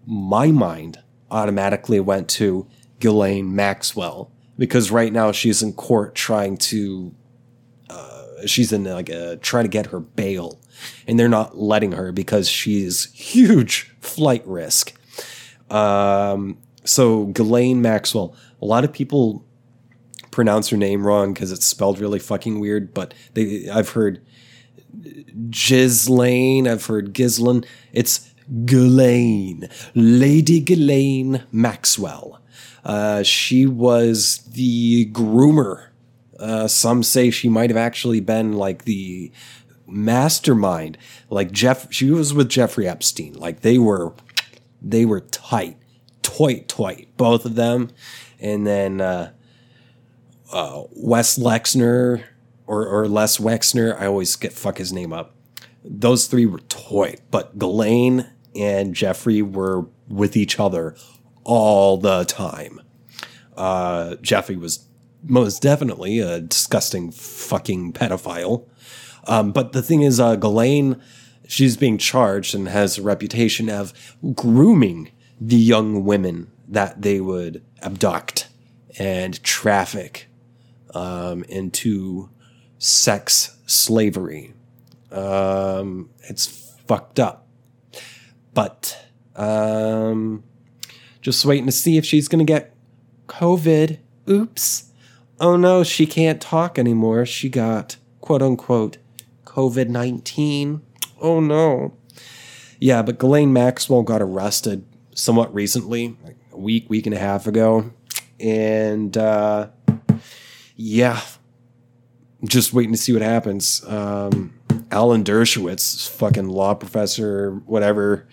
My 0.07 0.49
mind 0.49 0.99
automatically 1.31 1.99
went 2.01 2.29
to 2.31 2.69
Ghislaine 3.01 3.55
Maxwell 3.55 4.31
because 4.59 4.91
right 4.91 5.13
now 5.13 5.33
she's 5.33 5.63
in 5.63 5.73
court 5.73 6.15
trying 6.15 6.57
to 6.57 7.15
uh, 7.91 8.47
she's 8.47 8.73
in 8.73 8.85
like 8.85 9.09
a 9.09 9.37
trying 9.39 9.65
to 9.65 9.69
get 9.69 9.87
her 9.87 10.01
bail 10.01 10.61
and 11.07 11.19
they're 11.19 11.29
not 11.29 11.57
letting 11.59 11.93
her 11.93 12.13
because 12.13 12.49
she's 12.49 13.13
huge 13.13 13.95
flight 14.01 14.47
risk 14.47 14.95
um, 15.71 16.59
so 16.85 17.27
Ghislaine 17.27 17.83
Maxwell 17.83 18.35
a 18.61 18.67
lot 18.67 18.85
of 18.85 18.93
people 18.93 19.45
pronounce 20.31 20.69
her 20.69 20.77
name 20.77 21.07
wrong 21.07 21.33
because 21.33 21.53
it's 21.53 21.67
spelled 21.67 21.99
really 21.99 22.19
fucking 22.19 22.61
weird 22.61 22.93
but 22.95 23.15
they 23.35 23.69
I've 23.69 23.91
heard 23.91 24.25
Ghislaine 25.51 26.69
I've 26.69 26.87
heard 26.87 27.13
Ghislaine 27.13 27.65
it's 27.93 28.31
Ghislaine, 28.65 29.69
Lady 29.95 30.61
Ghislaine 30.61 31.45
Maxwell. 31.51 32.41
Uh, 32.85 33.23
she 33.23 33.67
was 33.67 34.39
the 34.53 35.11
groomer. 35.13 35.89
Uh, 36.39 36.69
some 36.69 37.03
say 37.03 37.31
she 37.31 37.49
might 37.49 37.71
have 37.71 37.77
actually 37.77 38.21
been 38.21 38.53
like 38.53 38.85
the 38.85 39.33
mastermind. 39.87 40.99
Like 41.31 41.53
Jeff, 41.53 41.93
she 41.93 42.11
was 42.11 42.35
with 42.35 42.49
Jeffrey 42.51 42.87
Epstein. 42.87 43.33
Like 43.35 43.61
they 43.61 43.79
were, 43.79 44.13
they 44.83 45.07
were 45.07 45.21
tight, 45.21 45.79
tight, 46.37 46.69
tight, 46.69 47.09
both 47.17 47.45
of 47.45 47.55
them. 47.55 47.91
And 48.41 48.67
then 48.67 49.01
uh, 49.01 49.33
uh, 50.53 50.85
Wes 50.93 51.39
Lexner 51.39 52.25
or, 52.67 52.87
or 52.87 53.09
Les 53.09 53.39
Wexner, 53.39 53.99
I 54.01 54.07
always 54.07 54.37
get 54.37 54.53
fuck 54.53 54.79
his 54.79 54.93
name 54.93 55.13
up. 55.13 55.35
Those 55.85 56.27
three 56.27 56.47
were 56.47 56.61
toy, 56.61 57.17
but 57.31 57.59
Ghislaine 57.59 58.31
and 58.57 58.95
Jeffrey 58.95 59.43
were 59.43 59.87
with 60.09 60.37
each 60.37 60.59
other 60.59 60.97
all 61.45 61.99
the 61.99 62.25
time. 62.25 62.81
Uh, 63.57 64.17
Jeffrey 64.17 64.57
was 64.57 64.87
most 65.23 65.63
definitely 65.63 66.19
a 66.21 66.41
disgusting 66.41 67.11
fucking 67.11 67.93
pedophile. 67.93 68.67
Um, 69.27 69.53
but 69.53 69.73
the 69.73 69.83
thing 69.83 70.03
is, 70.03 70.21
uh, 70.21 70.37
Ghislaine, 70.37 71.01
she's 71.47 71.77
being 71.77 71.99
charged 71.99 72.55
and 72.55 72.69
has 72.69 72.99
a 72.99 73.03
reputation 73.03 73.69
of 73.69 73.93
grooming 74.35 75.11
the 75.41 75.57
young 75.57 76.05
women 76.05 76.51
that 76.69 77.03
they 77.03 77.21
would 77.21 77.63
abduct 77.83 78.49
and 78.99 79.43
traffic 79.43 80.29
um, 80.95 81.45
into 81.45 82.31
sex 82.79 83.57
slavery. 83.67 84.55
Um, 85.11 86.11
it's 86.25 86.47
fucked 86.87 87.19
up. 87.19 87.47
But 88.53 89.07
um, 89.37 90.45
just 91.21 91.45
waiting 91.45 91.67
to 91.67 91.73
see 91.73 91.97
if 91.97 92.05
she's 92.05 92.29
going 92.29 92.45
to 92.45 92.51
get 92.51 92.75
COVID. 93.29 93.99
Oops. 94.29 94.91
Oh 95.41 95.57
no, 95.57 95.83
she 95.83 96.07
can't 96.07 96.41
talk 96.41 96.79
anymore. 96.79 97.27
She 97.27 97.49
got 97.49 97.97
quote 98.21 98.43
unquote 98.43 98.99
COVID 99.45 99.89
19. 99.89 100.81
Oh 101.21 101.41
no. 101.41 101.95
Yeah, 102.79 103.03
but 103.03 103.19
Ghislaine 103.19 103.53
Maxwell 103.53 104.03
got 104.03 104.23
arrested 104.23 104.85
somewhat 105.15 105.55
recently, 105.55 106.17
like 106.25 106.37
a 106.53 106.59
week, 106.59 106.89
week 106.91 107.07
and 107.07 107.15
a 107.15 107.19
half 107.19 107.47
ago. 107.47 107.91
And 108.41 109.17
uh, 109.17 109.69
yeah, 110.77 111.21
just 112.45 112.73
waiting 112.73 112.93
to 112.93 112.99
see 112.99 113.13
what 113.13 113.23
happens. 113.23 113.85
Um, 113.87 114.55
Alan 114.91 115.25
Dershowitz, 115.25 116.09
fucking 116.09 116.49
law 116.49 116.75
professor, 116.75 117.63
whatever, 117.67 118.29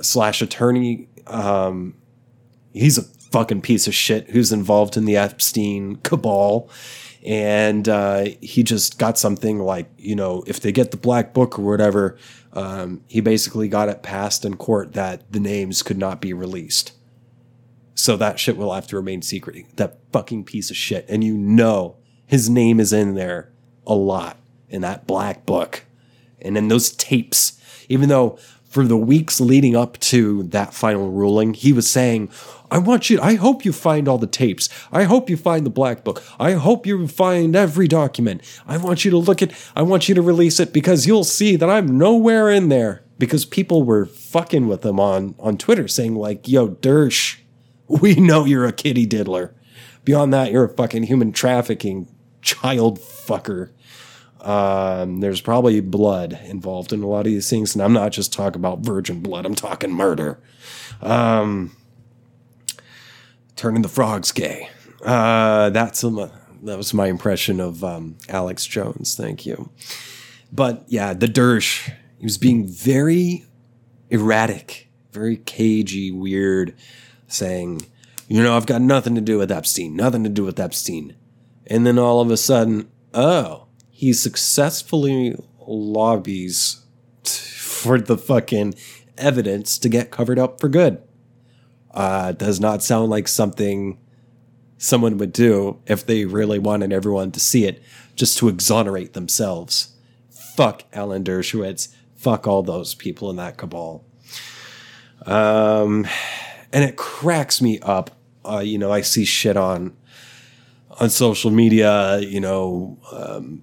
slash 0.00 0.42
attorney. 0.42 1.08
Um, 1.26 1.94
he's 2.72 2.98
a 2.98 3.02
fucking 3.02 3.60
piece 3.60 3.86
of 3.86 3.94
shit 3.94 4.30
who's 4.30 4.52
involved 4.52 4.96
in 4.96 5.04
the 5.04 5.16
Epstein 5.16 5.96
cabal. 5.96 6.68
And 7.24 7.88
uh, 7.88 8.26
he 8.40 8.62
just 8.62 8.98
got 8.98 9.18
something 9.18 9.58
like, 9.58 9.90
you 9.98 10.16
know, 10.16 10.42
if 10.46 10.60
they 10.60 10.72
get 10.72 10.90
the 10.90 10.96
black 10.96 11.34
book 11.34 11.58
or 11.58 11.62
whatever, 11.62 12.16
um, 12.52 13.02
he 13.06 13.20
basically 13.20 13.68
got 13.68 13.88
it 13.88 14.02
passed 14.02 14.44
in 14.44 14.56
court 14.56 14.92
that 14.94 15.30
the 15.32 15.40
names 15.40 15.82
could 15.82 15.98
not 15.98 16.20
be 16.20 16.32
released. 16.32 16.92
So 17.94 18.16
that 18.16 18.38
shit 18.38 18.56
will 18.56 18.72
have 18.72 18.86
to 18.88 18.96
remain 18.96 19.22
secret. 19.22 19.66
That 19.76 19.98
fucking 20.12 20.44
piece 20.44 20.70
of 20.70 20.76
shit. 20.76 21.04
And 21.08 21.22
you 21.22 21.36
know 21.36 21.96
his 22.26 22.48
name 22.48 22.80
is 22.80 22.92
in 22.92 23.14
there 23.14 23.50
a 23.86 23.94
lot 23.94 24.36
in 24.68 24.82
that 24.82 25.06
black 25.06 25.44
book 25.46 25.84
and 26.40 26.56
in 26.56 26.68
those 26.68 26.90
tapes. 26.92 27.60
Even 27.88 28.08
though 28.08 28.38
for 28.70 28.84
the 28.84 28.96
weeks 28.96 29.40
leading 29.40 29.74
up 29.74 29.98
to 29.98 30.44
that 30.44 30.72
final 30.72 31.10
ruling, 31.10 31.54
he 31.54 31.72
was 31.72 31.90
saying, 31.90 32.30
I 32.70 32.78
want 32.78 33.10
you, 33.10 33.20
I 33.20 33.34
hope 33.34 33.64
you 33.64 33.72
find 33.72 34.06
all 34.06 34.16
the 34.16 34.28
tapes. 34.28 34.68
I 34.92 35.02
hope 35.02 35.28
you 35.28 35.36
find 35.36 35.66
the 35.66 35.70
black 35.70 36.04
book. 36.04 36.22
I 36.38 36.52
hope 36.52 36.86
you 36.86 37.08
find 37.08 37.56
every 37.56 37.88
document. 37.88 38.42
I 38.68 38.76
want 38.76 39.04
you 39.04 39.10
to 39.10 39.18
look 39.18 39.42
at, 39.42 39.52
I 39.74 39.82
want 39.82 40.08
you 40.08 40.14
to 40.14 40.22
release 40.22 40.60
it 40.60 40.72
because 40.72 41.04
you'll 41.04 41.24
see 41.24 41.56
that 41.56 41.68
I'm 41.68 41.98
nowhere 41.98 42.48
in 42.48 42.68
there. 42.68 43.02
Because 43.18 43.44
people 43.44 43.82
were 43.82 44.06
fucking 44.06 44.66
with 44.66 44.86
him 44.86 44.98
on, 44.98 45.34
on 45.38 45.58
Twitter 45.58 45.88
saying, 45.88 46.14
like, 46.14 46.48
yo, 46.48 46.68
Dersh, 46.68 47.38
we 47.88 48.14
know 48.14 48.44
you're 48.46 48.64
a 48.64 48.72
kitty 48.72 49.04
diddler. 49.04 49.52
Beyond 50.04 50.32
that, 50.32 50.52
you're 50.52 50.64
a 50.64 50.74
fucking 50.74 51.02
human 51.02 51.32
trafficking 51.32 52.08
child 52.40 52.98
fucker. 52.98 53.72
Um, 54.42 55.20
there's 55.20 55.40
probably 55.40 55.80
blood 55.80 56.38
involved 56.44 56.92
in 56.92 57.02
a 57.02 57.06
lot 57.06 57.20
of 57.20 57.24
these 57.26 57.50
things, 57.50 57.74
and 57.74 57.82
I'm 57.82 57.92
not 57.92 58.12
just 58.12 58.32
talking 58.32 58.60
about 58.60 58.80
virgin 58.80 59.20
blood. 59.20 59.46
I'm 59.46 59.54
talking 59.54 59.92
murder. 59.92 60.40
Um, 61.02 61.76
turning 63.56 63.82
the 63.82 63.88
frogs 63.88 64.32
gay. 64.32 64.70
Uh, 65.04 65.70
that's 65.70 66.02
a, 66.02 66.10
that 66.62 66.76
was 66.76 66.94
my 66.94 67.06
impression 67.06 67.60
of 67.60 67.84
um, 67.84 68.16
Alex 68.28 68.66
Jones. 68.66 69.14
Thank 69.14 69.46
you. 69.46 69.70
But 70.52 70.84
yeah, 70.88 71.14
the 71.14 71.26
Dersh, 71.26 71.92
he 72.18 72.24
was 72.24 72.38
being 72.38 72.66
very 72.66 73.44
erratic, 74.10 74.88
very 75.12 75.36
cagey, 75.36 76.10
weird, 76.10 76.74
saying, 77.28 77.82
you 78.28 78.42
know, 78.42 78.56
I've 78.56 78.66
got 78.66 78.82
nothing 78.82 79.14
to 79.14 79.20
do 79.20 79.38
with 79.38 79.52
Epstein, 79.52 79.96
nothing 79.96 80.24
to 80.24 80.30
do 80.30 80.44
with 80.44 80.60
Epstein. 80.60 81.16
And 81.66 81.86
then 81.86 81.98
all 81.98 82.20
of 82.20 82.30
a 82.30 82.36
sudden, 82.36 82.90
oh, 83.14 83.66
he 84.00 84.14
successfully 84.14 85.36
lobbies 85.66 86.86
for 87.22 88.00
the 88.00 88.16
fucking 88.16 88.74
evidence 89.18 89.76
to 89.76 89.90
get 89.90 90.10
covered 90.10 90.38
up 90.38 90.58
for 90.58 90.70
good. 90.70 91.02
Uh, 91.90 92.32
does 92.32 92.58
not 92.58 92.82
sound 92.82 93.10
like 93.10 93.28
something 93.28 93.98
someone 94.78 95.18
would 95.18 95.34
do 95.34 95.78
if 95.84 96.06
they 96.06 96.24
really 96.24 96.58
wanted 96.58 96.94
everyone 96.94 97.30
to 97.30 97.38
see 97.38 97.66
it, 97.66 97.82
just 98.14 98.38
to 98.38 98.48
exonerate 98.48 99.12
themselves. 99.12 99.94
Fuck 100.30 100.84
Alan 100.94 101.22
Dershowitz. 101.22 101.88
Fuck 102.16 102.46
all 102.46 102.62
those 102.62 102.94
people 102.94 103.28
in 103.28 103.36
that 103.36 103.58
cabal. 103.58 104.02
Um, 105.26 106.06
and 106.72 106.84
it 106.84 106.96
cracks 106.96 107.60
me 107.60 107.78
up. 107.80 108.12
Uh, 108.46 108.60
you 108.60 108.78
know, 108.78 108.90
I 108.90 109.02
see 109.02 109.26
shit 109.26 109.58
on 109.58 109.94
on 110.98 111.10
social 111.10 111.50
media. 111.50 112.18
You 112.20 112.40
know, 112.40 112.98
um, 113.12 113.60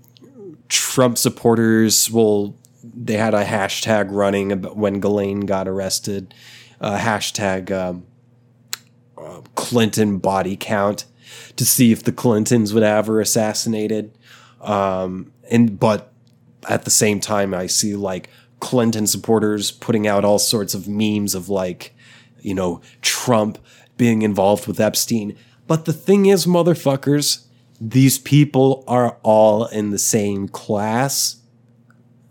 Trump 0.70 1.18
supporters 1.18 2.10
will. 2.10 2.58
They 2.84 3.18
had 3.18 3.34
a 3.34 3.44
hashtag 3.44 4.08
running 4.12 4.52
when 4.64 5.00
Ghislaine 5.00 5.42
got 5.42 5.68
arrested. 5.68 6.34
Uh, 6.80 6.98
hashtag 6.98 7.72
um, 7.72 8.06
uh, 9.18 9.42
Clinton 9.56 10.20
body 10.20 10.56
count 10.56 11.06
to 11.56 11.66
see 11.66 11.92
if 11.92 12.04
the 12.04 12.12
Clintons 12.12 12.74
would 12.74 12.84
have 12.84 13.08
her 13.08 13.20
assassinated. 13.20 14.18
Um, 14.62 15.34
and 15.50 15.80
but 15.80 16.14
at 16.70 16.86
the 16.86 16.92
same 16.92 17.20
time, 17.20 17.54
I 17.54 17.68
see 17.68 17.96
like 17.96 18.30
Clinton 18.60 19.08
supporters 19.08 19.72
putting 19.72 20.08
out 20.08 20.26
all 20.26 20.40
sorts 20.40 20.74
of 20.74 20.88
memes 20.88 21.36
of 21.36 21.50
like, 21.50 21.96
you 22.40 22.54
know, 22.54 22.82
Trump 23.02 23.58
being 23.98 24.22
involved 24.22 24.68
with 24.68 24.80
Epstein. 24.80 25.38
But 25.66 25.86
the 25.86 25.94
thing 25.94 26.28
is, 26.28 26.46
motherfuckers, 26.46 27.47
these 27.80 28.18
people 28.18 28.84
are 28.88 29.18
all 29.24 29.66
in 29.66 29.92
the 29.92 30.00
same 30.00 30.48
class, 30.48 31.38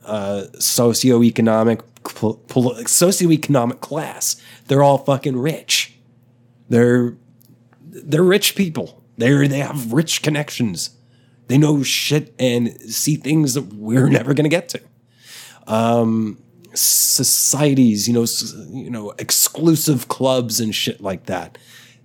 uh, 0.05 0.45
socioeconomic, 0.55 1.83
pol- 2.03 2.43
socioeconomic 2.49 3.81
class. 3.81 4.41
They're 4.67 4.83
all 4.83 4.99
fucking 4.99 5.37
rich. 5.37 5.95
They're 6.69 7.17
they're 7.81 8.23
rich 8.23 8.57
people. 8.57 9.03
They're 9.17 9.47
they 9.47 9.61
have 9.61 9.93
rich 9.93 10.23
connections. 10.23 10.91
They 11.47 11.59
know 11.59 11.83
shit 11.85 12.35
and 12.41 12.81
see 12.81 13.17
things 13.17 13.55
that 13.55 13.73
we're 13.73 14.09
never 14.09 14.35
gonna 14.35 14.49
get 14.49 14.69
to. 14.71 14.81
Um, 15.69 16.43
societies, 16.75 18.09
you 18.09 18.15
know, 18.15 18.27
you 18.71 18.91
know, 18.91 19.13
exclusive 19.19 20.09
clubs 20.09 20.61
and 20.61 20.75
shit 20.75 21.01
like 21.01 21.27
that. 21.27 21.57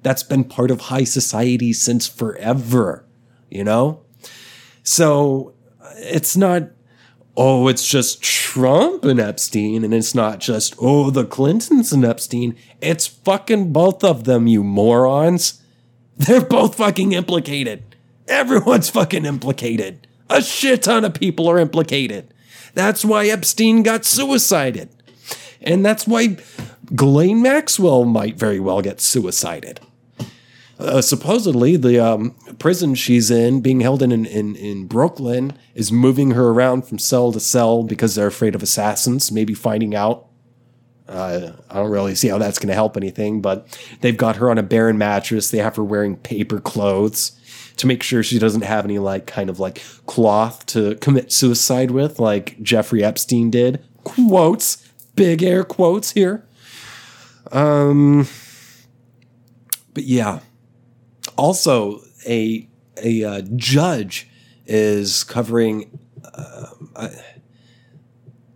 That's 0.04 0.24
been 0.24 0.44
part 0.44 0.72
of 0.72 0.82
high 0.82 1.04
society 1.04 1.74
since 1.74 2.08
forever 2.08 3.06
you 3.52 3.64
know? 3.64 4.02
So 4.84 5.54
uh, 5.80 5.92
it's 5.98 6.36
not, 6.36 6.64
oh, 7.38 7.68
it's 7.68 7.88
just 7.88 8.24
Trump 8.24 9.06
and 9.06 9.20
Epstein, 9.20 9.84
and 9.84 9.94
it's 9.94 10.16
not 10.16 10.40
just, 10.40 10.76
oh, 10.80 11.12
the 11.12 11.26
Clintons 11.26 11.92
and 11.92 12.04
Epstein. 12.04 12.56
It's 12.82 13.06
fucking 13.06 13.72
both 13.74 14.04
of 14.04 14.24
them, 14.24 14.48
you 14.48 14.64
morons. 14.64 15.62
They're 16.18 16.42
both 16.42 16.76
fucking 16.76 17.12
implicated. 17.12 17.84
Everyone's 18.28 18.90
fucking 18.90 19.26
implicated. 19.26 20.08
A 20.30 20.42
shit 20.42 20.84
ton 20.84 21.04
of 21.04 21.14
people 21.14 21.50
are 21.50 21.60
implicated. 21.60 22.34
That's 22.74 23.04
why 23.04 23.28
Epstein 23.28 23.84
got 23.84 24.06
suicided. 24.06 24.90
And 25.62 25.86
that's 25.86 26.08
why 26.08 26.38
Ghislaine 26.96 27.42
Maxwell 27.42 28.06
might 28.06 28.38
very 28.38 28.60
well 28.60 28.82
get 28.82 29.02
suicided 29.02 29.82
uh, 30.82 31.02
supposedly 31.02 31.78
the 31.78 32.00
um, 32.00 32.32
prison 32.60 32.96
she's 32.96 33.30
in, 33.32 33.62
being 33.62 33.82
held 33.82 34.02
in, 34.02 34.12
in 34.12 34.56
in 34.56 34.88
Brooklyn, 34.88 35.54
is 35.76 35.92
moving 35.92 36.32
her 36.32 36.50
around 36.50 36.84
from 36.88 37.00
cell 37.00 37.32
to 37.32 37.40
cell 37.40 37.84
because 37.84 38.16
they're 38.16 38.28
afraid 38.28 38.56
of 38.56 38.64
assassins, 38.64 39.32
maybe 39.32 39.54
finding 39.54 39.96
out. 39.96 40.28
Uh, 41.08 41.54
I 41.70 41.76
don't 41.76 41.92
really 41.92 42.16
see 42.16 42.30
how 42.30 42.38
that's 42.38 42.58
going 42.58 42.70
to 42.70 42.74
help 42.74 42.96
anything, 42.96 43.42
but 43.42 43.68
they've 44.02 44.16
got 44.16 44.38
her 44.38 44.50
on 44.50 44.58
a 44.58 44.64
barren 44.64 44.98
mattress. 44.98 45.52
They 45.52 45.58
have 45.58 45.76
her 45.76 45.84
wearing 45.84 46.16
paper 46.16 46.60
clothes 46.60 47.34
to 47.78 47.88
make 47.88 48.02
sure 48.02 48.24
she 48.24 48.40
doesn't 48.40 48.62
have 48.62 48.86
any 48.86 49.00
like 49.00 49.28
kind 49.28 49.50
of 49.50 49.60
like 49.60 49.84
cloth 50.06 50.66
to 50.68 50.96
commit 50.96 51.32
suicide 51.32 51.92
with, 51.92 52.20
like 52.20 52.62
Jeffrey 52.62 53.04
Epstein 53.04 53.50
did. 53.50 53.84
Quotes, 54.04 54.88
big 55.16 55.44
air 55.44 55.64
quotes 55.64 56.12
here. 56.12 56.46
Um, 57.52 58.28
but 59.94 60.04
yeah 60.04 60.40
also 61.38 62.02
a 62.28 62.68
a 62.98 63.24
uh, 63.24 63.42
judge 63.56 64.30
is 64.66 65.24
covering. 65.24 66.00
Uh, 66.34 66.68
I, 66.96 67.10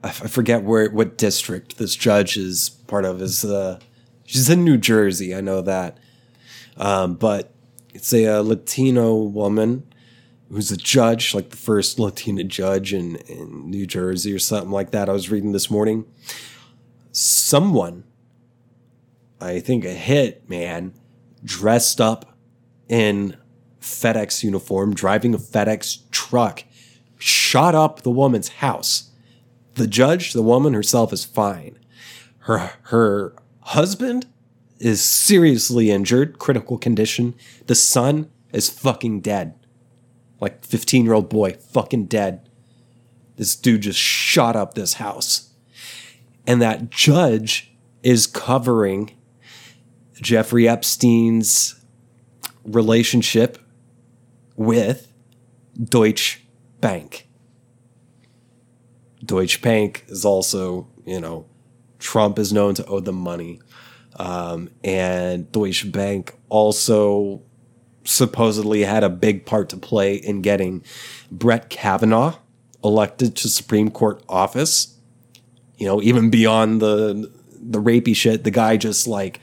I 0.04 0.10
forget 0.10 0.64
where 0.64 0.90
what 0.92 1.18
district 1.18 1.78
this 1.78 1.96
judge 1.96 2.38
is 2.38 2.70
part 2.70 3.06
of. 3.06 3.22
Is 3.22 3.44
uh, 3.44 3.80
she's 4.26 4.50
in 4.50 4.64
New 4.64 4.78
Jersey? 4.78 5.36
I 5.36 5.42
know 5.42 5.62
that, 5.62 5.98
um, 6.78 7.16
but 7.16 7.52
it's 7.94 8.14
a, 8.14 8.26
a, 8.26 8.44
Latino 8.44 9.16
woman 9.16 9.84
who's 10.50 10.70
a 10.70 10.78
judge, 10.78 11.34
like 11.34 11.50
the 11.50 11.58
first 11.58 11.98
Latina 11.98 12.44
judge 12.44 12.94
in 12.94 13.16
in 13.28 13.70
New 13.70 13.88
Jersey 13.88 14.32
or 14.34 14.40
something 14.40 14.72
like 14.72 14.92
that. 14.92 15.10
I 15.10 15.14
was 15.14 15.32
reading 15.32 15.54
this 15.54 15.72
morning. 15.72 16.06
Someone 17.12 18.04
I 19.42 19.60
think 19.60 19.86
a 19.86 19.94
hit 19.94 20.50
man 20.50 20.94
dressed 21.44 22.00
up 22.00 22.35
in 22.90 23.38
FedEx 23.80 24.44
uniform, 24.44 24.94
driving 24.94 25.34
a 25.34 25.38
FedEx 25.38 26.10
truck, 26.12 26.64
shot 27.18 27.76
up 27.76 28.02
the 28.02 28.12
woman's 28.12 28.50
house. 28.50 29.12
The 29.76 29.88
judge, 29.88 30.34
the 30.34 30.42
woman 30.42 30.74
herself, 30.74 31.12
is 31.12 31.26
fine. 31.26 31.78
Her 32.40 32.74
her 32.84 33.36
husband 33.62 34.28
is 34.80 35.04
seriously 35.04 35.92
injured, 35.92 36.40
critical 36.40 36.78
condition. 36.78 37.36
The 37.68 37.76
son 37.76 38.30
is 38.54 38.70
fucking 38.70 39.22
dead. 39.22 39.56
Like 40.40 40.64
15 40.64 41.06
year 41.06 41.14
old 41.14 41.30
boy, 41.30 41.54
fucking 41.54 42.06
dead. 42.06 42.50
This 43.36 43.56
dude 43.56 43.82
just 43.82 44.00
shot 44.00 44.56
up 44.56 44.74
this 44.74 44.94
house. 44.94 45.52
And 46.48 46.62
that 46.62 46.90
judge 46.90 47.74
is 48.04 48.28
covering 48.28 49.12
Jeffrey 50.22 50.68
Epstein's 50.70 51.82
relationship 52.66 53.58
with 54.56 55.12
Deutsche 55.82 56.44
Bank. 56.82 57.28
Deutsche 59.24 59.62
Bank 59.62 60.06
is 60.08 60.26
also, 60.26 60.88
you 61.06 61.20
know, 61.20 61.46
Trump 62.00 62.38
is 62.38 62.54
known 62.54 62.76
to 62.76 62.86
owe 62.86 63.00
them 63.00 63.16
money. 63.16 63.60
Um, 64.18 64.70
and 64.84 65.52
Deutsche 65.52 65.92
Bank 65.92 66.36
also 66.50 67.42
supposedly 68.04 68.84
had 68.84 69.04
a 69.04 69.10
big 69.10 69.46
part 69.46 69.70
to 69.70 69.78
play 69.78 70.16
in 70.16 70.42
getting 70.42 70.84
Brett 71.32 71.70
Kavanaugh 71.70 72.38
elected 72.84 73.36
to 73.38 73.50
Supreme 73.50 73.90
Court 73.90 74.24
office. 74.30 74.98
You 75.78 75.88
know, 75.88 76.02
even 76.02 76.30
beyond 76.30 76.82
the 76.82 77.32
the 77.60 77.82
rapey 77.82 78.16
shit, 78.16 78.44
the 78.44 78.52
guy 78.52 78.78
just 78.78 79.08
like 79.08 79.42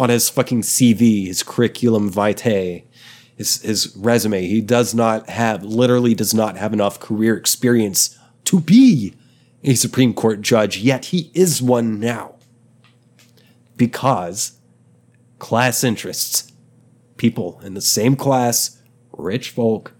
on 0.00 0.08
his 0.08 0.30
fucking 0.30 0.62
CV, 0.62 1.26
his 1.26 1.42
curriculum 1.42 2.10
vitae, 2.10 2.84
his 3.36 3.60
his 3.60 3.94
resume, 3.94 4.46
he 4.46 4.62
does 4.62 4.94
not 4.94 5.28
have 5.28 5.62
literally 5.62 6.14
does 6.14 6.32
not 6.32 6.56
have 6.56 6.72
enough 6.72 6.98
career 6.98 7.36
experience 7.36 8.18
to 8.44 8.60
be 8.60 9.14
a 9.62 9.74
Supreme 9.74 10.14
Court 10.14 10.40
judge, 10.40 10.78
yet 10.78 11.06
he 11.06 11.30
is 11.34 11.60
one 11.60 12.00
now. 12.00 12.36
Because 13.76 14.58
class 15.38 15.84
interests, 15.84 16.50
people 17.18 17.60
in 17.62 17.74
the 17.74 17.82
same 17.82 18.16
class, 18.16 18.80
rich 19.12 19.50
folk, 19.50 19.92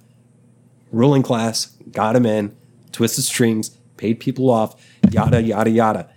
ruling 0.90 1.22
class, 1.22 1.76
got 1.92 2.16
him 2.16 2.24
in, 2.24 2.56
twisted 2.90 3.24
strings, 3.24 3.68
paid 3.98 4.18
people 4.18 4.48
off, 4.48 4.82
yada, 5.10 5.42
yada, 5.42 5.68
yada. 5.68 6.10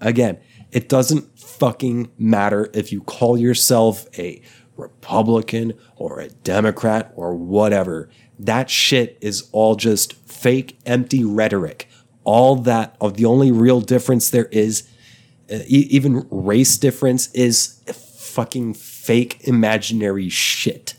Again, 0.00 0.38
it 0.70 0.88
doesn't 0.88 1.35
fucking 1.58 2.10
matter 2.18 2.70
if 2.74 2.92
you 2.92 3.00
call 3.02 3.38
yourself 3.38 4.06
a 4.18 4.42
Republican 4.76 5.72
or 5.96 6.20
a 6.20 6.28
Democrat 6.28 7.12
or 7.16 7.34
whatever. 7.34 8.08
That 8.38 8.68
shit 8.68 9.16
is 9.20 9.48
all 9.52 9.76
just 9.76 10.14
fake, 10.28 10.78
empty 10.84 11.24
rhetoric. 11.24 11.88
All 12.24 12.56
that 12.56 12.96
of 13.00 13.14
the 13.14 13.24
only 13.24 13.50
real 13.50 13.80
difference 13.80 14.30
there 14.30 14.46
is, 14.46 14.88
uh, 15.50 15.60
even 15.66 16.26
race 16.30 16.76
difference, 16.76 17.30
is 17.32 17.80
fucking 17.92 18.74
fake 18.74 19.38
imaginary 19.44 20.28
shit. 20.28 20.94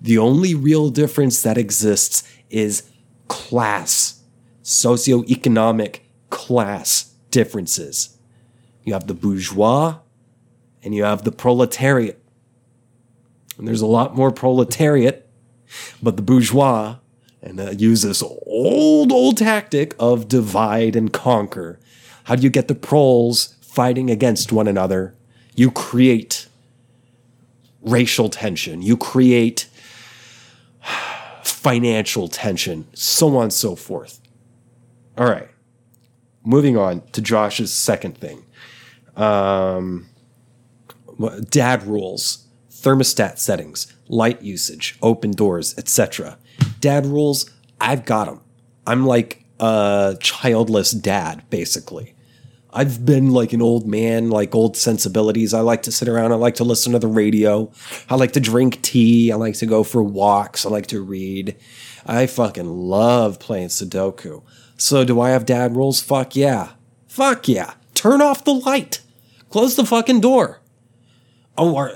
The 0.00 0.18
only 0.18 0.54
real 0.54 0.90
difference 0.90 1.42
that 1.42 1.58
exists 1.58 2.22
is 2.50 2.84
class, 3.26 4.22
socioeconomic 4.62 6.00
class 6.30 7.14
differences. 7.30 8.17
You 8.88 8.94
have 8.94 9.06
the 9.06 9.12
bourgeois 9.12 9.98
and 10.82 10.94
you 10.94 11.04
have 11.04 11.22
the 11.22 11.30
proletariat. 11.30 12.22
And 13.58 13.68
there's 13.68 13.82
a 13.82 13.86
lot 13.86 14.16
more 14.16 14.30
proletariat, 14.30 15.28
but 16.02 16.16
the 16.16 16.22
bourgeois 16.22 16.96
and 17.42 17.60
uh, 17.60 17.72
use 17.72 18.00
this 18.00 18.22
old, 18.22 19.12
old 19.12 19.36
tactic 19.36 19.94
of 19.98 20.26
divide 20.26 20.96
and 20.96 21.12
conquer. 21.12 21.78
How 22.24 22.36
do 22.36 22.42
you 22.42 22.48
get 22.48 22.68
the 22.68 22.74
proles 22.74 23.56
fighting 23.60 24.10
against 24.10 24.52
one 24.52 24.66
another? 24.66 25.14
You 25.54 25.70
create 25.70 26.48
racial 27.82 28.30
tension. 28.30 28.80
You 28.80 28.96
create 28.96 29.68
financial 31.42 32.28
tension, 32.28 32.86
so 32.94 33.36
on 33.36 33.44
and 33.44 33.52
so 33.52 33.76
forth. 33.76 34.18
All 35.18 35.26
right. 35.26 35.50
Moving 36.42 36.78
on 36.78 37.02
to 37.12 37.20
Josh's 37.20 37.74
second 37.74 38.16
thing. 38.16 38.44
Um, 39.18 40.08
dad 41.50 41.82
rules, 41.84 42.46
thermostat 42.70 43.38
settings, 43.38 43.92
light 44.08 44.40
usage, 44.42 44.96
open 45.02 45.32
doors, 45.32 45.76
etc. 45.76 46.38
Dad 46.80 47.06
rules, 47.06 47.50
I've 47.80 48.04
got 48.04 48.26
them. 48.26 48.40
I'm 48.86 49.04
like 49.04 49.44
a 49.60 50.16
childless 50.20 50.92
dad, 50.92 51.42
basically. 51.50 52.14
I've 52.70 53.04
been 53.04 53.32
like 53.32 53.52
an 53.52 53.62
old 53.62 53.86
man, 53.86 54.30
like 54.30 54.54
old 54.54 54.76
sensibilities. 54.76 55.54
I 55.54 55.60
like 55.60 55.82
to 55.82 55.92
sit 55.92 56.08
around. 56.08 56.32
I 56.32 56.36
like 56.36 56.56
to 56.56 56.64
listen 56.64 56.92
to 56.92 56.98
the 56.98 57.08
radio. 57.08 57.72
I 58.10 58.14
like 58.16 58.32
to 58.32 58.40
drink 58.40 58.82
tea. 58.82 59.32
I 59.32 59.36
like 59.36 59.54
to 59.54 59.66
go 59.66 59.82
for 59.82 60.02
walks. 60.02 60.66
I 60.66 60.70
like 60.70 60.86
to 60.88 61.00
read. 61.00 61.56
I 62.06 62.26
fucking 62.26 62.68
love 62.68 63.40
playing 63.40 63.68
Sudoku. 63.68 64.42
So, 64.76 65.04
do 65.04 65.20
I 65.20 65.30
have 65.30 65.46
dad 65.46 65.76
rules? 65.76 66.00
Fuck 66.00 66.36
yeah. 66.36 66.72
Fuck 67.08 67.48
yeah. 67.48 67.74
Turn 67.94 68.20
off 68.20 68.44
the 68.44 68.54
light. 68.54 69.00
Close 69.50 69.76
the 69.76 69.84
fucking 69.84 70.20
door. 70.20 70.60
Oh, 71.56 71.76
are, 71.76 71.92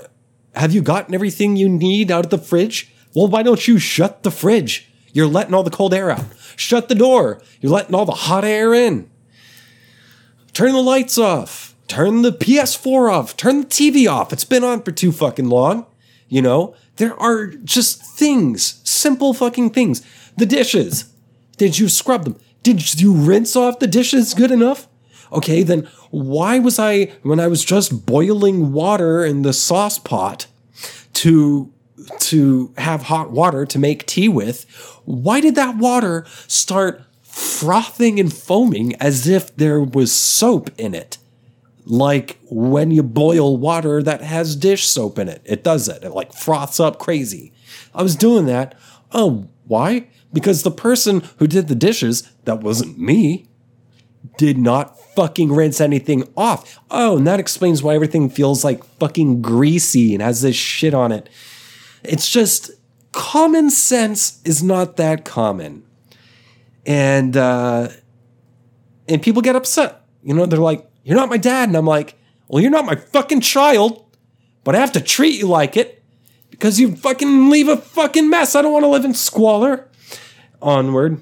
have 0.55 0.73
you 0.73 0.81
gotten 0.81 1.13
everything 1.13 1.55
you 1.55 1.69
need 1.69 2.11
out 2.11 2.25
of 2.25 2.31
the 2.31 2.37
fridge? 2.37 2.93
Well, 3.15 3.27
why 3.27 3.43
don't 3.43 3.67
you 3.67 3.77
shut 3.77 4.23
the 4.23 4.31
fridge? 4.31 4.89
You're 5.11 5.27
letting 5.27 5.53
all 5.53 5.63
the 5.63 5.69
cold 5.69 5.93
air 5.93 6.09
out. 6.09 6.25
Shut 6.55 6.89
the 6.89 6.95
door. 6.95 7.41
You're 7.61 7.71
letting 7.71 7.93
all 7.93 8.05
the 8.05 8.11
hot 8.11 8.43
air 8.43 8.73
in. 8.73 9.09
Turn 10.53 10.73
the 10.73 10.81
lights 10.81 11.17
off. 11.17 11.75
Turn 11.87 12.23
the 12.23 12.31
PS4 12.31 13.11
off. 13.11 13.37
Turn 13.37 13.61
the 13.61 13.67
TV 13.67 14.11
off. 14.11 14.33
It's 14.33 14.43
been 14.43 14.63
on 14.63 14.81
for 14.81 14.91
too 14.91 15.11
fucking 15.11 15.49
long. 15.49 15.85
You 16.27 16.41
know, 16.41 16.75
there 16.95 17.19
are 17.21 17.47
just 17.47 18.01
things, 18.01 18.81
simple 18.83 19.33
fucking 19.33 19.69
things. 19.69 20.01
The 20.35 20.47
dishes. 20.47 21.05
Did 21.57 21.77
you 21.77 21.89
scrub 21.89 22.23
them? 22.23 22.39
Did 22.63 22.99
you 22.99 23.13
rinse 23.13 23.55
off 23.55 23.79
the 23.79 23.87
dishes 23.87 24.33
good 24.33 24.49
enough? 24.51 24.87
Okay, 25.33 25.63
then 25.63 25.87
why 26.11 26.59
was 26.59 26.79
I, 26.79 27.05
when 27.23 27.39
I 27.39 27.47
was 27.47 27.65
just 27.65 28.05
boiling 28.05 28.71
water 28.71 29.25
in 29.25 29.41
the 29.41 29.53
sauce 29.53 29.99
pot 29.99 30.47
to 31.13 31.71
to 32.19 32.73
have 32.77 33.03
hot 33.03 33.31
water 33.31 33.65
to 33.65 33.79
make 33.79 34.05
tea 34.05 34.27
with, 34.27 34.65
why 35.05 35.39
did 35.39 35.55
that 35.55 35.77
water 35.77 36.25
start 36.47 37.01
frothing 37.33 38.19
and 38.19 38.31
foaming 38.31 38.93
as 38.97 39.27
if 39.27 39.55
there 39.55 39.81
was 39.81 40.11
soap 40.11 40.69
in 40.77 40.93
it. 40.93 41.17
Like 41.85 42.37
when 42.49 42.91
you 42.91 43.01
boil 43.01 43.57
water 43.57 44.03
that 44.03 44.21
has 44.21 44.55
dish 44.55 44.85
soap 44.85 45.17
in 45.17 45.27
it. 45.27 45.41
It 45.43 45.63
does 45.63 45.89
it. 45.89 46.03
It 46.03 46.11
like 46.11 46.31
froths 46.31 46.79
up 46.79 46.99
crazy. 46.99 47.51
I 47.93 48.03
was 48.03 48.15
doing 48.15 48.45
that. 48.45 48.77
Oh, 49.11 49.49
why? 49.65 50.07
Because 50.31 50.61
the 50.61 50.71
person 50.71 51.23
who 51.37 51.47
did 51.47 51.67
the 51.67 51.75
dishes, 51.75 52.31
that 52.45 52.61
wasn't 52.61 52.99
me, 52.99 53.47
did 54.37 54.57
not 54.57 54.99
fucking 55.15 55.51
rinse 55.51 55.79
anything 55.79 56.27
off. 56.35 56.79
Oh, 56.89 57.17
and 57.17 57.27
that 57.27 57.39
explains 57.39 57.83
why 57.83 57.95
everything 57.95 58.29
feels 58.29 58.63
like 58.63 58.83
fucking 58.99 59.41
greasy 59.41 60.13
and 60.13 60.21
has 60.21 60.41
this 60.41 60.55
shit 60.55 60.93
on 60.93 61.11
it. 61.11 61.29
It's 62.03 62.29
just 62.29 62.71
common 63.11 63.69
sense 63.69 64.41
is 64.43 64.63
not 64.63 64.97
that 64.97 65.23
common 65.23 65.83
and 66.85 67.35
uh, 67.37 67.89
and 69.07 69.21
people 69.21 69.41
get 69.41 69.55
upset. 69.55 70.01
You 70.23 70.33
know, 70.33 70.45
they're 70.45 70.59
like, 70.59 70.87
"You're 71.03 71.17
not 71.17 71.29
my 71.29 71.37
dad," 71.37 71.69
and 71.69 71.77
I'm 71.77 71.85
like, 71.85 72.15
"Well, 72.47 72.61
you're 72.61 72.71
not 72.71 72.85
my 72.85 72.95
fucking 72.95 73.41
child, 73.41 74.05
but 74.63 74.75
I 74.75 74.79
have 74.79 74.91
to 74.93 75.01
treat 75.01 75.39
you 75.39 75.47
like 75.47 75.77
it 75.77 76.03
because 76.49 76.79
you 76.79 76.95
fucking 76.95 77.49
leave 77.49 77.67
a 77.67 77.77
fucking 77.77 78.29
mess. 78.29 78.55
I 78.55 78.61
don't 78.61 78.73
want 78.73 78.83
to 78.83 78.89
live 78.89 79.05
in 79.05 79.13
squalor." 79.13 79.89
Onward. 80.61 81.21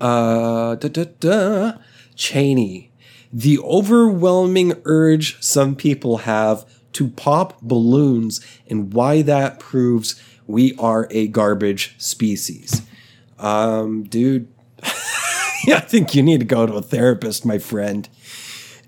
Uh, 0.00 0.74
da, 0.76 0.88
da, 0.88 1.04
da. 1.20 1.72
Cheney. 2.14 2.90
The 3.32 3.58
overwhelming 3.60 4.74
urge 4.84 5.40
some 5.42 5.76
people 5.76 6.18
have 6.18 6.66
to 6.92 7.08
pop 7.08 7.60
balloons 7.62 8.40
and 8.68 8.92
why 8.92 9.22
that 9.22 9.60
proves 9.60 10.20
we 10.46 10.74
are 10.76 11.06
a 11.10 11.28
garbage 11.28 11.94
species. 11.98 12.82
Um, 13.38 14.02
dude, 14.02 14.48
I 14.82 15.80
think 15.80 16.14
you 16.14 16.22
need 16.22 16.40
to 16.40 16.46
go 16.46 16.66
to 16.66 16.74
a 16.74 16.82
therapist, 16.82 17.46
my 17.46 17.58
friend. 17.58 18.08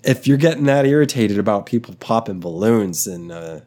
If 0.03 0.27
you're 0.27 0.37
getting 0.37 0.65
that 0.65 0.85
irritated 0.85 1.39
about 1.39 1.65
people 1.65 1.95
popping 1.95 2.41
balloons, 2.41 3.07
and 3.07 3.31
uh, 3.31 3.61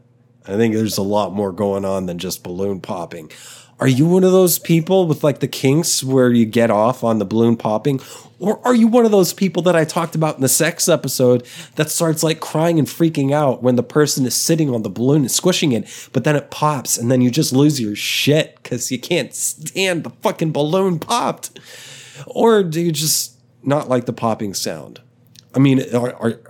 I 0.46 0.56
think 0.56 0.74
there's 0.74 0.98
a 0.98 1.02
lot 1.02 1.32
more 1.32 1.52
going 1.52 1.84
on 1.84 2.06
than 2.06 2.18
just 2.18 2.42
balloon 2.44 2.80
popping. 2.80 3.30
Are 3.78 3.88
you 3.88 4.06
one 4.06 4.24
of 4.24 4.32
those 4.32 4.58
people 4.58 5.06
with 5.06 5.22
like 5.22 5.40
the 5.40 5.48
kinks 5.48 6.02
where 6.02 6.32
you 6.32 6.46
get 6.46 6.70
off 6.70 7.04
on 7.04 7.18
the 7.18 7.26
balloon 7.26 7.58
popping? 7.58 8.00
Or 8.38 8.58
are 8.66 8.74
you 8.74 8.86
one 8.86 9.04
of 9.04 9.10
those 9.10 9.34
people 9.34 9.62
that 9.64 9.76
I 9.76 9.84
talked 9.84 10.14
about 10.14 10.36
in 10.36 10.40
the 10.40 10.48
sex 10.48 10.88
episode 10.88 11.46
that 11.74 11.90
starts 11.90 12.22
like 12.22 12.40
crying 12.40 12.78
and 12.78 12.88
freaking 12.88 13.32
out 13.32 13.62
when 13.62 13.76
the 13.76 13.82
person 13.82 14.24
is 14.24 14.34
sitting 14.34 14.74
on 14.74 14.82
the 14.82 14.88
balloon 14.88 15.22
and 15.22 15.30
squishing 15.30 15.72
it, 15.72 16.08
but 16.12 16.24
then 16.24 16.36
it 16.36 16.50
pops 16.50 16.96
and 16.96 17.10
then 17.10 17.20
you 17.20 17.30
just 17.30 17.52
lose 17.52 17.78
your 17.78 17.94
shit 17.94 18.56
because 18.62 18.90
you 18.90 18.98
can't 18.98 19.34
stand 19.34 20.04
the 20.04 20.10
fucking 20.22 20.52
balloon 20.52 20.98
popped? 20.98 21.58
Or 22.26 22.62
do 22.62 22.80
you 22.80 22.92
just 22.92 23.38
not 23.62 23.90
like 23.90 24.06
the 24.06 24.12
popping 24.14 24.54
sound? 24.54 25.02
I 25.54 25.58
mean, 25.58 25.82
are, 25.94 26.14
are, 26.14 26.40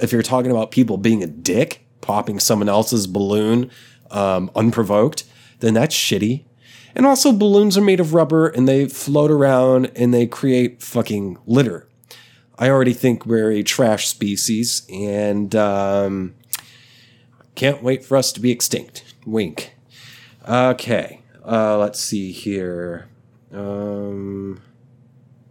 if 0.00 0.12
you're 0.12 0.22
talking 0.22 0.50
about 0.50 0.70
people 0.70 0.96
being 0.96 1.22
a 1.22 1.26
dick, 1.26 1.86
popping 2.00 2.38
someone 2.40 2.70
else's 2.70 3.06
balloon 3.06 3.70
um, 4.10 4.50
unprovoked, 4.54 5.24
then 5.60 5.74
that's 5.74 5.94
shitty. 5.94 6.44
And 6.96 7.06
also, 7.06 7.32
balloons 7.32 7.76
are 7.76 7.82
made 7.82 8.00
of 8.00 8.14
rubber 8.14 8.48
and 8.48 8.68
they 8.68 8.86
float 8.86 9.30
around 9.30 9.90
and 9.96 10.14
they 10.14 10.26
create 10.26 10.82
fucking 10.82 11.38
litter. 11.46 11.88
I 12.56 12.70
already 12.70 12.92
think 12.92 13.26
we're 13.26 13.50
a 13.50 13.64
trash 13.64 14.06
species 14.06 14.86
and 14.88 15.54
um, 15.56 16.34
can't 17.56 17.82
wait 17.82 18.04
for 18.04 18.16
us 18.16 18.32
to 18.32 18.40
be 18.40 18.52
extinct. 18.52 19.14
Wink. 19.26 19.74
Okay, 20.48 21.22
uh, 21.44 21.78
let's 21.78 21.98
see 21.98 22.30
here. 22.30 23.08
Um, 23.52 24.62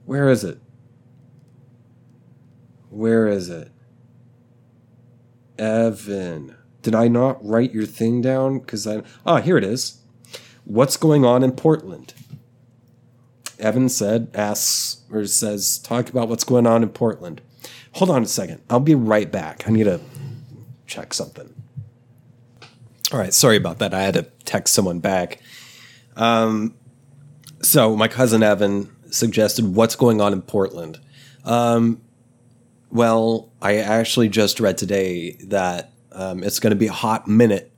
where 0.05 0.29
is 0.29 0.43
it? 0.43 0.59
Where 2.89 3.27
is 3.27 3.49
it? 3.49 3.71
Evan. 5.57 6.55
Did 6.81 6.95
I 6.95 7.07
not 7.07 7.43
write 7.43 7.73
your 7.73 7.85
thing 7.85 8.21
down? 8.21 8.59
Because 8.59 8.85
I. 8.85 9.03
Ah, 9.25 9.41
here 9.41 9.57
it 9.57 9.63
is. 9.63 10.03
What's 10.66 10.97
going 10.97 11.26
on 11.26 11.43
in 11.43 11.51
Portland? 11.51 12.14
Evan 13.59 13.89
said, 13.89 14.30
asks, 14.34 15.03
or 15.11 15.26
says, 15.26 15.78
talk 15.78 16.09
about 16.09 16.28
what's 16.28 16.43
going 16.43 16.68
on 16.68 16.84
in 16.84 16.89
Portland. 16.89 17.41
Hold 17.93 18.09
on 18.09 18.24
a 18.24 18.28
second. 18.28 18.61
I'll 18.70 18.80
be 18.80 18.95
right 18.95 19.32
back. 19.32 19.68
I 19.68 19.72
need 19.72 19.84
to 19.84 20.01
check 20.88 21.14
something. 21.14 21.53
All 23.11 23.20
right. 23.20 23.34
Sorry 23.34 23.57
about 23.57 23.80
that. 23.80 23.93
I 23.93 24.01
had 24.01 24.16
to 24.16 24.24
text 24.45 24.74
someone 24.74 24.99
back. 24.99 25.39
Um, 26.16 26.76
so, 27.61 27.95
my 27.95 28.07
cousin 28.07 28.43
Evan 28.43 28.89
suggested, 29.11 29.76
what's 29.76 29.95
going 29.95 30.20
on 30.20 30.34
in 30.34 30.41
Portland? 30.41 30.99
Um, 31.45 32.01
well, 32.91 33.51
I 33.61 33.78
actually 33.78 34.30
just 34.30 34.59
read 34.59 34.78
today 34.78 35.34
that 35.45 35.91
um, 36.11 36.43
it's 36.43 36.59
going 36.59 36.72
to 36.72 36.78
be 36.78 36.88
a 36.88 36.93
hot 36.93 37.28
minute 37.28 37.72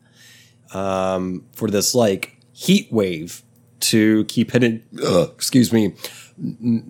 um, 0.73 1.45
for 1.53 1.69
this 1.69 1.93
like 1.93 2.34
heat 2.55 2.87
wave 2.89 3.43
to 3.81 4.23
keep 4.25 4.51
hitting, 4.51 4.81
uh, 5.03 5.27
excuse 5.33 5.73
me, 5.73 5.93
n- 6.39 6.83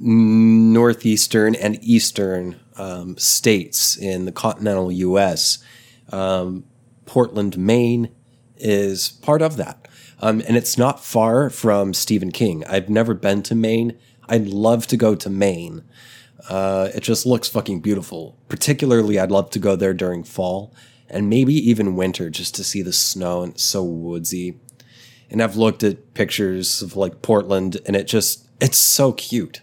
northeastern 0.71 1.55
and 1.55 1.79
eastern 1.81 2.59
um, 2.77 3.17
states 3.17 3.97
in 3.97 4.25
the 4.25 4.31
continental 4.31 4.91
U.S. 4.91 5.57
Um, 6.11 6.65
Portland, 7.07 7.57
Maine 7.57 8.09
is 8.57 9.09
part 9.09 9.41
of 9.41 9.57
that. 9.57 9.87
Um, 10.19 10.41
and 10.47 10.55
it's 10.55 10.77
not 10.77 11.03
far 11.03 11.49
from 11.49 11.93
Stephen 11.93 12.31
King. 12.31 12.63
I've 12.65 12.87
never 12.87 13.15
been 13.15 13.41
to 13.43 13.55
Maine. 13.55 13.97
I'd 14.29 14.47
love 14.47 14.85
to 14.87 14.97
go 14.97 15.15
to 15.15 15.29
Maine. 15.29 15.83
Uh, 16.47 16.89
it 16.93 17.01
just 17.01 17.25
looks 17.25 17.49
fucking 17.49 17.81
beautiful. 17.81 18.37
Particularly, 18.49 19.19
I'd 19.19 19.31
love 19.31 19.49
to 19.49 19.59
go 19.59 19.75
there 19.75 19.95
during 19.95 20.23
fall 20.23 20.73
and 21.09 21.27
maybe 21.29 21.53
even 21.53 21.95
winter 21.95 22.29
just 22.29 22.53
to 22.55 22.63
see 22.63 22.83
the 22.83 22.93
snow 22.93 23.41
and 23.41 23.53
it's 23.53 23.63
so 23.63 23.83
woodsy 23.83 24.59
and 25.29 25.41
I've 25.41 25.55
looked 25.55 25.83
at 25.83 26.13
pictures 26.13 26.81
of 26.81 26.95
like 26.95 27.21
Portland 27.21 27.77
and 27.85 27.95
it 27.95 28.07
just 28.07 28.47
it's 28.59 28.77
so 28.77 29.11
cute. 29.11 29.61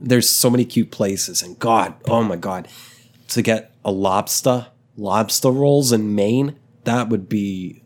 There's 0.00 0.28
so 0.28 0.50
many 0.50 0.64
cute 0.64 0.90
places 0.90 1.42
and 1.42 1.58
god, 1.58 1.94
oh 2.06 2.22
my 2.22 2.36
god, 2.36 2.68
to 3.28 3.42
get 3.42 3.74
a 3.84 3.90
lobster, 3.90 4.68
lobster 4.96 5.50
rolls 5.50 5.92
in 5.92 6.14
Maine, 6.14 6.58
that 6.84 7.08
would 7.08 7.28
be 7.28 7.82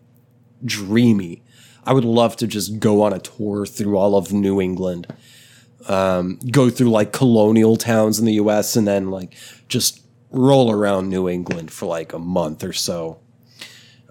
dreamy. 0.64 1.42
I 1.84 1.92
would 1.92 2.04
love 2.04 2.36
to 2.36 2.46
just 2.46 2.78
go 2.78 3.02
on 3.02 3.12
a 3.12 3.18
tour 3.18 3.66
through 3.66 3.96
all 3.96 4.16
of 4.16 4.32
New 4.32 4.60
England. 4.60 5.12
Um, 5.88 6.38
go 6.50 6.70
through 6.70 6.90
like 6.90 7.12
colonial 7.12 7.76
towns 7.76 8.20
in 8.20 8.24
the 8.24 8.34
US 8.34 8.76
and 8.76 8.86
then 8.86 9.10
like 9.10 9.34
just 9.68 10.02
roll 10.30 10.70
around 10.70 11.08
New 11.08 11.28
England 11.28 11.72
for 11.72 11.86
like 11.86 12.12
a 12.12 12.18
month 12.18 12.62
or 12.62 12.72
so. 12.72 13.18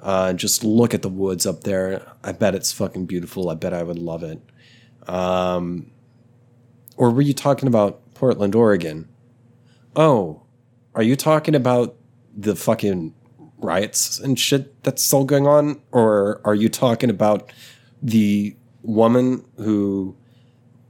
Uh, 0.01 0.33
just 0.33 0.63
look 0.63 0.93
at 0.93 1.03
the 1.03 1.09
woods 1.09 1.45
up 1.45 1.63
there. 1.63 2.11
I 2.23 2.31
bet 2.31 2.55
it's 2.55 2.71
fucking 2.71 3.05
beautiful. 3.05 3.49
I 3.49 3.55
bet 3.55 3.73
I 3.73 3.83
would 3.83 3.99
love 3.99 4.23
it. 4.23 4.41
Um, 5.07 5.91
or 6.97 7.11
were 7.11 7.21
you 7.21 7.33
talking 7.33 7.67
about 7.67 8.13
Portland, 8.13 8.55
Oregon? 8.55 9.07
Oh, 9.95 10.43
are 10.95 11.03
you 11.03 11.15
talking 11.15 11.55
about 11.55 11.95
the 12.35 12.55
fucking 12.55 13.13
riots 13.57 14.19
and 14.19 14.39
shit 14.39 14.83
that's 14.83 15.03
still 15.03 15.23
going 15.23 15.47
on? 15.47 15.81
Or 15.91 16.41
are 16.43 16.55
you 16.55 16.69
talking 16.69 17.09
about 17.09 17.51
the 18.01 18.55
woman 18.81 19.45
who 19.57 20.15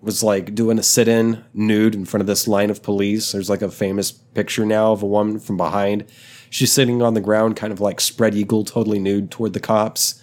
was 0.01 0.23
like 0.23 0.55
doing 0.55 0.79
a 0.79 0.83
sit 0.83 1.07
in 1.07 1.43
nude 1.53 1.93
in 1.93 2.05
front 2.05 2.21
of 2.21 2.27
this 2.27 2.47
line 2.47 2.69
of 2.69 2.81
police? 2.81 3.31
There's 3.31 3.49
like 3.49 3.61
a 3.61 3.69
famous 3.69 4.11
picture 4.11 4.65
now 4.65 4.93
of 4.93 5.03
a 5.03 5.07
woman 5.07 5.39
from 5.39 5.57
behind 5.57 6.05
She's 6.51 6.71
sitting 6.73 7.01
on 7.01 7.13
the 7.13 7.21
ground, 7.21 7.55
kind 7.55 7.71
of 7.71 7.79
like 7.79 8.01
spread 8.01 8.35
eagle, 8.35 8.65
totally 8.65 8.99
nude 8.99 9.31
toward 9.31 9.53
the 9.53 9.61
cops. 9.61 10.21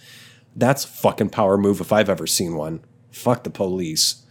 That's 0.55 0.85
a 0.85 0.87
fucking 0.87 1.31
power 1.31 1.57
move 1.57 1.81
if 1.81 1.91
I've 1.91 2.07
ever 2.07 2.27
seen 2.27 2.55
one. 2.55 2.81
Fuck 3.11 3.43
the 3.43 3.49
police. 3.49 4.23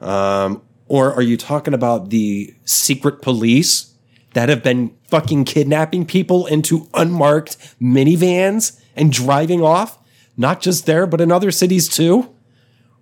Um, 0.00 0.62
or 0.86 1.12
are 1.12 1.22
you 1.22 1.36
talking 1.36 1.74
about 1.74 2.10
the 2.10 2.54
secret 2.64 3.20
police 3.20 3.92
that 4.34 4.48
have 4.48 4.62
been 4.62 4.96
fucking 5.08 5.44
kidnapping 5.44 6.06
people 6.06 6.46
into 6.46 6.88
unmarked 6.94 7.56
minivans 7.82 8.80
and 8.94 9.12
driving 9.12 9.60
off? 9.60 9.98
Not 10.36 10.60
just 10.60 10.86
there, 10.86 11.04
but 11.04 11.20
in 11.20 11.32
other 11.32 11.50
cities 11.50 11.88
too? 11.88 12.32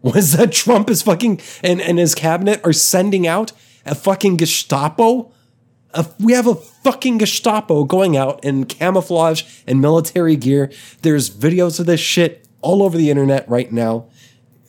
Was 0.01 0.33
that 0.33 0.53
Trump 0.53 0.89
is 0.89 1.03
fucking 1.03 1.43
and, 1.63 1.83
and 1.83 1.99
his 1.99 2.15
cabinet 2.15 2.63
are 2.65 2.73
sending 2.73 3.27
out 3.27 3.53
a 3.85 3.95
fucking 3.95 4.39
Gestapo 4.39 5.33
a, 5.99 6.07
we 6.21 6.33
have 6.33 6.47
a 6.47 6.55
fucking 6.55 7.19
Gestapo 7.19 7.85
going 7.85 8.17
out 8.17 8.43
in 8.45 8.65
camouflage 8.65 9.43
and 9.67 9.81
military 9.81 10.37
gear. 10.37 10.71
There's 11.03 11.29
videos 11.29 11.81
of 11.81 11.87
this 11.87 12.01
shit 12.01 12.47
all 12.61 12.83
over 12.83 12.97
the 12.97 13.11
internet 13.11 13.49
right 13.49 13.71
now. 13.73 14.07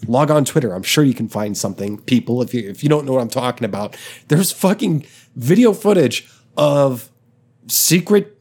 Log 0.07 0.31
on 0.31 0.43
Twitter. 0.43 0.73
I'm 0.73 0.83
sure 0.83 1.03
you 1.03 1.13
can 1.13 1.27
find 1.27 1.55
something, 1.57 1.99
people. 1.99 2.41
If 2.41 2.53
you 2.53 2.67
if 2.69 2.83
you 2.83 2.89
don't 2.89 3.05
know 3.05 3.13
what 3.13 3.21
I'm 3.21 3.29
talking 3.29 3.65
about, 3.65 3.97
there's 4.29 4.51
fucking 4.51 5.05
video 5.35 5.73
footage 5.73 6.27
of 6.57 7.09
secret, 7.67 8.37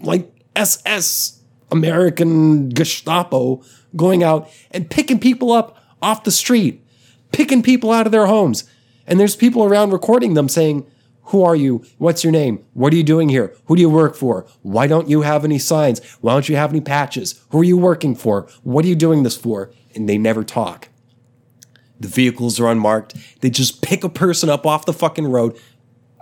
like 0.00 0.32
SS 0.56 1.42
American 1.70 2.70
Gestapo 2.70 3.62
going 3.96 4.22
out 4.22 4.48
and 4.70 4.88
picking 4.88 5.18
people 5.18 5.52
up 5.52 5.78
off 6.00 6.24
the 6.24 6.30
street, 6.30 6.82
picking 7.32 7.62
people 7.62 7.90
out 7.90 8.06
of 8.06 8.12
their 8.12 8.26
homes. 8.26 8.64
And 9.06 9.18
there's 9.18 9.36
people 9.36 9.64
around 9.64 9.92
recording 9.92 10.34
them 10.34 10.48
saying, 10.48 10.86
who 11.26 11.42
are 11.42 11.56
you? 11.56 11.84
What's 11.98 12.22
your 12.22 12.32
name? 12.32 12.64
What 12.74 12.92
are 12.92 12.96
you 12.96 13.02
doing 13.02 13.28
here? 13.28 13.54
Who 13.66 13.76
do 13.76 13.80
you 13.80 13.90
work 13.90 14.14
for? 14.14 14.46
Why 14.62 14.86
don't 14.86 15.08
you 15.08 15.22
have 15.22 15.44
any 15.44 15.58
signs? 15.58 16.04
Why 16.20 16.32
don't 16.32 16.48
you 16.48 16.56
have 16.56 16.70
any 16.70 16.80
patches? 16.80 17.42
Who 17.50 17.60
are 17.60 17.64
you 17.64 17.78
working 17.78 18.14
for? 18.14 18.48
What 18.62 18.84
are 18.84 18.88
you 18.88 18.96
doing 18.96 19.22
this 19.22 19.36
for? 19.36 19.72
And 19.94 20.08
they 20.08 20.18
never 20.18 20.44
talk. 20.44 20.88
The 21.98 22.08
vehicles 22.08 22.60
are 22.60 22.68
unmarked. 22.68 23.14
They 23.40 23.50
just 23.50 23.82
pick 23.82 24.04
a 24.04 24.08
person 24.08 24.50
up 24.50 24.66
off 24.66 24.84
the 24.84 24.92
fucking 24.92 25.26
road, 25.26 25.58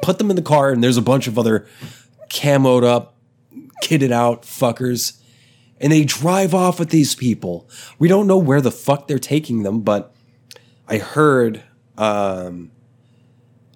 put 0.02 0.18
them 0.18 0.30
in 0.30 0.36
the 0.36 0.42
car, 0.42 0.70
and 0.70 0.84
there's 0.84 0.96
a 0.96 1.02
bunch 1.02 1.26
of 1.26 1.38
other 1.38 1.66
camoed 2.28 2.84
up, 2.84 3.16
kitted 3.82 4.12
out 4.12 4.42
fuckers. 4.42 5.18
And 5.80 5.92
they 5.92 6.04
drive 6.04 6.54
off 6.54 6.78
with 6.78 6.90
these 6.90 7.16
people. 7.16 7.68
We 7.98 8.06
don't 8.06 8.28
know 8.28 8.38
where 8.38 8.60
the 8.60 8.70
fuck 8.70 9.08
they're 9.08 9.18
taking 9.18 9.62
them, 9.64 9.80
but 9.80 10.14
I 10.86 10.98
heard 10.98 11.62
um, 11.98 12.71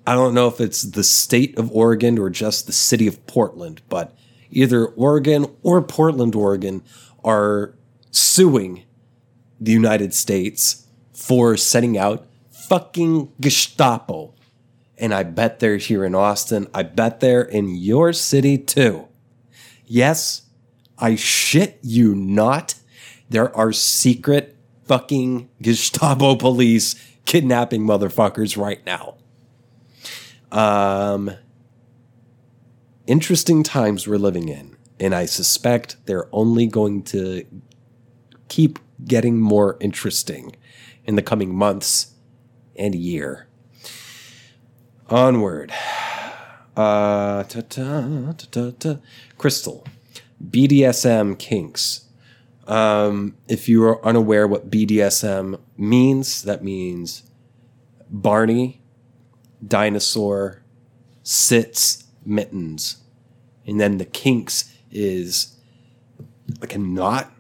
I 0.07 0.15
don't 0.15 0.35
know 0.35 0.47
if 0.47 0.61
it's 0.61 0.83
the 0.83 1.03
state 1.03 1.59
of 1.59 1.73
Oregon 1.73 2.19
or 2.19 2.31
just 2.31 2.67
the 2.67 2.73
city 2.73 3.09
of 3.09 3.27
Portland, 3.27 3.83
but 3.89 4.17
either 4.51 4.87
Oregon 4.87 5.47
or 5.63 5.83
Portland, 5.83 6.37
Oregon 6.37 6.83
are 7.25 7.75
suing 8.13 8.85
the 9.61 9.73
United 9.73 10.15
States 10.15 10.87
for 11.13 11.57
setting 11.57 11.99
out 11.99 12.27
fucking 12.51 13.33
Gestapo. 13.41 14.33
And 14.97 15.13
I 15.13 15.25
bet 15.25 15.59
they're 15.59 15.77
here 15.77 16.05
in 16.05 16.15
Austin. 16.15 16.69
I 16.73 16.85
bet 16.85 17.21
they're 17.21 17.43
in 17.43 17.75
your 17.75 18.13
city 18.13 18.57
too. 18.59 19.09
Yes, 19.85 20.43
I 20.99 21.17
shit 21.17 21.79
you 21.83 22.15
not. 22.15 22.77
There 23.29 23.55
are 23.57 23.73
secret 23.73 24.57
fucking 24.85 25.51
Gestapo 25.61 26.37
police 26.37 26.95
kidnapping 27.25 27.83
motherfuckers 27.83 28.57
right 28.57 28.85
now. 28.87 29.17
Um, 30.53 31.33
interesting 33.07 33.63
times 33.63 34.07
we're 34.07 34.19
living 34.19 34.49
in, 34.49 34.77
and 35.01 35.15
I 35.15 35.27
suspect 35.27 35.97
they're 36.07 36.29
only 36.33 36.67
going 36.67 37.03
to 37.05 37.45
keep 38.49 38.79
getting 39.05 39.41
more 39.41 39.77
interesting 39.81 40.57
in 41.05 41.17
the 41.17 41.23
coming 41.23 41.55
months 41.55 42.15
and 42.77 42.95
year. 42.95 43.49
Onward. 45.09 45.73
Uh, 46.77 47.43
ta 47.45 47.61
-ta, 47.61 48.37
ta 48.51 48.71
-ta, 48.71 49.01
Crystal. 49.39 49.85
BDSM 50.41 51.37
kinks. 51.37 52.03
Um, 52.67 53.37
if 53.49 53.69
you 53.69 53.85
are 53.85 54.05
unaware 54.05 54.47
what 54.47 54.71
BDSM 54.71 55.59
means, 55.77 56.43
that 56.43 56.65
means 56.65 57.23
Barney, 58.11 58.83
dinosaur, 59.65 60.63
sits, 61.23 62.05
mittens. 62.25 62.99
And 63.67 63.81
then 63.81 63.99
the 63.99 64.05
kinks 64.05 64.73
is 64.91 65.57
like 66.61 66.75
a 66.75 66.79
knot 66.79 67.33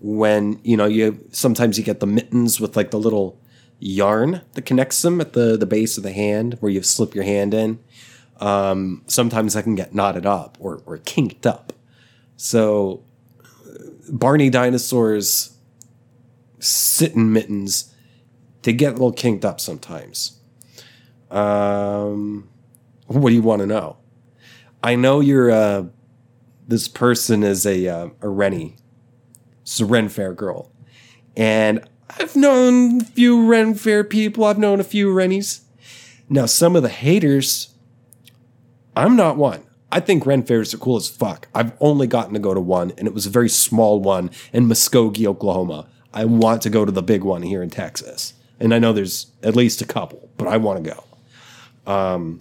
when, 0.00 0.60
you 0.62 0.76
know, 0.76 0.84
you 0.84 1.26
sometimes 1.32 1.78
you 1.78 1.84
get 1.84 2.00
the 2.00 2.06
mittens 2.06 2.60
with 2.60 2.76
like 2.76 2.90
the 2.90 2.98
little 2.98 3.40
yarn 3.78 4.42
that 4.52 4.66
connects 4.66 5.02
them 5.02 5.20
at 5.20 5.32
the, 5.32 5.56
the 5.56 5.66
base 5.66 5.96
of 5.96 6.02
the 6.02 6.12
hand 6.12 6.56
where 6.60 6.70
you 6.70 6.82
slip 6.82 7.14
your 7.14 7.24
hand 7.24 7.54
in. 7.54 7.78
Um, 8.40 9.02
sometimes 9.06 9.54
that 9.54 9.62
can 9.62 9.74
get 9.74 9.94
knotted 9.94 10.26
up 10.26 10.58
or, 10.60 10.82
or 10.86 10.98
kinked 10.98 11.46
up. 11.46 11.72
So 12.36 13.04
Barney 14.08 14.50
dinosaurs 14.50 15.56
sit 16.58 17.14
in 17.14 17.32
mittens. 17.32 17.94
They 18.62 18.72
get 18.72 18.90
a 18.90 18.92
little 18.92 19.12
kinked 19.12 19.44
up 19.44 19.60
sometimes. 19.60 20.40
Um, 21.34 22.48
what 23.06 23.30
do 23.30 23.34
you 23.34 23.42
want 23.42 23.60
to 23.60 23.66
know? 23.66 23.96
I 24.82 24.94
know 24.94 25.20
you're 25.20 25.50
uh, 25.50 25.86
this 26.68 26.88
person 26.88 27.42
is 27.42 27.66
a 27.66 27.88
uh, 27.88 28.08
a 28.20 28.28
Rennie, 28.28 28.76
it's 29.62 29.80
a 29.80 29.84
Ren 29.84 30.08
Fair 30.08 30.32
girl, 30.32 30.70
and 31.36 31.86
I've 32.10 32.36
known 32.36 33.00
a 33.00 33.04
few 33.04 33.46
Ren 33.46 33.74
Fair 33.74 34.04
people. 34.04 34.44
I've 34.44 34.58
known 34.58 34.78
a 34.78 34.84
few 34.84 35.12
Rennies. 35.12 35.62
Now, 36.28 36.46
some 36.46 36.76
of 36.76 36.82
the 36.82 36.88
haters, 36.88 37.74
I'm 38.96 39.16
not 39.16 39.36
one. 39.36 39.64
I 39.90 40.00
think 40.00 40.26
Ren 40.26 40.42
Fairs 40.42 40.72
are 40.74 40.78
cool 40.78 40.96
as 40.96 41.08
fuck. 41.08 41.48
I've 41.54 41.72
only 41.80 42.06
gotten 42.06 42.34
to 42.34 42.40
go 42.40 42.54
to 42.54 42.60
one, 42.60 42.92
and 42.96 43.06
it 43.06 43.14
was 43.14 43.26
a 43.26 43.30
very 43.30 43.48
small 43.48 44.00
one 44.00 44.30
in 44.52 44.66
Muskogee, 44.66 45.26
Oklahoma. 45.26 45.86
I 46.12 46.24
want 46.24 46.62
to 46.62 46.70
go 46.70 46.84
to 46.84 46.92
the 46.92 47.02
big 47.02 47.24
one 47.24 47.42
here 47.42 47.62
in 47.62 47.70
Texas. 47.70 48.34
And 48.58 48.72
I 48.72 48.78
know 48.78 48.92
there's 48.92 49.32
at 49.42 49.56
least 49.56 49.82
a 49.82 49.84
couple, 49.84 50.30
but 50.36 50.48
I 50.48 50.56
want 50.56 50.82
to 50.82 50.90
go. 50.90 51.04
Um, 51.86 52.40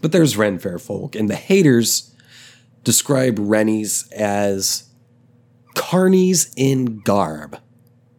but 0.00 0.12
there's 0.12 0.36
Ren 0.36 0.58
Fair 0.58 0.78
folk, 0.78 1.14
and 1.14 1.28
the 1.28 1.36
haters 1.36 2.14
describe 2.84 3.38
Rennies 3.38 4.10
as 4.12 4.88
carnies 5.74 6.52
in 6.56 7.00
garb. 7.00 7.58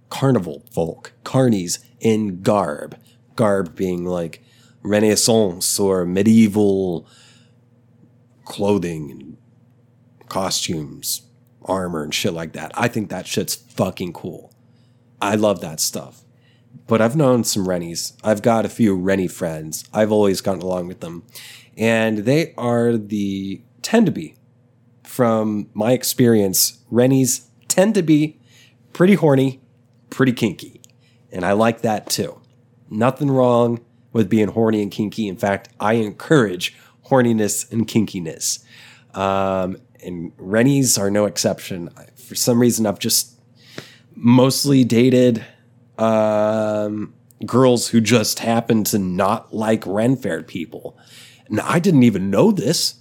Carnival 0.10 0.64
folk. 0.72 1.14
Carnies 1.24 1.80
in 2.00 2.42
garb. 2.42 2.98
Garb 3.36 3.76
being 3.76 4.06
like 4.06 4.44
Renaissance 4.82 5.80
or 5.80 6.06
medieval 6.06 7.08
clothing 8.46 9.12
and 9.12 9.38
costumes, 10.30 11.24
armor 11.64 12.04
and 12.04 12.14
shit 12.14 12.34
like 12.34 12.54
that. 12.54 12.72
I 12.74 12.88
think 12.88 13.10
that 13.10 13.28
shit's 13.28 13.56
fucking 13.56 14.14
cool. 14.14 14.54
I 15.22 15.36
love 15.36 15.62
that 15.62 15.80
stuff. 15.80 16.24
But 16.88 17.02
I've 17.02 17.16
known 17.16 17.44
some 17.44 17.68
Rennies. 17.68 18.14
I've 18.24 18.42
got 18.42 18.66
a 18.66 18.70
few 18.70 18.96
Rennie 18.96 19.28
friends. 19.28 19.84
I've 19.94 20.12
always 20.12 20.42
gotten 20.42 20.62
along 20.62 20.88
with 20.88 21.02
them. 21.02 21.24
And 21.78 22.20
they 22.20 22.54
are 22.58 22.98
the, 22.98 23.62
tend 23.82 24.06
to 24.06 24.12
be, 24.12 24.36
from 25.04 25.70
my 25.74 25.92
experience, 25.92 26.80
Rennies 26.90 27.50
tend 27.68 27.94
to 27.96 28.04
be 28.04 28.40
pretty 28.94 29.16
horny, 29.16 29.62
pretty 30.10 30.32
kinky. 30.32 30.82
And 31.32 31.46
I 31.46 31.52
like 31.52 31.82
that 31.82 32.10
too. 32.10 32.42
Nothing 32.90 33.30
wrong 33.30 33.82
with 34.14 34.30
being 34.30 34.48
horny 34.48 34.82
and 34.82 34.92
kinky. 34.92 35.28
In 35.28 35.38
fact, 35.38 35.70
I 35.80 35.94
encourage 35.94 36.76
horniness 37.08 37.72
and 37.72 37.88
kinkiness. 37.88 38.64
Um, 39.14 39.78
and 40.04 40.32
Rennies 40.38 40.98
are 40.98 41.12
no 41.12 41.26
exception. 41.26 41.90
For 42.16 42.36
some 42.36 42.60
reason, 42.60 42.86
I've 42.86 43.00
just 43.00 43.40
mostly 44.16 44.84
dated 44.84 45.46
um, 45.98 47.14
girls 47.46 47.90
who 47.90 48.02
just 48.02 48.40
happen 48.40 48.84
to 48.86 49.00
not 49.00 49.54
like 49.54 49.84
Ren 49.86 50.16
Fair 50.16 50.44
people. 50.44 50.98
And 51.50 51.60
I 51.62 51.80
didn't 51.80 52.04
even 52.04 52.30
know 52.30 52.52
this 52.52 52.96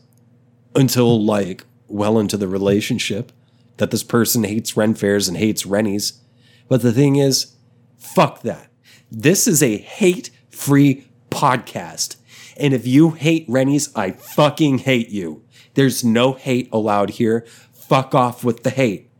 until 0.75 1.23
like 1.25 1.65
well 1.89 2.19
into 2.19 2.37
the 2.37 2.49
relationship 2.49 3.33
that 3.79 3.91
this 3.91 4.03
person 4.03 4.45
hates 4.45 4.77
Ren 4.77 4.95
Fairs 4.95 5.29
and 5.29 5.37
hates 5.37 5.67
Rennies. 5.67 6.21
But 6.69 6.83
the 6.83 6.93
thing 6.93 7.17
is, 7.17 7.55
fuck 7.99 8.43
that. 8.43 8.71
This 9.11 9.47
is 9.47 9.63
a 9.63 9.77
hate 9.77 10.31
free 10.51 11.07
podcast. 11.31 12.17
And 12.57 12.73
if 12.73 12.87
you 12.87 13.11
hate 13.11 13.45
Rennies, 13.49 13.95
I 13.95 14.13
fucking 14.13 14.79
hate 14.79 15.11
you. 15.11 15.45
There's 15.75 16.03
no 16.03 16.33
hate 16.33 16.69
allowed 16.73 17.11
here. 17.11 17.47
Fuck 17.73 18.15
off 18.15 18.43
with 18.43 18.63
the 18.63 18.71
hate. 18.71 19.11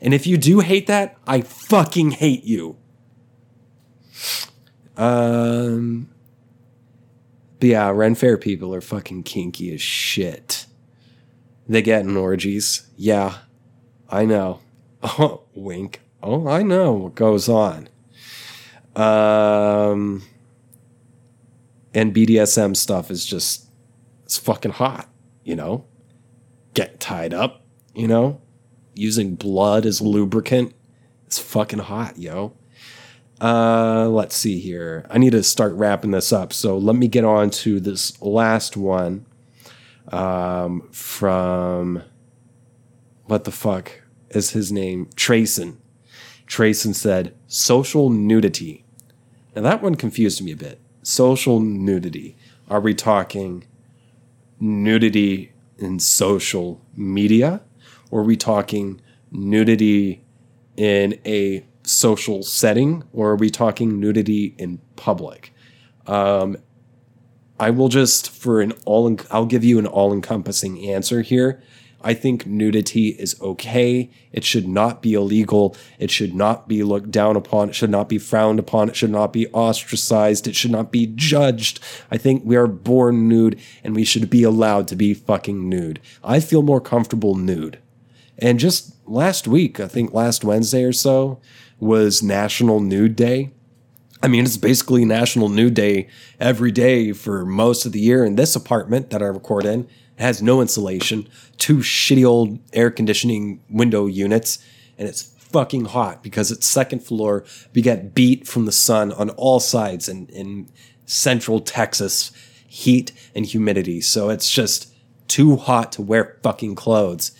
And 0.00 0.14
if 0.14 0.26
you 0.26 0.38
do 0.38 0.60
hate 0.60 0.86
that, 0.86 1.16
I 1.26 1.42
fucking 1.42 2.12
hate 2.12 2.44
you. 2.44 2.79
Um, 4.96 6.10
but 7.58 7.68
yeah, 7.68 7.90
Ren 7.90 8.14
Fair 8.14 8.36
people 8.38 8.74
are 8.74 8.80
fucking 8.80 9.22
kinky 9.24 9.72
as 9.74 9.80
shit. 9.80 10.66
They 11.68 11.82
get 11.82 12.02
in 12.02 12.16
orgies. 12.16 12.88
Yeah, 12.96 13.38
I 14.08 14.24
know. 14.24 14.60
Oh, 15.02 15.42
wink. 15.54 16.00
Oh, 16.22 16.48
I 16.48 16.62
know 16.62 16.92
what 16.92 17.14
goes 17.14 17.48
on. 17.48 17.88
Um, 18.96 20.22
and 21.94 22.14
BDSM 22.14 22.76
stuff 22.76 23.10
is 23.10 23.24
just 23.24 23.68
it's 24.24 24.38
fucking 24.38 24.72
hot, 24.72 25.08
you 25.44 25.56
know? 25.56 25.84
Get 26.74 27.00
tied 27.00 27.34
up, 27.34 27.64
you 27.94 28.06
know? 28.06 28.40
Using 28.94 29.34
blood 29.34 29.86
as 29.86 30.00
lubricant. 30.00 30.74
It's 31.26 31.38
fucking 31.38 31.80
hot, 31.80 32.18
yo. 32.18 32.52
Uh, 33.40 34.08
let's 34.08 34.36
see 34.36 34.58
here. 34.58 35.06
I 35.10 35.18
need 35.18 35.30
to 35.30 35.42
start 35.42 35.72
wrapping 35.72 36.10
this 36.10 36.32
up. 36.32 36.52
So 36.52 36.76
let 36.76 36.96
me 36.96 37.08
get 37.08 37.24
on 37.24 37.50
to 37.50 37.80
this 37.80 38.20
last 38.20 38.76
one 38.76 39.24
um, 40.08 40.88
from 40.92 42.02
what 43.24 43.44
the 43.44 43.52
fuck 43.52 44.02
is 44.30 44.50
his 44.50 44.70
name? 44.70 45.06
Trayson. 45.16 45.76
Trayson 46.46 46.94
said 46.94 47.34
social 47.46 48.10
nudity. 48.10 48.84
Now 49.54 49.62
that 49.62 49.82
one 49.82 49.94
confused 49.94 50.42
me 50.42 50.52
a 50.52 50.56
bit 50.56 50.80
social 51.02 51.60
nudity? 51.60 52.36
Are 52.68 52.80
we 52.80 52.94
talking 52.94 53.64
nudity 54.58 55.52
in 55.78 55.98
social 55.98 56.80
media? 56.94 57.62
Or 58.10 58.20
are 58.20 58.24
we 58.24 58.36
talking 58.36 59.00
nudity 59.30 60.22
in 60.76 61.18
a 61.24 61.64
social 61.82 62.42
setting? 62.42 63.04
Or 63.12 63.30
are 63.30 63.36
we 63.36 63.50
talking 63.50 64.00
nudity 64.00 64.54
in 64.58 64.80
public? 64.96 65.52
Um, 66.06 66.56
I 67.58 67.70
will 67.70 67.88
just, 67.88 68.30
for 68.30 68.60
an 68.60 68.72
all, 68.84 69.16
I'll 69.30 69.46
give 69.46 69.64
you 69.64 69.78
an 69.78 69.86
all 69.86 70.12
encompassing 70.12 70.88
answer 70.88 71.22
here. 71.22 71.62
I 72.02 72.14
think 72.14 72.46
nudity 72.46 73.08
is 73.08 73.38
okay. 73.42 74.10
It 74.32 74.44
should 74.44 74.66
not 74.66 75.02
be 75.02 75.12
illegal. 75.14 75.76
It 75.98 76.10
should 76.10 76.34
not 76.34 76.66
be 76.66 76.82
looked 76.82 77.10
down 77.10 77.36
upon. 77.36 77.68
It 77.68 77.74
should 77.74 77.90
not 77.90 78.08
be 78.08 78.18
frowned 78.18 78.58
upon. 78.58 78.88
It 78.88 78.96
should 78.96 79.10
not 79.10 79.32
be 79.32 79.48
ostracized. 79.48 80.48
It 80.48 80.56
should 80.56 80.70
not 80.70 80.90
be 80.90 81.12
judged. 81.14 81.80
I 82.10 82.16
think 82.16 82.42
we 82.44 82.56
are 82.56 82.66
born 82.66 83.28
nude 83.28 83.60
and 83.84 83.94
we 83.94 84.04
should 84.04 84.30
be 84.30 84.42
allowed 84.42 84.88
to 84.88 84.96
be 84.96 85.12
fucking 85.12 85.68
nude. 85.68 86.00
I 86.24 86.40
feel 86.40 86.62
more 86.62 86.80
comfortable 86.80 87.34
nude. 87.34 87.78
And 88.38 88.58
just 88.58 88.96
last 89.06 89.46
week, 89.46 89.78
I 89.78 89.86
think 89.86 90.14
last 90.14 90.42
Wednesday 90.42 90.84
or 90.84 90.94
so, 90.94 91.40
was 91.80 92.22
National 92.22 92.78
Nude 92.78 93.16
Day. 93.16 93.50
I 94.22 94.28
mean, 94.28 94.44
it's 94.44 94.58
basically 94.58 95.04
National 95.04 95.48
Nude 95.48 95.74
Day 95.74 96.08
every 96.38 96.70
day 96.70 97.12
for 97.12 97.46
most 97.46 97.86
of 97.86 97.92
the 97.92 98.00
year 98.00 98.24
in 98.24 98.36
this 98.36 98.54
apartment 98.54 99.10
that 99.10 99.22
I 99.22 99.26
record 99.26 99.64
in. 99.64 99.88
Has 100.18 100.42
no 100.42 100.60
insulation, 100.60 101.26
two 101.56 101.78
shitty 101.78 102.26
old 102.26 102.58
air 102.74 102.90
conditioning 102.90 103.62
window 103.70 104.04
units, 104.04 104.58
and 104.98 105.08
it's 105.08 105.22
fucking 105.22 105.86
hot 105.86 106.22
because 106.22 106.50
it's 106.50 106.68
second 106.68 107.00
floor. 107.00 107.44
We 107.74 107.80
get 107.80 108.14
beat 108.14 108.46
from 108.46 108.66
the 108.66 108.72
sun 108.72 109.12
on 109.12 109.30
all 109.30 109.60
sides 109.60 110.10
in, 110.10 110.26
in 110.26 110.68
central 111.06 111.60
Texas, 111.60 112.32
heat 112.66 113.12
and 113.34 113.46
humidity. 113.46 114.02
So 114.02 114.28
it's 114.28 114.50
just 114.50 114.92
too 115.26 115.56
hot 115.56 115.92
to 115.92 116.02
wear 116.02 116.38
fucking 116.42 116.74
clothes. 116.74 117.32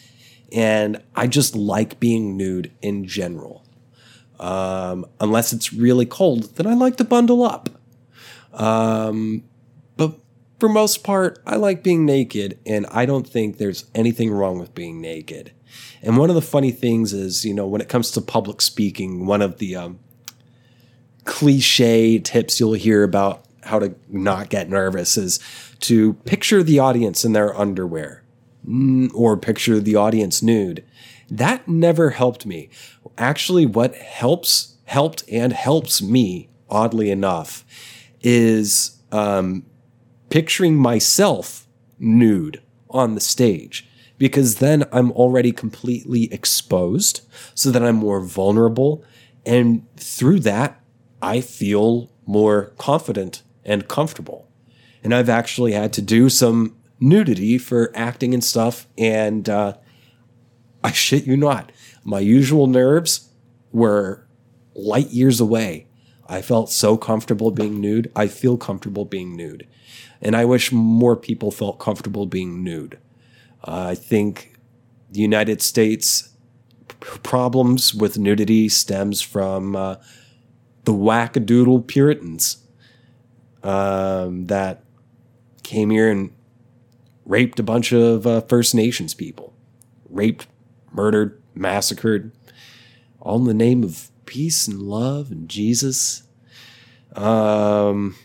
And 0.53 1.03
I 1.15 1.27
just 1.27 1.55
like 1.55 2.01
being 2.01 2.37
nude 2.37 2.73
in 2.81 3.05
general. 3.05 3.60
Um, 4.41 5.05
unless 5.21 5.53
it's 5.53 5.73
really 5.73 6.07
cold, 6.07 6.57
then 6.57 6.67
I 6.67 6.73
like 6.73 6.97
to 6.97 7.05
bundle 7.05 7.45
up. 7.45 7.69
Um, 8.55 9.45
but 9.99 10.19
for 10.59 10.69
most 10.69 11.05
part, 11.05 11.39
I 11.47 11.57
like 11.57 11.83
being 11.83 12.07
naked, 12.07 12.59
and 12.65 12.87
I 12.91 13.05
don't 13.05 13.29
think 13.29 13.59
there's 13.59 13.85
anything 13.95 14.31
wrong 14.31 14.59
with 14.59 14.75
being 14.75 15.01
naked. 15.01 15.53
And 16.03 16.17
one 16.17 16.31
of 16.31 16.35
the 16.35 16.43
funny 16.43 16.71
things 16.71 17.13
is, 17.13 17.45
you 17.45 17.53
know, 17.53 17.67
when 17.67 17.83
it 17.83 17.91
comes 17.91 18.11
to 18.13 18.23
public 18.23 18.63
speaking, 18.63 19.27
one 19.27 19.43
of 19.43 19.59
the 19.59 19.77
um, 19.77 19.99
cliche 21.25 22.19
tips 22.19 22.59
you'll 22.59 22.73
hear 22.73 23.03
about 23.03 23.45
how 23.65 23.79
to 23.79 23.95
not 24.09 24.49
get 24.49 24.71
nervous 24.71 25.19
is 25.19 25.39
to 25.81 26.15
picture 26.25 26.63
the 26.63 26.79
audience 26.79 27.25
in 27.25 27.35
their 27.35 27.57
underwear 27.57 28.23
mm, 28.67 29.11
or 29.15 29.37
picture 29.37 29.81
the 29.81 29.97
audience 29.97 30.43
nude. 30.43 30.85
That 31.31 31.69
never 31.69 32.11
helped 32.11 32.47
me. 32.47 32.71
Actually, 33.19 33.67
what 33.67 33.95
helps, 33.95 34.77
helped 34.85 35.25
and 35.31 35.53
helps 35.53 36.01
me, 36.01 36.49
oddly 36.69 37.11
enough, 37.11 37.65
is 38.23 38.99
um, 39.13 39.65
picturing 40.29 40.77
myself 40.77 41.67
nude 41.99 42.63
on 42.89 43.15
the 43.15 43.21
stage 43.21 43.87
because 44.21 44.57
then 44.57 44.85
I'm 44.93 45.11
already 45.13 45.51
completely 45.51 46.33
exposed 46.33 47.23
so 47.55 47.71
that 47.71 47.83
I'm 47.83 47.97
more 47.97 48.21
vulnerable. 48.21 49.03
And 49.47 49.87
through 49.97 50.41
that, 50.41 50.79
I 51.23 51.41
feel 51.41 52.11
more 52.27 52.73
confident 52.77 53.43
and 53.65 53.89
comfortable. 53.89 54.47
And 55.03 55.15
I've 55.15 55.31
actually 55.31 55.73
had 55.73 55.95
to 55.95 56.03
do 56.03 56.29
some 56.29 56.77
nudity 57.01 57.57
for 57.57 57.91
acting 57.95 58.35
and 58.35 58.45
stuff. 58.45 58.87
And 58.99 59.49
uh, 59.49 59.79
I 60.85 60.93
shit 60.93 61.25
you 61.25 61.39
not, 61.39 61.73
my 62.05 62.21
usual 62.21 62.67
nerves 62.67 63.29
were 63.73 64.27
light 64.75 65.09
years 65.09 65.41
away. 65.41 65.87
I 66.29 66.43
felt 66.43 66.71
so 66.71 66.97
comfortable 66.97 67.51
being 67.51 67.81
nude. 67.81 68.11
I 68.15 68.29
feel 68.29 68.57
comfortable 68.57 69.05
being 69.05 69.37
nude. 69.37 69.67
And 70.23 70.37
I 70.37 70.45
wish 70.45 70.71
more 70.71 71.17
people 71.17 71.51
felt 71.51 71.79
comfortable 71.79 72.27
being 72.27 72.63
nude. 72.63 72.99
Uh, 73.67 73.89
I 73.89 73.95
think 73.95 74.55
the 75.11 75.21
United 75.21 75.61
States 75.61 76.31
problems 77.23 77.95
with 77.95 78.19
nudity 78.19 78.69
stems 78.69 79.21
from 79.21 79.75
uh, 79.75 79.97
the 80.85 80.93
wackadoodle 80.93 81.87
Puritans 81.87 82.65
um, 83.63 84.47
that 84.47 84.83
came 85.63 85.91
here 85.91 86.11
and 86.11 86.33
raped 87.25 87.59
a 87.59 87.63
bunch 87.63 87.93
of 87.93 88.27
uh, 88.27 88.41
First 88.43 88.75
Nations 88.75 89.15
people, 89.15 89.53
raped, 90.09 90.47
murdered, 90.93 91.41
massacred, 91.55 92.33
all 93.21 93.39
in 93.39 93.45
the 93.45 93.55
name 93.55 93.83
of 93.83 94.11
peace 94.27 94.69
and 94.69 94.83
love 94.83 95.31
and 95.31 95.49
Jesus. 95.49 96.23
Um, 97.15 98.17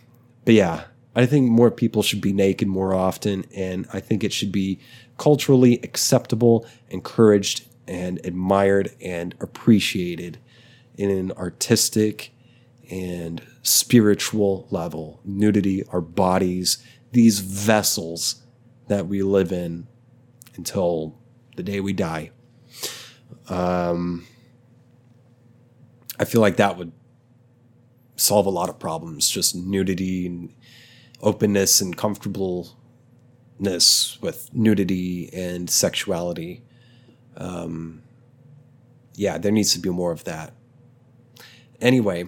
but 0.44 0.54
yeah, 0.54 0.86
I 1.16 1.26
think 1.26 1.50
more 1.50 1.72
people 1.72 2.04
should 2.04 2.22
be 2.22 2.34
naked 2.34 2.68
more 2.68 2.94
often, 2.94 3.46
and 3.56 3.88
I 3.94 4.00
think 4.00 4.24
it 4.24 4.34
should 4.34 4.52
be 4.52 4.80
culturally 5.18 5.80
acceptable, 5.82 6.66
encouraged, 6.90 7.68
and 7.88 8.20
admired 8.26 8.92
and 9.02 9.36
appreciated 9.40 10.40
in 10.96 11.10
an 11.10 11.32
artistic 11.34 12.32
and 12.90 13.42
spiritual 13.64 14.68
level. 14.72 15.20
Nudity, 15.24 15.84
our 15.90 16.02
bodies, 16.02 16.78
these 17.12 17.40
vessels 17.40 18.44
that 18.88 19.08
we 19.08 19.24
live 19.24 19.52
in 19.52 19.88
until 20.56 21.18
the 21.56 21.64
day 21.64 21.80
we 21.80 21.94
die. 21.94 22.32
Um, 23.48 24.26
I 26.20 26.26
feel 26.26 26.41
like 26.41 26.58
that 26.58 26.78
would 26.78 26.91
solve 28.16 28.46
a 28.46 28.50
lot 28.50 28.70
of 28.70 28.80
problems, 28.80 29.30
just 29.30 29.56
nudity 29.56 30.26
and 30.26 30.54
openness 31.22 31.82
and 31.82 31.96
comfortableness 31.98 32.76
with 34.22 34.50
nudity 34.54 35.30
and 35.34 35.70
sexuality. 35.70 36.64
Um, 37.38 38.04
yeah, 39.16 39.38
there 39.38 39.52
needs 39.52 39.74
to 39.74 39.80
be 39.80 39.89
more 39.89 40.12
of 40.12 40.24
that. 40.26 40.54
Anyway, 41.82 42.26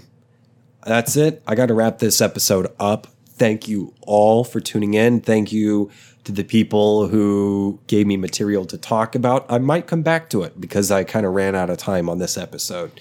that's 0.86 1.16
it. 1.16 1.42
I 1.48 1.56
got 1.56 1.68
to 1.68 1.74
wrap 1.74 2.00
this 2.00 2.22
episode 2.22 2.68
up. 2.80 3.08
Thank 3.38 3.68
you 3.68 3.94
all 4.02 4.44
for 4.44 4.60
tuning 4.60 4.96
in. 4.96 5.22
Thank 5.22 5.52
you 5.52 5.92
to 6.24 6.32
the 6.32 6.44
people 6.44 7.08
who 7.08 7.80
gave 7.88 8.08
me 8.08 8.18
material 8.18 8.66
to 8.66 8.78
talk 8.78 9.16
about. 9.16 9.46
I 9.50 9.60
might 9.60 9.88
come 9.88 10.02
back 10.02 10.30
to 10.32 10.44
it 10.44 10.60
because 10.60 10.92
I 10.92 11.04
kind 11.04 11.26
of 11.26 11.34
ran 11.34 11.56
out 11.56 11.70
of 11.70 11.78
time 11.78 12.10
on 12.10 12.18
this 12.18 12.38
episode. 12.38 13.00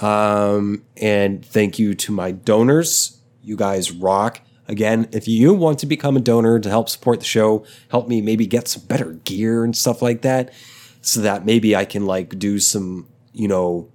Um, 0.00 0.84
and 0.96 1.44
thank 1.44 1.78
you 1.78 1.94
to 1.94 2.12
my 2.12 2.32
donors. 2.32 3.20
You 3.42 3.56
guys 3.56 3.90
rock. 3.90 4.40
Again, 4.68 5.08
if 5.12 5.26
you 5.26 5.52
want 5.52 5.80
to 5.80 5.86
become 5.86 6.16
a 6.16 6.20
donor 6.20 6.60
to 6.60 6.68
help 6.68 6.88
support 6.88 7.18
the 7.18 7.26
show, 7.26 7.64
help 7.90 8.08
me 8.08 8.20
maybe 8.20 8.46
get 8.46 8.68
some 8.68 8.84
better 8.84 9.12
gear 9.24 9.64
and 9.64 9.76
stuff 9.76 10.00
like 10.00 10.22
that, 10.22 10.52
so 11.00 11.20
that 11.20 11.44
maybe 11.44 11.74
I 11.74 11.84
can 11.84 12.06
like 12.06 12.38
do 12.38 12.60
some, 12.60 13.08
you 13.32 13.48
know, 13.48 13.90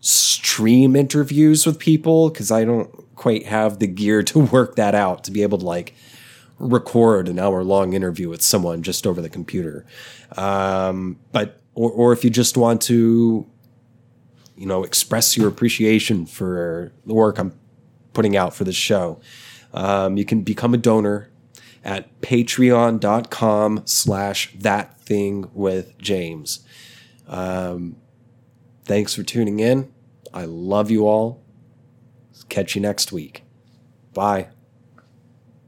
stream 0.00 0.94
interviews 0.94 1.66
with 1.66 1.78
people 1.78 2.28
because 2.28 2.52
I 2.52 2.64
don't 2.64 3.05
quite 3.16 3.46
have 3.46 3.78
the 3.78 3.86
gear 3.86 4.22
to 4.22 4.38
work 4.52 4.76
that 4.76 4.94
out 4.94 5.24
to 5.24 5.30
be 5.30 5.42
able 5.42 5.58
to 5.58 5.64
like 5.64 5.94
record 6.58 7.28
an 7.28 7.38
hour 7.38 7.62
long 7.64 7.92
interview 7.92 8.28
with 8.28 8.40
someone 8.40 8.82
just 8.82 9.06
over 9.06 9.20
the 9.20 9.28
computer. 9.28 9.84
Um, 10.36 11.18
but 11.32 11.60
or, 11.74 11.90
or 11.90 12.12
if 12.12 12.24
you 12.24 12.30
just 12.30 12.56
want 12.56 12.80
to, 12.82 13.46
you 14.56 14.66
know, 14.66 14.84
express 14.84 15.36
your 15.36 15.48
appreciation 15.48 16.24
for 16.24 16.92
the 17.04 17.12
work 17.12 17.38
I'm 17.38 17.58
putting 18.14 18.36
out 18.36 18.54
for 18.54 18.64
this 18.64 18.76
show 18.76 19.20
um, 19.76 20.16
you 20.16 20.24
can 20.24 20.40
become 20.40 20.74
a 20.74 20.78
donor 20.78 21.30
at 21.84 22.20
patreon.com 22.20 23.82
slash 23.84 24.52
that 24.58 24.98
thing 25.00 25.50
with 25.52 25.96
James. 25.98 26.66
Um, 27.28 27.96
thanks 28.84 29.14
for 29.14 29.22
tuning 29.22 29.60
in. 29.60 29.92
I 30.32 30.46
love 30.46 30.90
you 30.90 31.06
all. 31.06 31.42
Catch 32.48 32.74
you 32.74 32.80
next 32.80 33.12
week. 33.12 33.42
Bye. 34.14 34.48